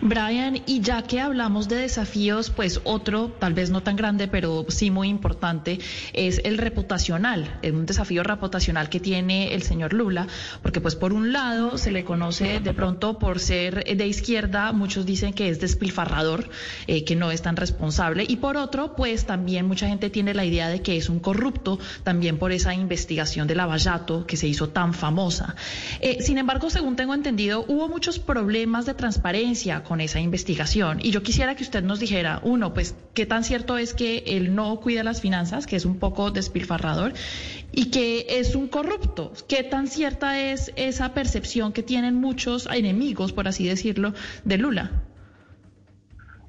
Brian, 0.00 0.62
y 0.66 0.80
ya 0.80 1.02
que 1.02 1.20
hablamos 1.20 1.68
de 1.68 1.76
desafíos, 1.76 2.50
pues 2.50 2.80
otro, 2.84 3.32
tal 3.38 3.54
vez 3.54 3.70
no 3.70 3.82
tan 3.82 3.96
grande, 3.96 4.28
pero 4.28 4.66
sí 4.68 4.90
muy 4.90 5.08
importante, 5.08 5.78
es 6.12 6.40
el 6.44 6.58
reputacional, 6.58 7.58
es 7.62 7.72
un 7.72 7.86
desafío 7.86 8.22
reputacional 8.22 8.88
que 8.88 9.00
tiene 9.00 9.54
el 9.54 9.62
señor 9.62 9.92
Lula, 9.92 10.26
porque 10.62 10.80
pues 10.80 10.96
por 10.96 11.12
un 11.12 11.32
lado 11.32 11.78
se 11.78 11.92
le 11.92 12.04
conoce 12.04 12.60
de 12.60 12.74
pronto 12.74 13.18
por 13.18 13.40
ser 13.40 13.84
de 13.84 14.06
izquierda, 14.06 14.72
muchos 14.72 15.06
dicen 15.06 15.32
que 15.32 15.48
es 15.48 15.60
despilfarrador, 15.60 16.48
eh, 16.86 17.04
que 17.04 17.16
no 17.16 17.30
es 17.30 17.42
tan 17.42 17.56
responsable, 17.56 18.24
y 18.26 18.36
por 18.36 18.56
otro, 18.56 18.94
pues 18.96 19.26
también 19.26 19.66
mucha 19.66 19.88
gente 19.88 20.10
tiene 20.10 20.34
la 20.34 20.44
idea 20.44 20.68
de 20.68 20.82
que 20.82 20.96
es 20.96 21.08
un 21.08 21.20
corrupto, 21.20 21.78
también 22.02 22.38
por 22.38 22.52
esa 22.52 22.74
investigación 22.74 23.46
de 23.46 23.54
Lavallato 23.54 24.26
que 24.26 24.36
se 24.36 24.48
hizo 24.48 24.68
tan 24.70 24.94
famosa. 24.94 25.54
Eh, 26.00 26.18
sin 26.20 26.38
embargo, 26.38 26.70
según 26.70 26.96
tengo 26.96 27.14
entendido, 27.14 27.64
hubo 27.68 27.88
muchos 27.88 28.18
problemas 28.18 28.86
de 28.86 28.94
transparencia 28.94 29.83
con 29.84 30.00
esa 30.00 30.20
investigación. 30.20 30.98
Y 31.00 31.10
yo 31.10 31.22
quisiera 31.22 31.54
que 31.54 31.62
usted 31.62 31.82
nos 31.82 32.00
dijera, 32.00 32.40
uno, 32.42 32.74
pues, 32.74 32.96
qué 33.14 33.26
tan 33.26 33.44
cierto 33.44 33.78
es 33.78 33.94
que 33.94 34.24
él 34.26 34.54
no 34.54 34.80
cuida 34.80 35.04
las 35.04 35.20
finanzas, 35.20 35.66
que 35.66 35.76
es 35.76 35.84
un 35.84 35.98
poco 35.98 36.30
despilfarrador, 36.30 37.12
y 37.72 37.90
que 37.90 38.26
es 38.28 38.54
un 38.54 38.68
corrupto. 38.68 39.32
¿Qué 39.48 39.62
tan 39.62 39.86
cierta 39.86 40.40
es 40.40 40.72
esa 40.76 41.14
percepción 41.14 41.72
que 41.72 41.82
tienen 41.82 42.16
muchos 42.16 42.66
enemigos, 42.66 43.32
por 43.32 43.46
así 43.46 43.66
decirlo, 43.68 44.14
de 44.44 44.58
Lula? 44.58 44.90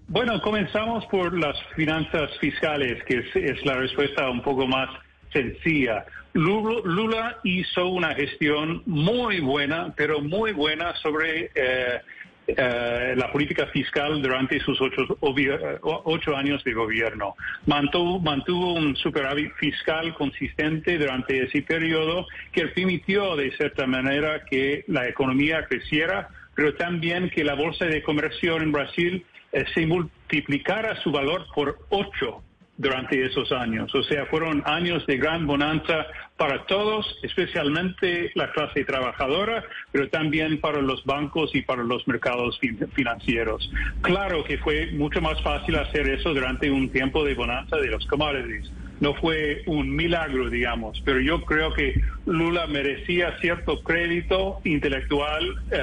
Bueno, 0.07 0.39
comenzamos 0.41 1.03
por 1.07 1.37
las 1.37 1.55
finanzas 1.75 2.29
fiscales, 2.39 3.03
que 3.05 3.23
es, 3.33 3.65
la 3.65 3.75
respuesta 3.75 4.29
un 4.29 4.41
poco 4.41 4.67
más 4.67 4.87
sencilla. 5.33 6.05
Lula, 6.33 7.39
hizo 7.43 7.87
una 7.87 8.13
gestión 8.13 8.83
muy 8.85 9.39
buena, 9.39 9.93
pero 9.95 10.21
muy 10.21 10.51
buena 10.51 10.95
sobre 10.97 11.49
eh, 11.55 12.01
eh, 12.47 13.15
la 13.17 13.31
política 13.31 13.65
fiscal 13.67 14.21
durante 14.21 14.59
sus 14.59 14.79
ocho, 14.79 16.37
años 16.37 16.63
de 16.63 16.73
gobierno. 16.73 17.35
Mantuvo, 17.65 18.19
mantuvo 18.19 18.73
un 18.73 18.95
superávit 18.95 19.51
fiscal 19.55 20.13
consistente 20.13 20.97
durante 20.97 21.43
ese 21.43 21.63
periodo 21.63 22.27
que 22.51 22.67
permitió 22.67 23.35
de 23.35 23.51
cierta 23.57 23.87
manera 23.87 24.45
que 24.45 24.83
la 24.87 25.07
economía 25.07 25.65
creciera, 25.65 26.29
pero 26.53 26.75
también 26.75 27.29
que 27.29 27.43
la 27.43 27.55
bolsa 27.55 27.85
de 27.85 28.03
comercio 28.03 28.57
en 28.57 28.71
Brasil 28.71 29.25
eh, 29.51 29.65
se 29.73 29.87
multiplicara 29.87 31.01
su 31.01 31.11
valor 31.11 31.47
por 31.53 31.79
ocho 31.89 32.43
durante 32.77 33.25
esos 33.25 33.51
años. 33.51 33.93
O 33.95 34.03
sea, 34.03 34.25
fueron 34.25 34.61
años 34.65 35.05
de 35.05 35.17
gran 35.17 35.47
bonanza 35.47 36.05
para 36.37 36.65
todos, 36.65 37.17
especialmente 37.23 38.31
la 38.35 38.51
clase 38.51 38.83
trabajadora, 38.83 39.63
pero 39.91 40.09
también 40.09 40.59
para 40.59 40.81
los 40.81 41.03
bancos 41.05 41.51
y 41.53 41.61
para 41.61 41.83
los 41.83 42.05
mercados 42.07 42.59
financieros. 42.93 43.71
Claro 44.01 44.43
que 44.43 44.57
fue 44.57 44.91
mucho 44.91 45.21
más 45.21 45.41
fácil 45.41 45.75
hacer 45.77 46.09
eso 46.09 46.33
durante 46.33 46.69
un 46.69 46.89
tiempo 46.89 47.23
de 47.23 47.33
bonanza 47.35 47.77
de 47.77 47.87
los 47.87 48.05
commodities. 48.07 48.69
No 48.99 49.13
fue 49.15 49.63
un 49.65 49.93
milagro, 49.93 50.49
digamos, 50.49 51.01
pero 51.03 51.19
yo 51.19 51.43
creo 51.43 51.73
que 51.73 52.01
Lula 52.25 52.65
merecía 52.67 53.37
cierto 53.41 53.81
crédito 53.83 54.59
intelectual 54.63 55.43
eh, 55.71 55.79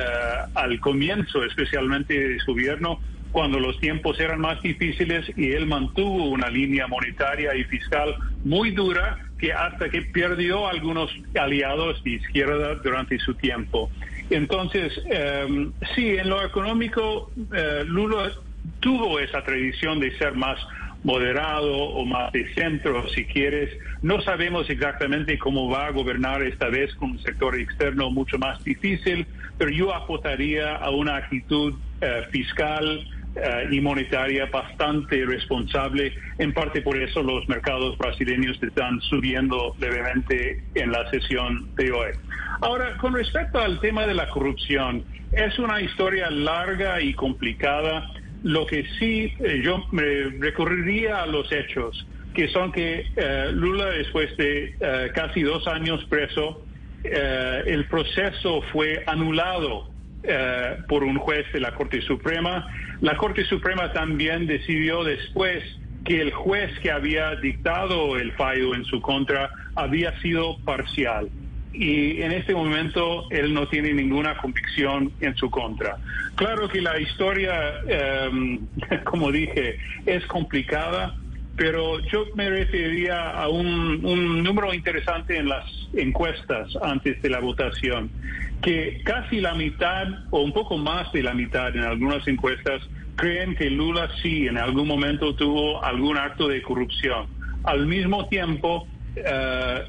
al 0.55 0.81
comienzo, 0.81 1.45
especialmente 1.45 2.19
de 2.19 2.39
su 2.41 2.53
gobierno, 2.53 3.01
cuando 3.33 3.59
los 3.59 3.79
tiempos 3.81 4.21
eran 4.21 4.41
más 4.41 4.63
difíciles 4.63 5.27
y 5.37 5.53
él 5.53 5.67
mantuvo 5.67 6.29
una 6.29 6.49
línea 6.49 6.87
monetaria 6.87 7.55
y 7.57 7.65
fiscal 7.65 8.15
muy 8.45 8.71
dura 8.71 9.19
que 9.39 9.53
hasta 9.53 9.89
que 9.89 10.03
perdió 10.03 10.69
algunos 10.69 11.11
aliados 11.35 12.03
de 12.05 12.11
izquierda 12.11 12.77
durante 12.77 13.19
su 13.19 13.35
tiempo. 13.35 13.91
Entonces, 14.31 14.93
em, 15.07 15.73
sí, 15.95 16.11
en 16.11 16.29
lo 16.29 16.45
económico, 16.45 17.31
eh, 17.53 17.85
Lula 17.87 18.33
tuvo 18.81 19.19
esa 19.19 19.43
tradición 19.43 19.99
de 19.99 20.17
ser 20.19 20.35
más 20.35 20.59
moderado 21.05 21.77
o 21.77 22.05
más 22.05 22.33
de 22.33 22.53
centro, 22.55 23.09
si 23.09 23.25
quieres. 23.25 23.71
No 24.03 24.21
sabemos 24.21 24.71
exactamente 24.71 25.39
cómo 25.39 25.69
va 25.69 25.87
a 25.87 25.91
gobernar 25.91 26.43
esta 26.43 26.69
vez 26.69 26.95
con 26.95 27.13
un 27.13 27.19
sector 27.19 27.59
externo 27.59 28.11
mucho 28.11 28.39
más 28.39 28.63
difícil, 28.63 29.27
pero 29.59 29.71
yo 29.71 29.95
apostaría 29.95 30.77
a 30.77 30.91
una 30.91 31.17
actitud 31.17 31.75
eh, 32.01 32.23
fiscal 32.31 33.05
eh, 33.35 33.69
y 33.71 33.81
monetaria 33.81 34.47
bastante 34.47 35.25
responsable. 35.25 36.13
En 36.39 36.53
parte 36.53 36.83
por 36.83 36.97
eso 36.97 37.23
los 37.23 37.49
mercados 37.49 37.97
brasileños 37.97 38.63
están 38.63 39.01
subiendo 39.01 39.75
levemente 39.79 40.63
en 40.75 40.93
la 40.93 41.09
sesión 41.11 41.75
de 41.77 41.91
hoy. 41.93 42.11
Ahora, 42.61 42.97
con 42.99 43.15
respecto 43.15 43.59
al 43.59 43.81
tema 43.81 44.07
de 44.07 44.15
la 44.15 44.29
corrupción, 44.29 45.05
es 45.33 45.59
una 45.59 45.81
historia 45.81 46.31
larga 46.31 47.01
y 47.01 47.15
complicada. 47.15 48.07
Lo 48.43 48.67
que 48.67 48.85
sí 48.99 49.33
eh, 49.39 49.63
yo 49.65 49.85
me 49.93 50.25
recurriría 50.39 51.23
a 51.23 51.27
los 51.27 51.51
hechos, 51.51 52.07
que 52.35 52.49
son 52.49 52.71
que 52.71 53.07
eh, 53.17 53.51
Lula, 53.53 53.87
después 53.87 54.37
de 54.37 54.75
casi 55.15 55.43
dos 55.43 55.67
años 55.69 56.05
preso, 56.05 56.65
el 57.05 57.87
proceso 57.87 58.63
fue 58.73 59.03
anulado 59.07 59.93
eh, 60.25 60.77
por 60.87 61.03
un 61.03 61.19
juez 61.19 61.47
de 61.53 61.59
la 61.59 61.73
Corte 61.73 62.01
Suprema. 62.03 62.69
La 63.03 63.17
Corte 63.17 63.45
Suprema 63.45 63.93
también 63.93 64.47
decidió 64.47 65.03
después 65.03 65.65
que 66.05 66.21
el 66.21 66.31
juez 66.31 66.71
que 66.79 66.93
había 66.93 67.35
dictado 67.35 68.17
el 68.17 68.31
fallo 68.33 68.77
en 68.77 68.85
su 68.85 69.01
contra 69.01 69.51
había 69.75 70.17
sido 70.21 70.57
parcial. 70.65 71.29
Y 71.73 72.23
en 72.23 72.31
este 72.31 72.55
momento 72.55 73.25
él 73.31 73.53
no 73.55 73.67
tiene 73.67 73.93
ninguna 73.93 74.37
convicción 74.37 75.13
en 75.21 75.35
su 75.35 75.51
contra. 75.51 75.97
Claro 76.37 76.69
que 76.69 76.81
la 76.81 77.01
historia, 77.01 77.75
em, 77.89 78.61
como 79.05 79.33
dije, 79.33 79.79
es 80.07 80.25
complicada, 80.27 81.17
pero 81.57 82.01
yo 82.01 82.27
me 82.35 82.49
referiría 82.49 83.31
a 83.31 83.49
un, 83.49 84.03
número 84.43 84.73
interesante 84.73 85.37
en 85.37 85.49
las 85.49 85.65
encuestas 85.95 86.69
antes 86.83 87.21
de 87.21 87.31
la 87.31 87.41
votación 87.41 88.11
que 88.63 89.03
casi 89.05 89.41
la 89.41 89.55
mitad 89.55 90.07
o 90.31 90.41
un 90.41 90.53
poco 90.53 90.79
más 90.79 91.13
de 91.13 91.23
la 91.23 91.35
mitad 91.35 91.75
en 91.75 91.83
algunas 91.83 92.27
encuestas 92.29 92.81
creen 93.17 93.55
que 93.57 93.69
Lula 93.69 94.09
sí 94.23 94.47
en 94.47 94.57
algún 94.57 94.87
momento 94.87 95.35
tuvo 95.35 95.85
algún 95.85 96.17
acto 96.17 96.49
de 96.49 96.63
corrupción. 96.63 97.27
Al 97.65 97.87
mismo 97.87 98.29
tiempo, 98.29 98.87
eh, 99.17 99.83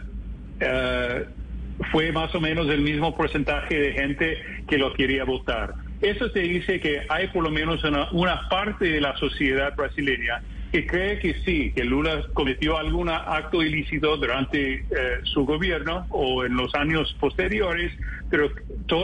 fue 1.92 2.12
más 2.12 2.34
o 2.36 2.42
menos 2.42 2.68
el 2.70 2.82
mismo 2.82 3.16
porcentaje 3.16 3.76
de 3.76 3.94
gente 3.94 4.38
que 4.68 4.78
lo 4.78 4.94
quería 4.94 5.24
votar. 5.24 5.74
Eso 6.02 6.32
te 6.32 6.42
dice 6.42 6.80
que 6.80 7.04
hay 7.10 7.28
por 7.28 7.44
lo 7.44 7.52
menos 7.52 7.82
una 8.12 8.50
parte 8.50 8.86
de 8.86 9.02
la 9.02 9.16
sociedad 9.18 9.74
brasileña 9.76 10.42
que 10.74 10.88
cree 10.88 11.20
que 11.20 11.36
sí, 11.46 11.72
que 11.76 11.84
Lula 11.84 12.24
cometió 12.34 12.80
algún 12.80 13.08
acto 13.08 13.62
ilícito 13.62 14.18
durante 14.18 14.74
eh, 14.74 14.86
su 15.22 15.46
gobierno 15.46 16.08
o 16.10 16.46
en 16.46 16.56
los 16.56 16.74
años 16.74 17.16
posteriores, 17.20 17.94
pero 18.28 18.50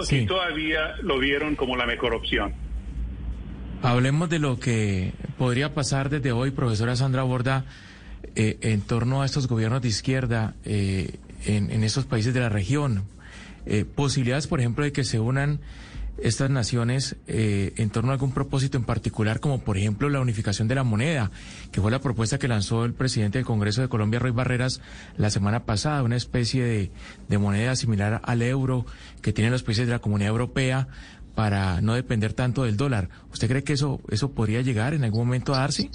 que 0.10 0.26
todavía 0.26 0.96
lo 1.04 1.20
vieron 1.20 1.56
como 1.56 1.78
la 1.78 1.86
mejor 1.86 2.16
opción. 2.16 2.56
Hablemos 3.84 4.32
de 4.32 4.40
lo 4.40 4.60
que 4.60 5.14
podría 5.38 5.76
pasar 5.76 6.10
desde 6.10 6.32
hoy, 6.32 6.50
profesora 6.50 6.96
Sandra 6.96 7.22
Borda, 7.22 7.66
eh, 8.36 8.58
en 8.62 8.82
torno 8.82 9.22
a 9.22 9.28
estos 9.28 9.48
gobiernos 9.48 9.84
de 9.84 9.90
izquierda 9.90 10.56
eh, 10.66 11.18
en, 11.46 11.70
en, 11.70 11.84
esos 11.84 12.06
países 12.06 12.34
de 12.34 12.40
la 12.40 12.50
región. 12.50 13.04
posibilidades, 13.94 14.48
por 14.48 14.60
ejemplo, 14.60 14.86
de 14.86 14.92
que 14.92 15.04
se 15.04 15.20
unan 15.20 15.60
estas 16.24 16.50
naciones 16.50 17.16
eh, 17.28 17.74
en 17.78 17.90
torno 17.90 18.12
a 18.12 18.14
algún 18.14 18.32
propósito 18.32 18.78
en 18.78 18.84
particular, 18.84 19.40
como 19.40 19.60
por 19.60 19.78
ejemplo 19.78 20.10
la 20.10 20.20
unificación 20.20 20.68
de 20.68 20.76
la 20.76 20.84
moneda, 20.84 21.32
que 21.72 21.82
fue 21.82 21.92
la 21.92 22.00
propuesta 22.00 22.40
que 22.40 22.48
lanzó 22.48 22.86
el 22.86 22.94
presidente 22.94 23.38
del 23.38 23.46
Congreso 23.46 23.82
de 23.82 23.90
Colombia, 23.90 24.20
Roy 24.20 24.32
Barreras, 24.32 24.82
la 25.18 25.30
semana 25.30 25.66
pasada, 25.66 26.04
una 26.04 26.16
especie 26.16 26.64
de, 26.64 26.92
de 27.28 27.38
moneda 27.38 27.76
similar 27.76 28.22
al 28.24 28.42
euro 28.42 28.86
que 29.22 29.34
tienen 29.34 29.52
los 29.52 29.64
países 29.64 29.88
de 29.88 29.94
la 29.94 30.00
Comunidad 30.00 30.30
Europea 30.30 30.88
para 31.36 31.82
no 31.82 31.94
depender 31.94 32.34
tanto 32.34 32.64
del 32.64 32.78
dólar. 32.78 33.10
¿Usted 33.32 33.48
cree 33.48 33.64
que 33.64 33.74
eso, 33.74 34.02
eso 34.10 34.32
podría 34.32 34.62
llegar 34.62 34.94
en 34.94 35.04
algún 35.04 35.26
momento 35.26 35.54
a 35.54 35.60
darse? 35.60 35.90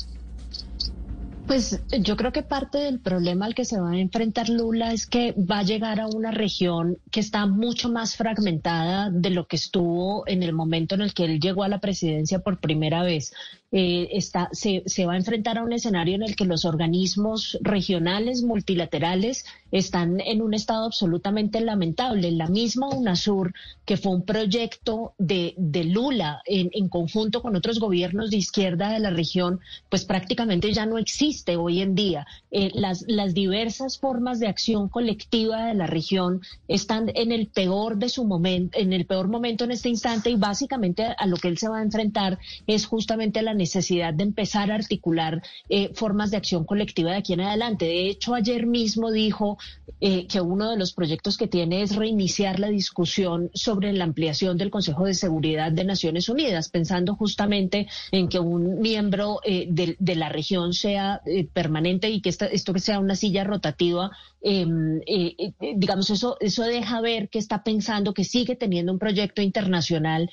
Pues 1.46 1.84
yo 2.00 2.16
creo 2.16 2.32
que 2.32 2.42
parte 2.42 2.78
del 2.78 3.00
problema 3.00 3.44
al 3.44 3.54
que 3.54 3.66
se 3.66 3.78
va 3.78 3.90
a 3.90 3.98
enfrentar 3.98 4.48
Lula 4.48 4.94
es 4.94 5.06
que 5.06 5.32
va 5.32 5.58
a 5.58 5.62
llegar 5.62 6.00
a 6.00 6.06
una 6.06 6.30
región 6.30 6.96
que 7.10 7.20
está 7.20 7.44
mucho 7.44 7.90
más 7.90 8.16
fragmentada 8.16 9.10
de 9.10 9.28
lo 9.28 9.46
que 9.46 9.56
estuvo 9.56 10.26
en 10.26 10.42
el 10.42 10.54
momento 10.54 10.94
en 10.94 11.02
el 11.02 11.12
que 11.12 11.24
él 11.24 11.40
llegó 11.40 11.62
a 11.62 11.68
la 11.68 11.80
presidencia 11.80 12.38
por 12.38 12.60
primera 12.60 13.02
vez. 13.02 13.34
Eh, 13.76 14.16
está, 14.16 14.48
se, 14.52 14.84
se, 14.86 15.04
va 15.04 15.14
a 15.14 15.16
enfrentar 15.16 15.58
a 15.58 15.64
un 15.64 15.72
escenario 15.72 16.14
en 16.14 16.22
el 16.22 16.36
que 16.36 16.44
los 16.44 16.64
organismos 16.64 17.58
regionales 17.60 18.44
multilaterales 18.44 19.44
están 19.72 20.20
en 20.20 20.42
un 20.42 20.54
estado 20.54 20.84
absolutamente 20.84 21.60
lamentable. 21.60 22.30
La 22.30 22.46
misma 22.46 22.88
UNASUR, 22.90 23.52
que 23.84 23.96
fue 23.96 24.12
un 24.12 24.22
proyecto 24.22 25.14
de, 25.18 25.54
de 25.56 25.82
Lula 25.82 26.40
en, 26.46 26.70
en 26.72 26.88
conjunto 26.88 27.42
con 27.42 27.56
otros 27.56 27.80
gobiernos 27.80 28.30
de 28.30 28.36
izquierda 28.36 28.92
de 28.92 29.00
la 29.00 29.10
región, 29.10 29.58
pues 29.88 30.04
prácticamente 30.04 30.72
ya 30.72 30.86
no 30.86 30.96
existe 30.96 31.56
hoy 31.56 31.80
en 31.80 31.96
día. 31.96 32.28
Eh, 32.52 32.70
las, 32.74 33.04
las 33.08 33.34
diversas 33.34 33.98
formas 33.98 34.38
de 34.38 34.46
acción 34.46 34.88
colectiva 34.88 35.66
de 35.66 35.74
la 35.74 35.88
región 35.88 36.42
están 36.68 37.10
en 37.12 37.32
el 37.32 37.48
peor 37.48 37.96
de 37.96 38.08
su 38.08 38.24
momento, 38.24 38.78
en 38.78 38.92
el 38.92 39.04
peor 39.04 39.26
momento 39.26 39.64
en 39.64 39.72
este 39.72 39.88
instante 39.88 40.30
y 40.30 40.36
básicamente 40.36 41.06
a 41.18 41.26
lo 41.26 41.38
que 41.38 41.48
él 41.48 41.58
se 41.58 41.68
va 41.68 41.78
a 41.78 41.82
enfrentar 41.82 42.38
es 42.68 42.86
justamente 42.86 43.42
la 43.42 43.50
necesidad 43.50 43.63
de 43.72 44.22
empezar 44.22 44.70
a 44.70 44.76
articular 44.76 45.42
eh, 45.68 45.90
formas 45.94 46.30
de 46.30 46.36
acción 46.36 46.64
colectiva 46.64 47.10
de 47.10 47.18
aquí 47.18 47.32
en 47.32 47.40
adelante. 47.40 47.86
De 47.86 48.08
hecho, 48.08 48.34
ayer 48.34 48.66
mismo 48.66 49.10
dijo 49.10 49.58
eh, 50.00 50.26
que 50.26 50.40
uno 50.40 50.70
de 50.70 50.76
los 50.76 50.92
proyectos 50.92 51.36
que 51.36 51.48
tiene 51.48 51.82
es 51.82 51.96
reiniciar 51.96 52.60
la 52.60 52.68
discusión 52.68 53.50
sobre 53.54 53.92
la 53.92 54.04
ampliación 54.04 54.56
del 54.56 54.70
Consejo 54.70 55.04
de 55.04 55.14
Seguridad 55.14 55.72
de 55.72 55.84
Naciones 55.84 56.28
Unidas, 56.28 56.68
pensando 56.68 57.14
justamente 57.14 57.88
en 58.12 58.28
que 58.28 58.38
un 58.38 58.80
miembro 58.80 59.40
eh, 59.44 59.66
de, 59.68 60.14
la 60.14 60.28
región 60.28 60.72
sea 60.74 61.20
permanente 61.52 62.08
y 62.08 62.20
que 62.20 62.28
esto 62.28 62.72
que 62.72 62.78
sea 62.78 63.00
una 63.00 63.16
silla 63.16 63.42
rotativa, 63.42 64.12
em, 64.40 65.00
digamos, 65.76 66.08
eso, 66.10 66.36
eso 66.38 66.62
deja 66.62 67.00
ver 67.00 67.28
que 67.28 67.40
está 67.40 67.64
pensando 67.64 68.14
que 68.14 68.22
sigue 68.22 68.54
teniendo 68.54 68.92
un 68.92 69.00
proyecto 69.00 69.42
internacional 69.42 70.30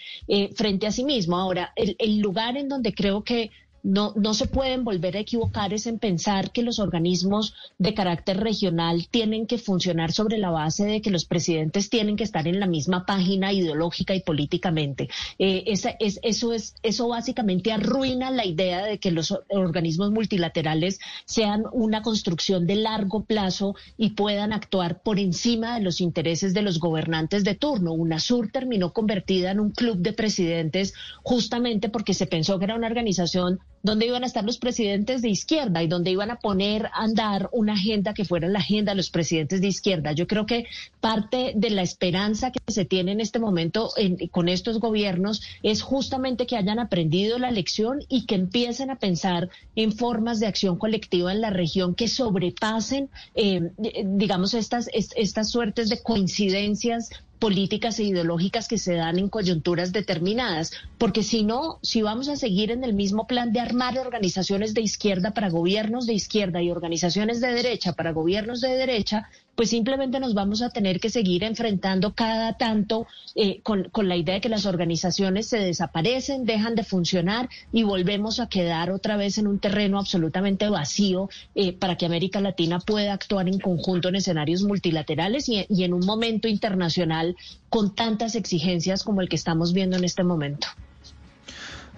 frente 0.55 0.85
a 0.85 0.91
sí 0.91 1.03
mismo. 1.03 1.37
Ahora, 1.37 1.73
el 1.75 2.19
lugar 2.19 2.57
en 2.57 2.69
donde 2.69 2.93
creo 2.93 3.10
que 3.19 3.51
no, 3.83 4.13
no 4.15 4.33
se 4.33 4.47
pueden 4.47 4.83
volver 4.83 5.17
a 5.17 5.21
equivocar 5.21 5.73
es 5.73 5.87
en 5.87 5.99
pensar 5.99 6.51
que 6.51 6.61
los 6.61 6.79
organismos 6.79 7.55
de 7.77 7.93
carácter 7.93 8.37
regional 8.37 9.07
tienen 9.09 9.47
que 9.47 9.57
funcionar 9.57 10.11
sobre 10.11 10.37
la 10.37 10.51
base 10.51 10.85
de 10.85 11.01
que 11.01 11.09
los 11.09 11.25
presidentes 11.25 11.89
tienen 11.89 12.15
que 12.15 12.23
estar 12.23 12.47
en 12.47 12.59
la 12.59 12.67
misma 12.67 13.05
página 13.05 13.51
ideológica 13.53 14.13
y 14.15 14.21
políticamente. 14.21 15.09
Eh, 15.39 15.63
esa, 15.67 15.95
es, 15.99 16.19
eso, 16.23 16.53
es, 16.53 16.75
eso 16.83 17.07
básicamente 17.07 17.71
arruina 17.71 18.31
la 18.31 18.45
idea 18.45 18.85
de 18.85 18.99
que 18.99 19.11
los 19.11 19.37
organismos 19.49 20.11
multilaterales 20.11 20.99
sean 21.25 21.63
una 21.71 22.01
construcción 22.01 22.67
de 22.67 22.75
largo 22.75 23.23
plazo 23.23 23.75
y 23.97 24.11
puedan 24.11 24.53
actuar 24.53 25.01
por 25.01 25.19
encima 25.19 25.75
de 25.75 25.83
los 25.83 26.01
intereses 26.01 26.53
de 26.53 26.61
los 26.61 26.79
gobernantes 26.79 27.43
de 27.43 27.55
turno. 27.55 27.93
UNASUR 27.93 28.51
terminó 28.51 28.93
convertida 28.93 29.51
en 29.51 29.59
un 29.59 29.71
club 29.71 29.97
de 29.97 30.13
presidentes 30.13 30.93
justamente 31.23 31.89
porque 31.89 32.13
se 32.13 32.27
pensó 32.27 32.59
que 32.59 32.65
era 32.65 32.75
una 32.75 32.87
organización 32.87 33.59
donde 33.83 34.05
iban 34.05 34.23
a 34.23 34.27
estar 34.27 34.43
los 34.43 34.57
presidentes 34.57 35.21
de 35.21 35.29
izquierda 35.29 35.81
y 35.81 35.87
donde 35.87 36.11
iban 36.11 36.31
a 36.31 36.39
poner 36.39 36.87
a 36.87 37.03
andar 37.03 37.49
una 37.51 37.73
agenda 37.73 38.13
que 38.13 38.25
fuera 38.25 38.47
la 38.47 38.59
agenda 38.59 38.91
de 38.91 38.97
los 38.97 39.09
presidentes 39.09 39.61
de 39.61 39.67
izquierda. 39.67 40.11
Yo 40.11 40.27
creo 40.27 40.45
que 40.45 40.65
parte 40.99 41.53
de 41.55 41.69
la 41.69 41.81
esperanza 41.81 42.51
que 42.51 42.59
se 42.71 42.85
tiene 42.85 43.11
en 43.11 43.21
este 43.21 43.39
momento 43.39 43.91
con 44.31 44.49
estos 44.49 44.79
gobiernos 44.79 45.41
es 45.63 45.81
justamente 45.81 46.45
que 46.45 46.57
hayan 46.57 46.79
aprendido 46.79 47.39
la 47.39 47.51
lección 47.51 47.99
y 48.07 48.25
que 48.25 48.35
empiecen 48.35 48.89
a 48.89 48.99
pensar 48.99 49.49
en 49.75 49.91
formas 49.91 50.39
de 50.39 50.47
acción 50.47 50.77
colectiva 50.77 51.31
en 51.31 51.41
la 51.41 51.49
región 51.49 51.95
que 51.95 52.07
sobrepasen, 52.07 53.09
eh, 53.35 53.71
digamos, 54.05 54.53
estas, 54.53 54.89
estas 54.93 55.49
suertes 55.49 55.89
de 55.89 56.01
coincidencias 56.01 57.09
políticas 57.41 57.97
e 57.97 58.03
ideológicas 58.03 58.67
que 58.67 58.77
se 58.77 58.93
dan 58.93 59.17
en 59.17 59.27
coyunturas 59.27 59.91
determinadas, 59.91 60.71
porque 60.99 61.23
si 61.23 61.41
no, 61.43 61.79
si 61.81 62.03
vamos 62.03 62.29
a 62.29 62.35
seguir 62.35 62.69
en 62.69 62.83
el 62.83 62.93
mismo 62.93 63.25
plan 63.25 63.51
de 63.51 63.59
armar 63.59 63.97
organizaciones 63.97 64.75
de 64.75 64.81
izquierda 64.81 65.31
para 65.31 65.49
gobiernos 65.49 66.05
de 66.05 66.13
izquierda 66.13 66.61
y 66.61 66.69
organizaciones 66.69 67.41
de 67.41 67.51
derecha 67.51 67.93
para 67.93 68.11
gobiernos 68.11 68.61
de 68.61 68.69
derecha, 68.77 69.27
pues 69.61 69.69
simplemente 69.69 70.19
nos 70.19 70.33
vamos 70.33 70.63
a 70.63 70.71
tener 70.71 70.99
que 70.99 71.11
seguir 71.11 71.43
enfrentando 71.43 72.15
cada 72.15 72.57
tanto 72.57 73.05
eh, 73.35 73.61
con, 73.61 73.91
la 74.07 74.15
idea 74.15 74.33
de 74.33 74.41
que 74.41 74.49
las 74.49 74.65
organizaciones 74.65 75.45
se 75.45 75.59
desaparecen, 75.59 76.45
dejan 76.45 76.73
de 76.73 76.83
funcionar 76.83 77.47
y 77.71 77.83
volvemos 77.83 78.39
a 78.39 78.49
quedar 78.49 78.89
otra 78.89 79.17
vez 79.17 79.37
en 79.37 79.45
un 79.45 79.59
terreno 79.59 79.99
absolutamente 79.99 80.67
vacío 80.67 81.29
eh, 81.53 81.73
para 81.73 81.95
que 81.95 82.07
América 82.07 82.41
Latina 82.41 82.79
pueda 82.79 83.13
actuar 83.13 83.47
en 83.47 83.59
conjunto 83.59 84.09
en 84.09 84.15
escenarios 84.15 84.63
multilaterales 84.63 85.47
y, 85.47 85.63
y 85.69 85.83
en 85.83 85.93
un 85.93 86.07
momento 86.07 86.47
internacional 86.47 87.35
con 87.69 87.93
tantas 87.93 88.33
exigencias 88.33 89.03
como 89.03 89.21
el 89.21 89.29
que 89.29 89.35
estamos 89.35 89.73
viendo 89.73 89.95
en 89.95 90.05
este 90.05 90.23
momento. 90.23 90.69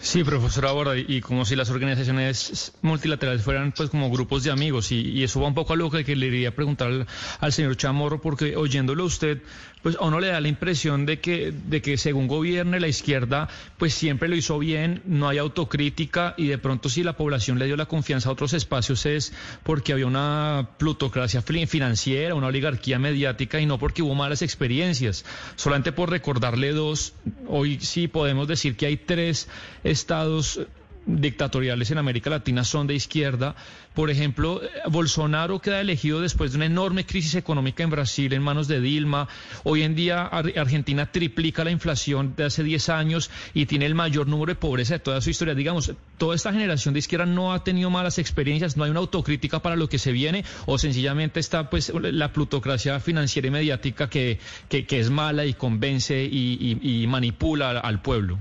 Sí, 0.04 0.26
profesora 0.26 0.74
Borda, 0.74 0.98
y 0.98 1.22
como 1.22 1.46
si 1.46 1.56
las 1.56 1.70
organizaciones 1.70 2.74
multilaterales 2.82 3.42
fueran 3.42 3.72
pues 3.72 3.90
como 3.90 4.12
grupos 4.12 4.44
de 4.44 4.52
amigos, 4.52 4.92
y, 4.92 5.24
eso 5.24 5.40
va 5.40 5.48
un 5.48 5.54
poco 5.54 5.72
a 5.72 5.76
lo 5.78 5.90
que 5.90 6.16
le 6.18 6.28
iría 6.28 6.50
a 6.50 6.52
preguntar 6.52 7.08
al, 7.40 7.54
señor 7.54 7.78
Chamorro, 7.78 8.20
porque 8.20 8.58
oyéndolo 8.58 9.06
usted, 9.06 9.42
pues 9.82 9.96
a 9.96 10.04
uno 10.04 10.20
le 10.20 10.28
da 10.28 10.42
la 10.42 10.50
impresión 10.50 11.06
de 11.06 11.22
que, 11.22 11.54
de 11.54 11.82
que 11.82 11.96
según 11.96 12.28
gobierne 12.28 12.82
la 12.82 12.90
izquierda, 12.90 13.48
pues 13.78 13.94
siempre 13.94 14.28
lo 14.28 14.36
hizo 14.36 14.60
bien, 14.60 15.02
no 15.06 15.30
hay 15.30 15.38
autocrítica, 15.38 16.34
y 16.36 16.48
de 16.48 16.58
pronto 16.58 16.90
si 16.90 17.02
la 17.02 17.16
población 17.16 17.58
le 17.58 17.66
dio 17.66 17.78
la 17.78 17.86
confianza 17.86 18.28
a 18.28 18.34
otros 18.34 18.52
espacios 18.52 19.06
es 19.06 19.32
porque 19.64 19.94
había 19.94 20.06
una 20.06 20.72
plutocracia 20.78 21.42
financiera, 21.42 22.36
una 22.36 22.48
oligarquía 22.48 23.00
mediática, 23.00 23.62
y 23.62 23.66
no 23.66 23.80
porque 23.80 24.02
hubo 24.02 24.16
malas 24.16 24.42
experiencias. 24.42 25.24
Solamente 25.56 25.94
por 25.94 26.10
recordarle 26.10 26.74
dos, 26.74 27.14
hoy 27.48 27.80
sí 27.80 28.10
podemos 28.10 28.50
decir 28.50 28.76
que 28.76 28.88
hay 28.88 28.98
tres 28.98 29.48
estados 29.94 30.60
dictatoriales 31.06 31.92
en 31.92 31.98
América 31.98 32.30
Latina 32.30 32.64
son 32.64 32.88
de 32.88 32.96
izquierda. 32.96 33.56
Por 33.94 34.10
ejemplo, 34.10 34.62
Bolsonaro 34.90 35.60
queda 35.60 35.82
elegido 35.82 36.22
después 36.22 36.52
de 36.52 36.58
una 36.58 36.66
enorme 36.66 37.06
crisis 37.06 37.36
económica 37.36 37.84
en 37.84 37.90
Brasil 37.90 38.34
en 38.34 38.42
manos 38.42 38.68
de 38.68 38.80
Dilma. 38.80 39.28
Hoy 39.64 39.84
en 39.84 39.96
día 39.96 40.24
Argentina 40.24 41.12
triplica 41.12 41.64
la 41.64 41.72
inflación 41.72 42.34
de 42.36 42.46
hace 42.46 42.64
10 42.64 42.90
años 42.90 43.30
y 43.54 43.66
tiene 43.66 43.86
el 43.86 43.96
mayor 43.96 44.28
número 44.28 44.52
de 44.52 44.56
pobreza 44.56 44.96
de 44.96 45.00
toda 45.00 45.22
su 45.22 45.30
historia. 45.30 45.54
Digamos, 45.54 45.94
toda 46.18 46.36
esta 46.36 46.52
generación 46.52 46.94
de 46.94 47.00
izquierda 47.00 47.26
no 47.26 47.54
ha 47.54 47.64
tenido 47.64 47.90
malas 47.90 48.18
experiencias, 48.18 48.78
no 48.78 48.84
hay 48.84 48.92
una 48.92 49.02
autocrítica 49.02 49.62
para 49.62 49.76
lo 49.76 49.90
que 49.90 50.00
se 50.00 50.12
viene 50.12 50.44
o 50.66 50.78
sencillamente 50.78 51.40
está 51.40 51.70
pues 51.70 51.92
la 51.94 52.32
plutocracia 52.34 53.00
financiera 53.00 53.48
y 53.48 53.52
mediática 53.52 54.10
que, 54.10 54.40
que, 54.70 55.00
es 55.00 55.10
mala 55.10 55.46
y 55.46 55.54
convence 55.54 56.24
y 56.24 57.06
manipula 57.08 57.72
al 57.80 58.02
pueblo. 58.02 58.40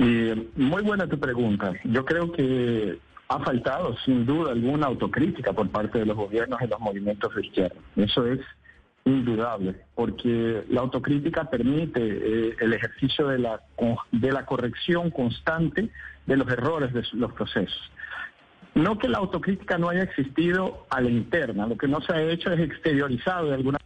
Y 0.00 0.48
muy 0.56 0.82
buena 0.82 1.06
tu 1.06 1.20
pregunta. 1.20 1.74
Yo 1.84 2.06
creo 2.06 2.32
que 2.32 2.98
ha 3.28 3.38
faltado 3.40 3.94
sin 4.06 4.24
duda 4.24 4.52
alguna 4.52 4.86
autocrítica 4.86 5.52
por 5.52 5.68
parte 5.68 5.98
de 5.98 6.06
los 6.06 6.16
gobiernos 6.16 6.58
y 6.62 6.66
los 6.68 6.80
movimientos 6.80 7.34
de 7.34 7.46
izquierda. 7.46 7.76
Eso 7.96 8.26
es 8.26 8.40
indudable, 9.04 9.76
porque 9.94 10.64
la 10.70 10.80
autocrítica 10.80 11.50
permite 11.50 12.00
eh, 12.00 12.56
el 12.60 12.72
ejercicio 12.72 13.28
de 13.28 13.40
la, 13.40 13.60
de 14.10 14.32
la 14.32 14.46
corrección 14.46 15.10
constante 15.10 15.90
de 16.26 16.36
los 16.36 16.48
errores 16.48 16.94
de 16.94 17.04
los 17.12 17.32
procesos. 17.34 17.90
No 18.74 18.98
que 18.98 19.08
la 19.08 19.18
autocrítica 19.18 19.76
no 19.76 19.90
haya 19.90 20.04
existido 20.04 20.86
a 20.88 21.02
la 21.02 21.10
interna, 21.10 21.66
lo 21.66 21.76
que 21.76 21.88
no 21.88 22.00
se 22.00 22.14
ha 22.14 22.22
hecho 22.22 22.50
es 22.52 22.60
exteriorizado 22.60 23.48
de 23.48 23.54
alguna 23.54 23.79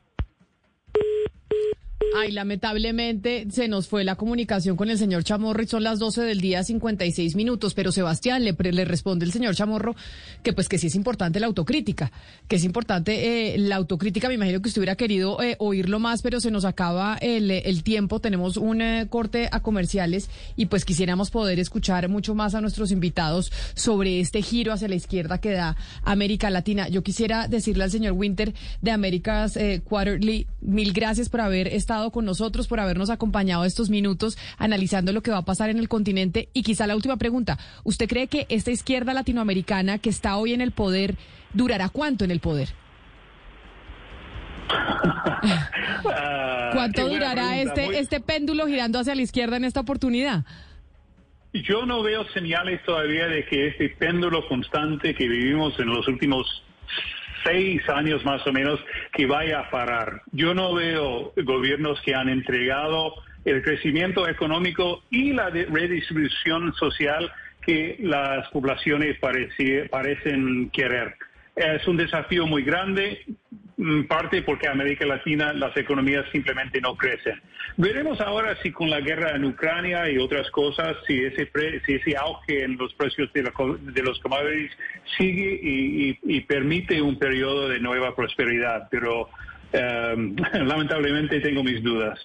Ay, 2.16 2.30
lamentablemente 2.30 3.46
se 3.50 3.66
nos 3.66 3.88
fue 3.88 4.04
la 4.04 4.14
comunicación 4.14 4.76
con 4.76 4.88
el 4.88 4.98
señor 4.98 5.24
Chamorro 5.24 5.62
y 5.62 5.66
son 5.66 5.82
las 5.82 5.98
12 5.98 6.22
del 6.22 6.40
día 6.40 6.62
56 6.62 7.34
minutos, 7.34 7.74
pero 7.74 7.90
Sebastián 7.90 8.44
le, 8.44 8.52
le 8.52 8.84
responde 8.84 9.24
el 9.24 9.32
señor 9.32 9.56
Chamorro 9.56 9.96
que 10.44 10.52
pues 10.52 10.68
que 10.68 10.78
sí 10.78 10.86
es 10.86 10.94
importante 10.94 11.40
la 11.40 11.46
autocrítica, 11.46 12.12
que 12.46 12.56
es 12.56 12.64
importante 12.64 13.54
eh, 13.54 13.58
la 13.58 13.76
autocrítica, 13.76 14.28
me 14.28 14.34
imagino 14.34 14.62
que 14.62 14.68
usted 14.68 14.80
hubiera 14.80 14.94
querido 14.94 15.42
eh, 15.42 15.56
oírlo 15.58 15.98
más, 15.98 16.22
pero 16.22 16.40
se 16.40 16.52
nos 16.52 16.64
acaba 16.64 17.16
el, 17.20 17.82
tiempo, 17.82 18.20
tenemos 18.20 18.56
un 18.56 18.80
eh, 18.80 19.06
corte 19.10 19.48
a 19.50 19.60
comerciales 19.60 20.30
y 20.56 20.66
pues 20.66 20.84
quisiéramos 20.84 21.30
poder 21.30 21.58
escuchar 21.58 22.08
mucho 22.08 22.36
más 22.36 22.54
a 22.54 22.60
nuestros 22.60 22.92
invitados 22.92 23.50
sobre 23.74 24.20
este 24.20 24.40
giro 24.40 24.72
hacia 24.72 24.86
la 24.86 24.94
izquierda 24.94 25.38
que 25.38 25.50
da 25.50 25.76
América 26.04 26.48
Latina. 26.50 26.88
Yo 26.88 27.02
quisiera 27.02 27.48
decirle 27.48 27.84
al 27.84 27.90
señor 27.90 28.12
Winter 28.12 28.54
de 28.82 28.90
Américas 28.92 29.58
Quarterly, 29.84 30.46
mil 30.60 30.92
gracias 30.92 31.28
por 31.28 31.40
haber 31.40 31.68
estado 31.68 32.03
con 32.10 32.24
nosotros, 32.24 32.68
por 32.68 32.80
habernos 32.80 33.10
acompañado 33.10 33.64
estos 33.64 33.90
minutos 33.90 34.36
analizando 34.58 35.12
lo 35.12 35.22
que 35.22 35.30
va 35.30 35.38
a 35.38 35.44
pasar 35.44 35.70
en 35.70 35.78
el 35.78 35.88
continente. 35.88 36.48
Y 36.52 36.62
quizá 36.62 36.86
la 36.86 36.96
última 36.96 37.16
pregunta, 37.16 37.58
¿usted 37.84 38.08
cree 38.08 38.26
que 38.28 38.46
esta 38.48 38.70
izquierda 38.70 39.14
latinoamericana 39.14 39.98
que 39.98 40.10
está 40.10 40.36
hoy 40.36 40.52
en 40.52 40.60
el 40.60 40.72
poder 40.72 41.16
durará 41.52 41.88
cuánto 41.88 42.24
en 42.24 42.30
el 42.30 42.40
poder? 42.40 42.68
¿Cuánto 46.72 47.08
durará 47.08 47.58
este, 47.58 47.98
este 47.98 48.20
péndulo 48.20 48.66
girando 48.66 48.98
hacia 48.98 49.14
la 49.14 49.22
izquierda 49.22 49.56
en 49.56 49.64
esta 49.64 49.80
oportunidad? 49.80 50.44
Yo 51.52 51.86
no 51.86 52.02
veo 52.02 52.26
señales 52.32 52.82
todavía 52.84 53.28
de 53.28 53.44
que 53.46 53.68
este 53.68 53.90
péndulo 53.90 54.46
constante 54.48 55.14
que 55.14 55.28
vivimos 55.28 55.78
en 55.78 55.86
los 55.86 56.08
últimos 56.08 56.64
seis 57.44 57.86
años 57.88 58.24
más 58.24 58.46
o 58.46 58.52
menos 58.52 58.80
que 59.12 59.26
vaya 59.26 59.60
a 59.60 59.70
parar. 59.70 60.22
Yo 60.32 60.54
no 60.54 60.74
veo 60.74 61.32
gobiernos 61.36 62.00
que 62.02 62.14
han 62.14 62.28
entregado 62.28 63.14
el 63.44 63.62
crecimiento 63.62 64.28
económico 64.28 65.02
y 65.10 65.32
la 65.32 65.50
redistribución 65.50 66.72
social 66.74 67.30
que 67.60 67.96
las 68.00 68.48
poblaciones 68.48 69.18
parecen 69.18 70.70
querer. 70.70 71.16
Es 71.56 71.86
un 71.86 71.96
desafío 71.96 72.46
muy 72.46 72.62
grande. 72.62 73.24
Mm, 73.76 74.04
parte 74.04 74.42
porque 74.42 74.68
América 74.68 75.06
Latina 75.06 75.52
las 75.52 75.76
economías 75.76 76.24
simplemente 76.32 76.80
no 76.80 76.96
crecen. 76.96 77.40
Veremos 77.76 78.20
ahora 78.20 78.56
si 78.62 78.70
con 78.70 78.90
la 78.90 79.00
guerra 79.00 79.34
en 79.34 79.44
Ucrania 79.44 80.08
y 80.10 80.18
otras 80.18 80.50
cosas, 80.50 80.96
si 81.06 81.24
ese, 81.24 81.50
si 81.84 81.94
ese 81.94 82.16
auge 82.16 82.62
en 82.62 82.76
los 82.76 82.94
precios 82.94 83.32
de, 83.32 83.42
de 83.42 84.02
los 84.02 84.20
commodities 84.20 84.70
sigue 85.16 85.60
y, 85.62 86.40
permite 86.42 87.00
un 87.00 87.18
periodo 87.18 87.68
de 87.68 87.80
nueva 87.80 88.14
prosperidad. 88.14 88.88
Pero 88.90 89.28
um, 89.74 90.36
lamentablemente 90.66 91.40
tengo 91.40 91.62
mis 91.62 91.82
dudas. 91.82 92.18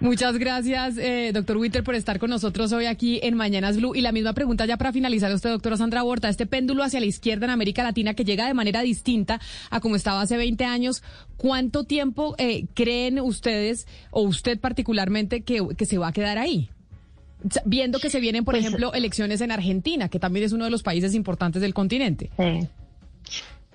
Muchas 0.00 0.38
gracias, 0.38 0.96
eh, 0.98 1.32
doctor 1.34 1.56
Winter, 1.56 1.82
por 1.82 1.96
estar 1.96 2.20
con 2.20 2.30
nosotros 2.30 2.72
hoy 2.72 2.86
aquí 2.86 3.18
en 3.22 3.34
Mañanas 3.34 3.76
Blue. 3.76 3.94
Y 3.94 4.00
la 4.00 4.12
misma 4.12 4.32
pregunta 4.32 4.64
ya 4.66 4.76
para 4.76 4.92
finalizar 4.92 5.32
usted, 5.32 5.50
doctora 5.50 5.76
Sandra 5.76 6.02
Borta, 6.02 6.28
este 6.28 6.46
péndulo 6.46 6.84
hacia 6.84 7.00
la 7.00 7.06
izquierda 7.06 7.46
en 7.46 7.50
América 7.50 7.82
Latina 7.82 8.14
que 8.14 8.24
llega 8.24 8.46
de 8.46 8.54
manera 8.54 8.82
distinta 8.82 9.40
a 9.70 9.80
como 9.80 9.96
estaba 9.96 10.20
hace 10.20 10.36
20 10.36 10.64
años, 10.64 11.02
¿cuánto 11.36 11.84
tiempo 11.84 12.36
eh, 12.38 12.66
creen 12.74 13.18
ustedes, 13.20 13.88
o 14.10 14.22
usted 14.22 14.60
particularmente, 14.60 15.42
que, 15.42 15.60
se 15.84 15.98
va 15.98 16.08
a 16.08 16.12
quedar 16.12 16.38
ahí? 16.38 16.70
Viendo 17.64 17.98
que 17.98 18.10
se 18.10 18.20
vienen, 18.20 18.44
por 18.44 18.54
pues, 18.54 18.64
ejemplo, 18.64 18.92
elecciones 18.94 19.40
en 19.40 19.50
Argentina, 19.50 20.08
que 20.08 20.20
también 20.20 20.44
es 20.44 20.52
uno 20.52 20.64
de 20.64 20.70
los 20.70 20.82
países 20.84 21.14
importantes 21.14 21.62
del 21.62 21.74
continente. 21.74 22.30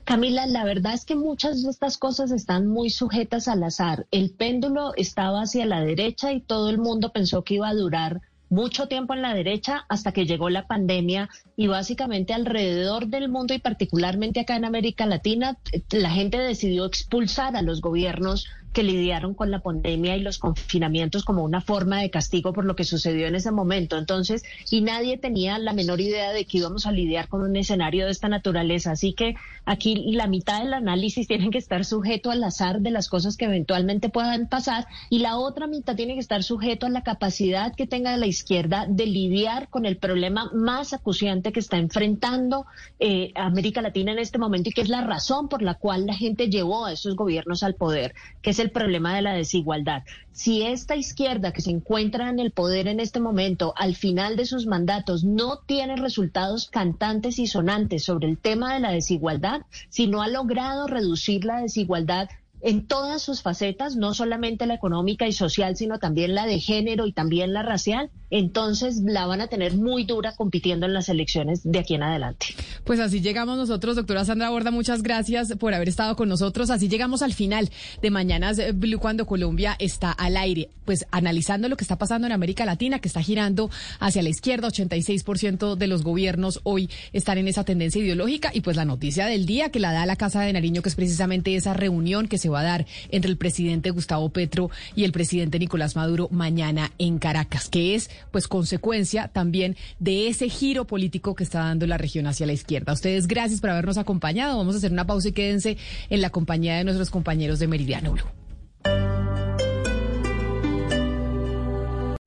Camila, 0.05 0.45
la 0.47 0.65
verdad 0.65 0.93
es 0.93 1.05
que 1.05 1.15
muchas 1.15 1.63
de 1.63 1.69
estas 1.69 1.97
cosas 1.97 2.31
están 2.31 2.67
muy 2.67 2.89
sujetas 2.89 3.47
al 3.47 3.63
azar. 3.63 4.05
El 4.11 4.31
péndulo 4.31 4.91
estaba 4.97 5.43
hacia 5.43 5.65
la 5.65 5.81
derecha 5.81 6.33
y 6.33 6.41
todo 6.41 6.69
el 6.69 6.77
mundo 6.77 7.13
pensó 7.13 7.43
que 7.43 7.55
iba 7.55 7.69
a 7.69 7.73
durar 7.73 8.21
mucho 8.49 8.87
tiempo 8.87 9.13
en 9.13 9.21
la 9.21 9.33
derecha 9.33 9.85
hasta 9.89 10.11
que 10.11 10.25
llegó 10.25 10.49
la 10.49 10.67
pandemia 10.67 11.29
y 11.55 11.67
básicamente 11.67 12.33
alrededor 12.33 13.07
del 13.07 13.29
mundo 13.29 13.53
y 13.53 13.59
particularmente 13.59 14.41
acá 14.41 14.55
en 14.57 14.65
América 14.65 15.05
Latina, 15.05 15.57
la 15.89 16.11
gente 16.11 16.37
decidió 16.37 16.85
expulsar 16.85 17.55
a 17.55 17.61
los 17.61 17.81
gobiernos 17.81 18.45
que 18.73 18.83
lidiaron 18.83 19.33
con 19.33 19.51
la 19.51 19.59
pandemia 19.59 20.17
y 20.17 20.21
los 20.21 20.37
confinamientos 20.39 21.23
como 21.23 21.43
una 21.43 21.61
forma 21.61 22.01
de 22.01 22.09
castigo 22.09 22.53
por 22.53 22.65
lo 22.65 22.75
que 22.75 22.83
sucedió 22.83 23.27
en 23.27 23.35
ese 23.35 23.51
momento. 23.51 23.97
Entonces, 23.97 24.43
y 24.69 24.81
nadie 24.81 25.17
tenía 25.17 25.57
la 25.59 25.73
menor 25.73 26.01
idea 26.01 26.31
de 26.31 26.45
que 26.45 26.57
íbamos 26.57 26.85
a 26.85 26.91
lidiar 26.91 27.27
con 27.27 27.41
un 27.41 27.55
escenario 27.55 28.05
de 28.05 28.11
esta 28.11 28.27
naturaleza. 28.27 28.91
Así 28.91 29.13
que 29.13 29.35
aquí 29.65 30.11
la 30.13 30.27
mitad 30.27 30.61
del 30.61 30.73
análisis 30.73 31.27
tiene 31.33 31.49
que 31.49 31.57
estar 31.57 31.85
sujeto 31.85 32.31
al 32.31 32.43
azar 32.43 32.81
de 32.81 32.91
las 32.91 33.07
cosas 33.07 33.37
que 33.37 33.45
eventualmente 33.45 34.09
puedan 34.09 34.47
pasar 34.47 34.87
y 35.09 35.19
la 35.19 35.37
otra 35.37 35.67
mitad 35.67 35.95
tiene 35.95 36.15
que 36.15 36.19
estar 36.19 36.43
sujeto 36.43 36.87
a 36.87 36.89
la 36.89 37.03
capacidad 37.03 37.75
que 37.75 37.87
tenga 37.87 38.17
la 38.17 38.25
izquierda 38.25 38.85
de 38.89 39.05
lidiar 39.05 39.69
con 39.69 39.85
el 39.85 39.97
problema 39.97 40.49
más 40.53 40.93
acuciante 40.93 41.51
que 41.51 41.59
está 41.59 41.77
enfrentando 41.77 42.65
eh, 42.99 43.31
América 43.35 43.81
Latina 43.81 44.11
en 44.11 44.19
este 44.19 44.37
momento 44.37 44.69
y 44.69 44.73
que 44.73 44.81
es 44.81 44.89
la 44.89 45.01
razón 45.01 45.47
por 45.47 45.61
la 45.61 45.75
cual 45.75 46.05
la 46.05 46.15
gente 46.15 46.49
llevó 46.49 46.85
a 46.85 46.93
esos 46.93 47.15
gobiernos 47.15 47.63
al 47.63 47.75
poder, 47.75 48.13
que 48.41 48.53
el 48.63 48.71
problema 48.71 49.15
de 49.15 49.21
la 49.21 49.33
desigualdad. 49.33 50.03
Si 50.31 50.63
esta 50.63 50.95
izquierda 50.95 51.53
que 51.53 51.61
se 51.61 51.69
encuentra 51.69 52.29
en 52.29 52.39
el 52.39 52.51
poder 52.51 52.87
en 52.87 52.99
este 52.99 53.19
momento, 53.19 53.73
al 53.77 53.95
final 53.95 54.35
de 54.35 54.45
sus 54.45 54.65
mandatos, 54.65 55.23
no 55.23 55.59
tiene 55.59 55.95
resultados 55.95 56.67
cantantes 56.67 57.37
y 57.37 57.45
sonantes 57.45 58.03
sobre 58.03 58.27
el 58.27 58.39
tema 58.39 58.73
de 58.73 58.79
la 58.79 58.91
desigualdad, 58.91 59.61
si 59.89 60.07
no 60.07 60.23
ha 60.23 60.27
logrado 60.27 60.87
reducir 60.87 61.45
la 61.45 61.61
desigualdad 61.61 62.29
en 62.63 62.87
todas 62.87 63.21
sus 63.21 63.41
facetas, 63.41 63.97
no 63.97 64.13
solamente 64.13 64.65
la 64.65 64.75
económica 64.75 65.27
y 65.27 65.33
social, 65.33 65.75
sino 65.75 65.99
también 65.99 66.33
la 66.33 66.45
de 66.45 66.59
género 66.59 67.05
y 67.05 67.11
también 67.11 67.51
la 67.51 67.61
racial, 67.61 68.09
entonces 68.33 69.03
la 69.05 69.27
van 69.27 69.41
a 69.41 69.47
tener 69.47 69.75
muy 69.75 70.05
dura 70.05 70.35
compitiendo 70.35 70.87
en 70.87 70.93
las 70.93 71.07
elecciones 71.07 71.61
de 71.63 71.77
aquí 71.77 71.93
en 71.93 72.01
adelante. 72.01 72.47
Pues 72.83 72.99
así 72.99 73.21
llegamos 73.21 73.57
nosotros, 73.57 73.95
doctora 73.95 74.25
Sandra 74.25 74.49
Borda, 74.49 74.71
muchas 74.71 75.03
gracias 75.03 75.53
por 75.59 75.75
haber 75.75 75.87
estado 75.87 76.15
con 76.15 76.29
nosotros. 76.29 76.71
Así 76.71 76.89
llegamos 76.89 77.21
al 77.21 77.33
final 77.33 77.69
de 78.01 78.09
Mañanas 78.09 78.59
Blue 78.73 78.97
cuando 78.97 79.27
Colombia 79.27 79.75
está 79.77 80.11
al 80.11 80.35
aire, 80.35 80.69
pues 80.83 81.05
analizando 81.11 81.69
lo 81.69 81.77
que 81.77 81.83
está 81.83 81.99
pasando 81.99 82.25
en 82.25 82.33
América 82.33 82.65
Latina, 82.65 82.97
que 82.97 83.07
está 83.07 83.21
girando 83.21 83.69
hacia 83.99 84.23
la 84.23 84.29
izquierda, 84.29 84.67
86% 84.67 85.75
de 85.75 85.87
los 85.87 86.01
gobiernos 86.01 86.59
hoy 86.63 86.89
están 87.11 87.37
en 87.37 87.47
esa 87.47 87.63
tendencia 87.63 88.01
ideológica 88.01 88.49
y 88.51 88.61
pues 88.61 88.75
la 88.77 88.85
noticia 88.85 89.27
del 89.27 89.45
día 89.45 89.69
que 89.69 89.79
la 89.79 89.91
da 89.91 90.07
la 90.07 90.15
Casa 90.15 90.41
de 90.41 90.53
Nariño, 90.53 90.81
que 90.81 90.89
es 90.89 90.95
precisamente 90.95 91.55
esa 91.55 91.75
reunión 91.75 92.27
que 92.27 92.39
se 92.39 92.49
va 92.49 92.61
a 92.61 92.63
dar 92.63 92.87
entre 93.11 93.29
el 93.29 93.37
presidente 93.37 93.91
Gustavo 93.91 94.29
Petro 94.29 94.71
y 94.95 95.03
el 95.03 95.11
presidente 95.11 95.59
Nicolás 95.59 95.95
Maduro 95.95 96.29
mañana 96.31 96.91
en 96.97 97.19
Caracas, 97.19 97.69
que 97.69 97.93
es 97.93 98.09
pues 98.31 98.47
consecuencia 98.47 99.27
también 99.27 99.75
de 99.99 100.27
ese 100.27 100.49
giro 100.49 100.85
político 100.85 101.35
que 101.35 101.43
está 101.43 101.59
dando 101.59 101.87
la 101.87 101.97
región 101.97 102.27
hacia 102.27 102.45
la 102.45 102.53
izquierda. 102.53 102.93
ustedes 102.93 103.27
gracias 103.27 103.61
por 103.61 103.69
habernos 103.69 103.97
acompañado. 103.97 104.57
Vamos 104.57 104.75
a 104.75 104.77
hacer 104.77 104.91
una 104.91 105.05
pausa 105.05 105.29
y 105.29 105.31
quédense 105.33 105.77
en 106.09 106.21
la 106.21 106.29
compañía 106.29 106.77
de 106.77 106.83
nuestros 106.83 107.09
compañeros 107.09 107.59
de 107.59 107.67
Meridiano 107.67 108.11
Blue. 108.11 108.23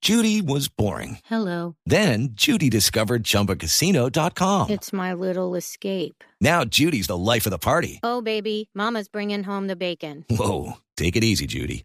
Judy 0.06 0.40
was 0.40 0.68
boring. 0.68 1.18
Hello. 1.24 1.74
Then 1.84 2.28
Judy 2.34 2.70
discovered 2.70 3.24
chumbacasino.com. 3.24 4.70
It's 4.70 4.92
my 4.92 5.12
little 5.12 5.56
escape. 5.56 6.22
Now 6.40 6.64
Judy's 6.64 7.08
the 7.08 7.16
life 7.16 7.44
of 7.44 7.50
the 7.50 7.58
party. 7.58 7.98
Oh 8.04 8.22
baby, 8.22 8.70
mama's 8.72 9.08
bringing 9.08 9.42
home 9.42 9.66
the 9.66 9.74
bacon. 9.74 10.24
Whoa, 10.30 10.74
take 10.96 11.16
it 11.16 11.24
easy 11.24 11.48
Judy. 11.48 11.84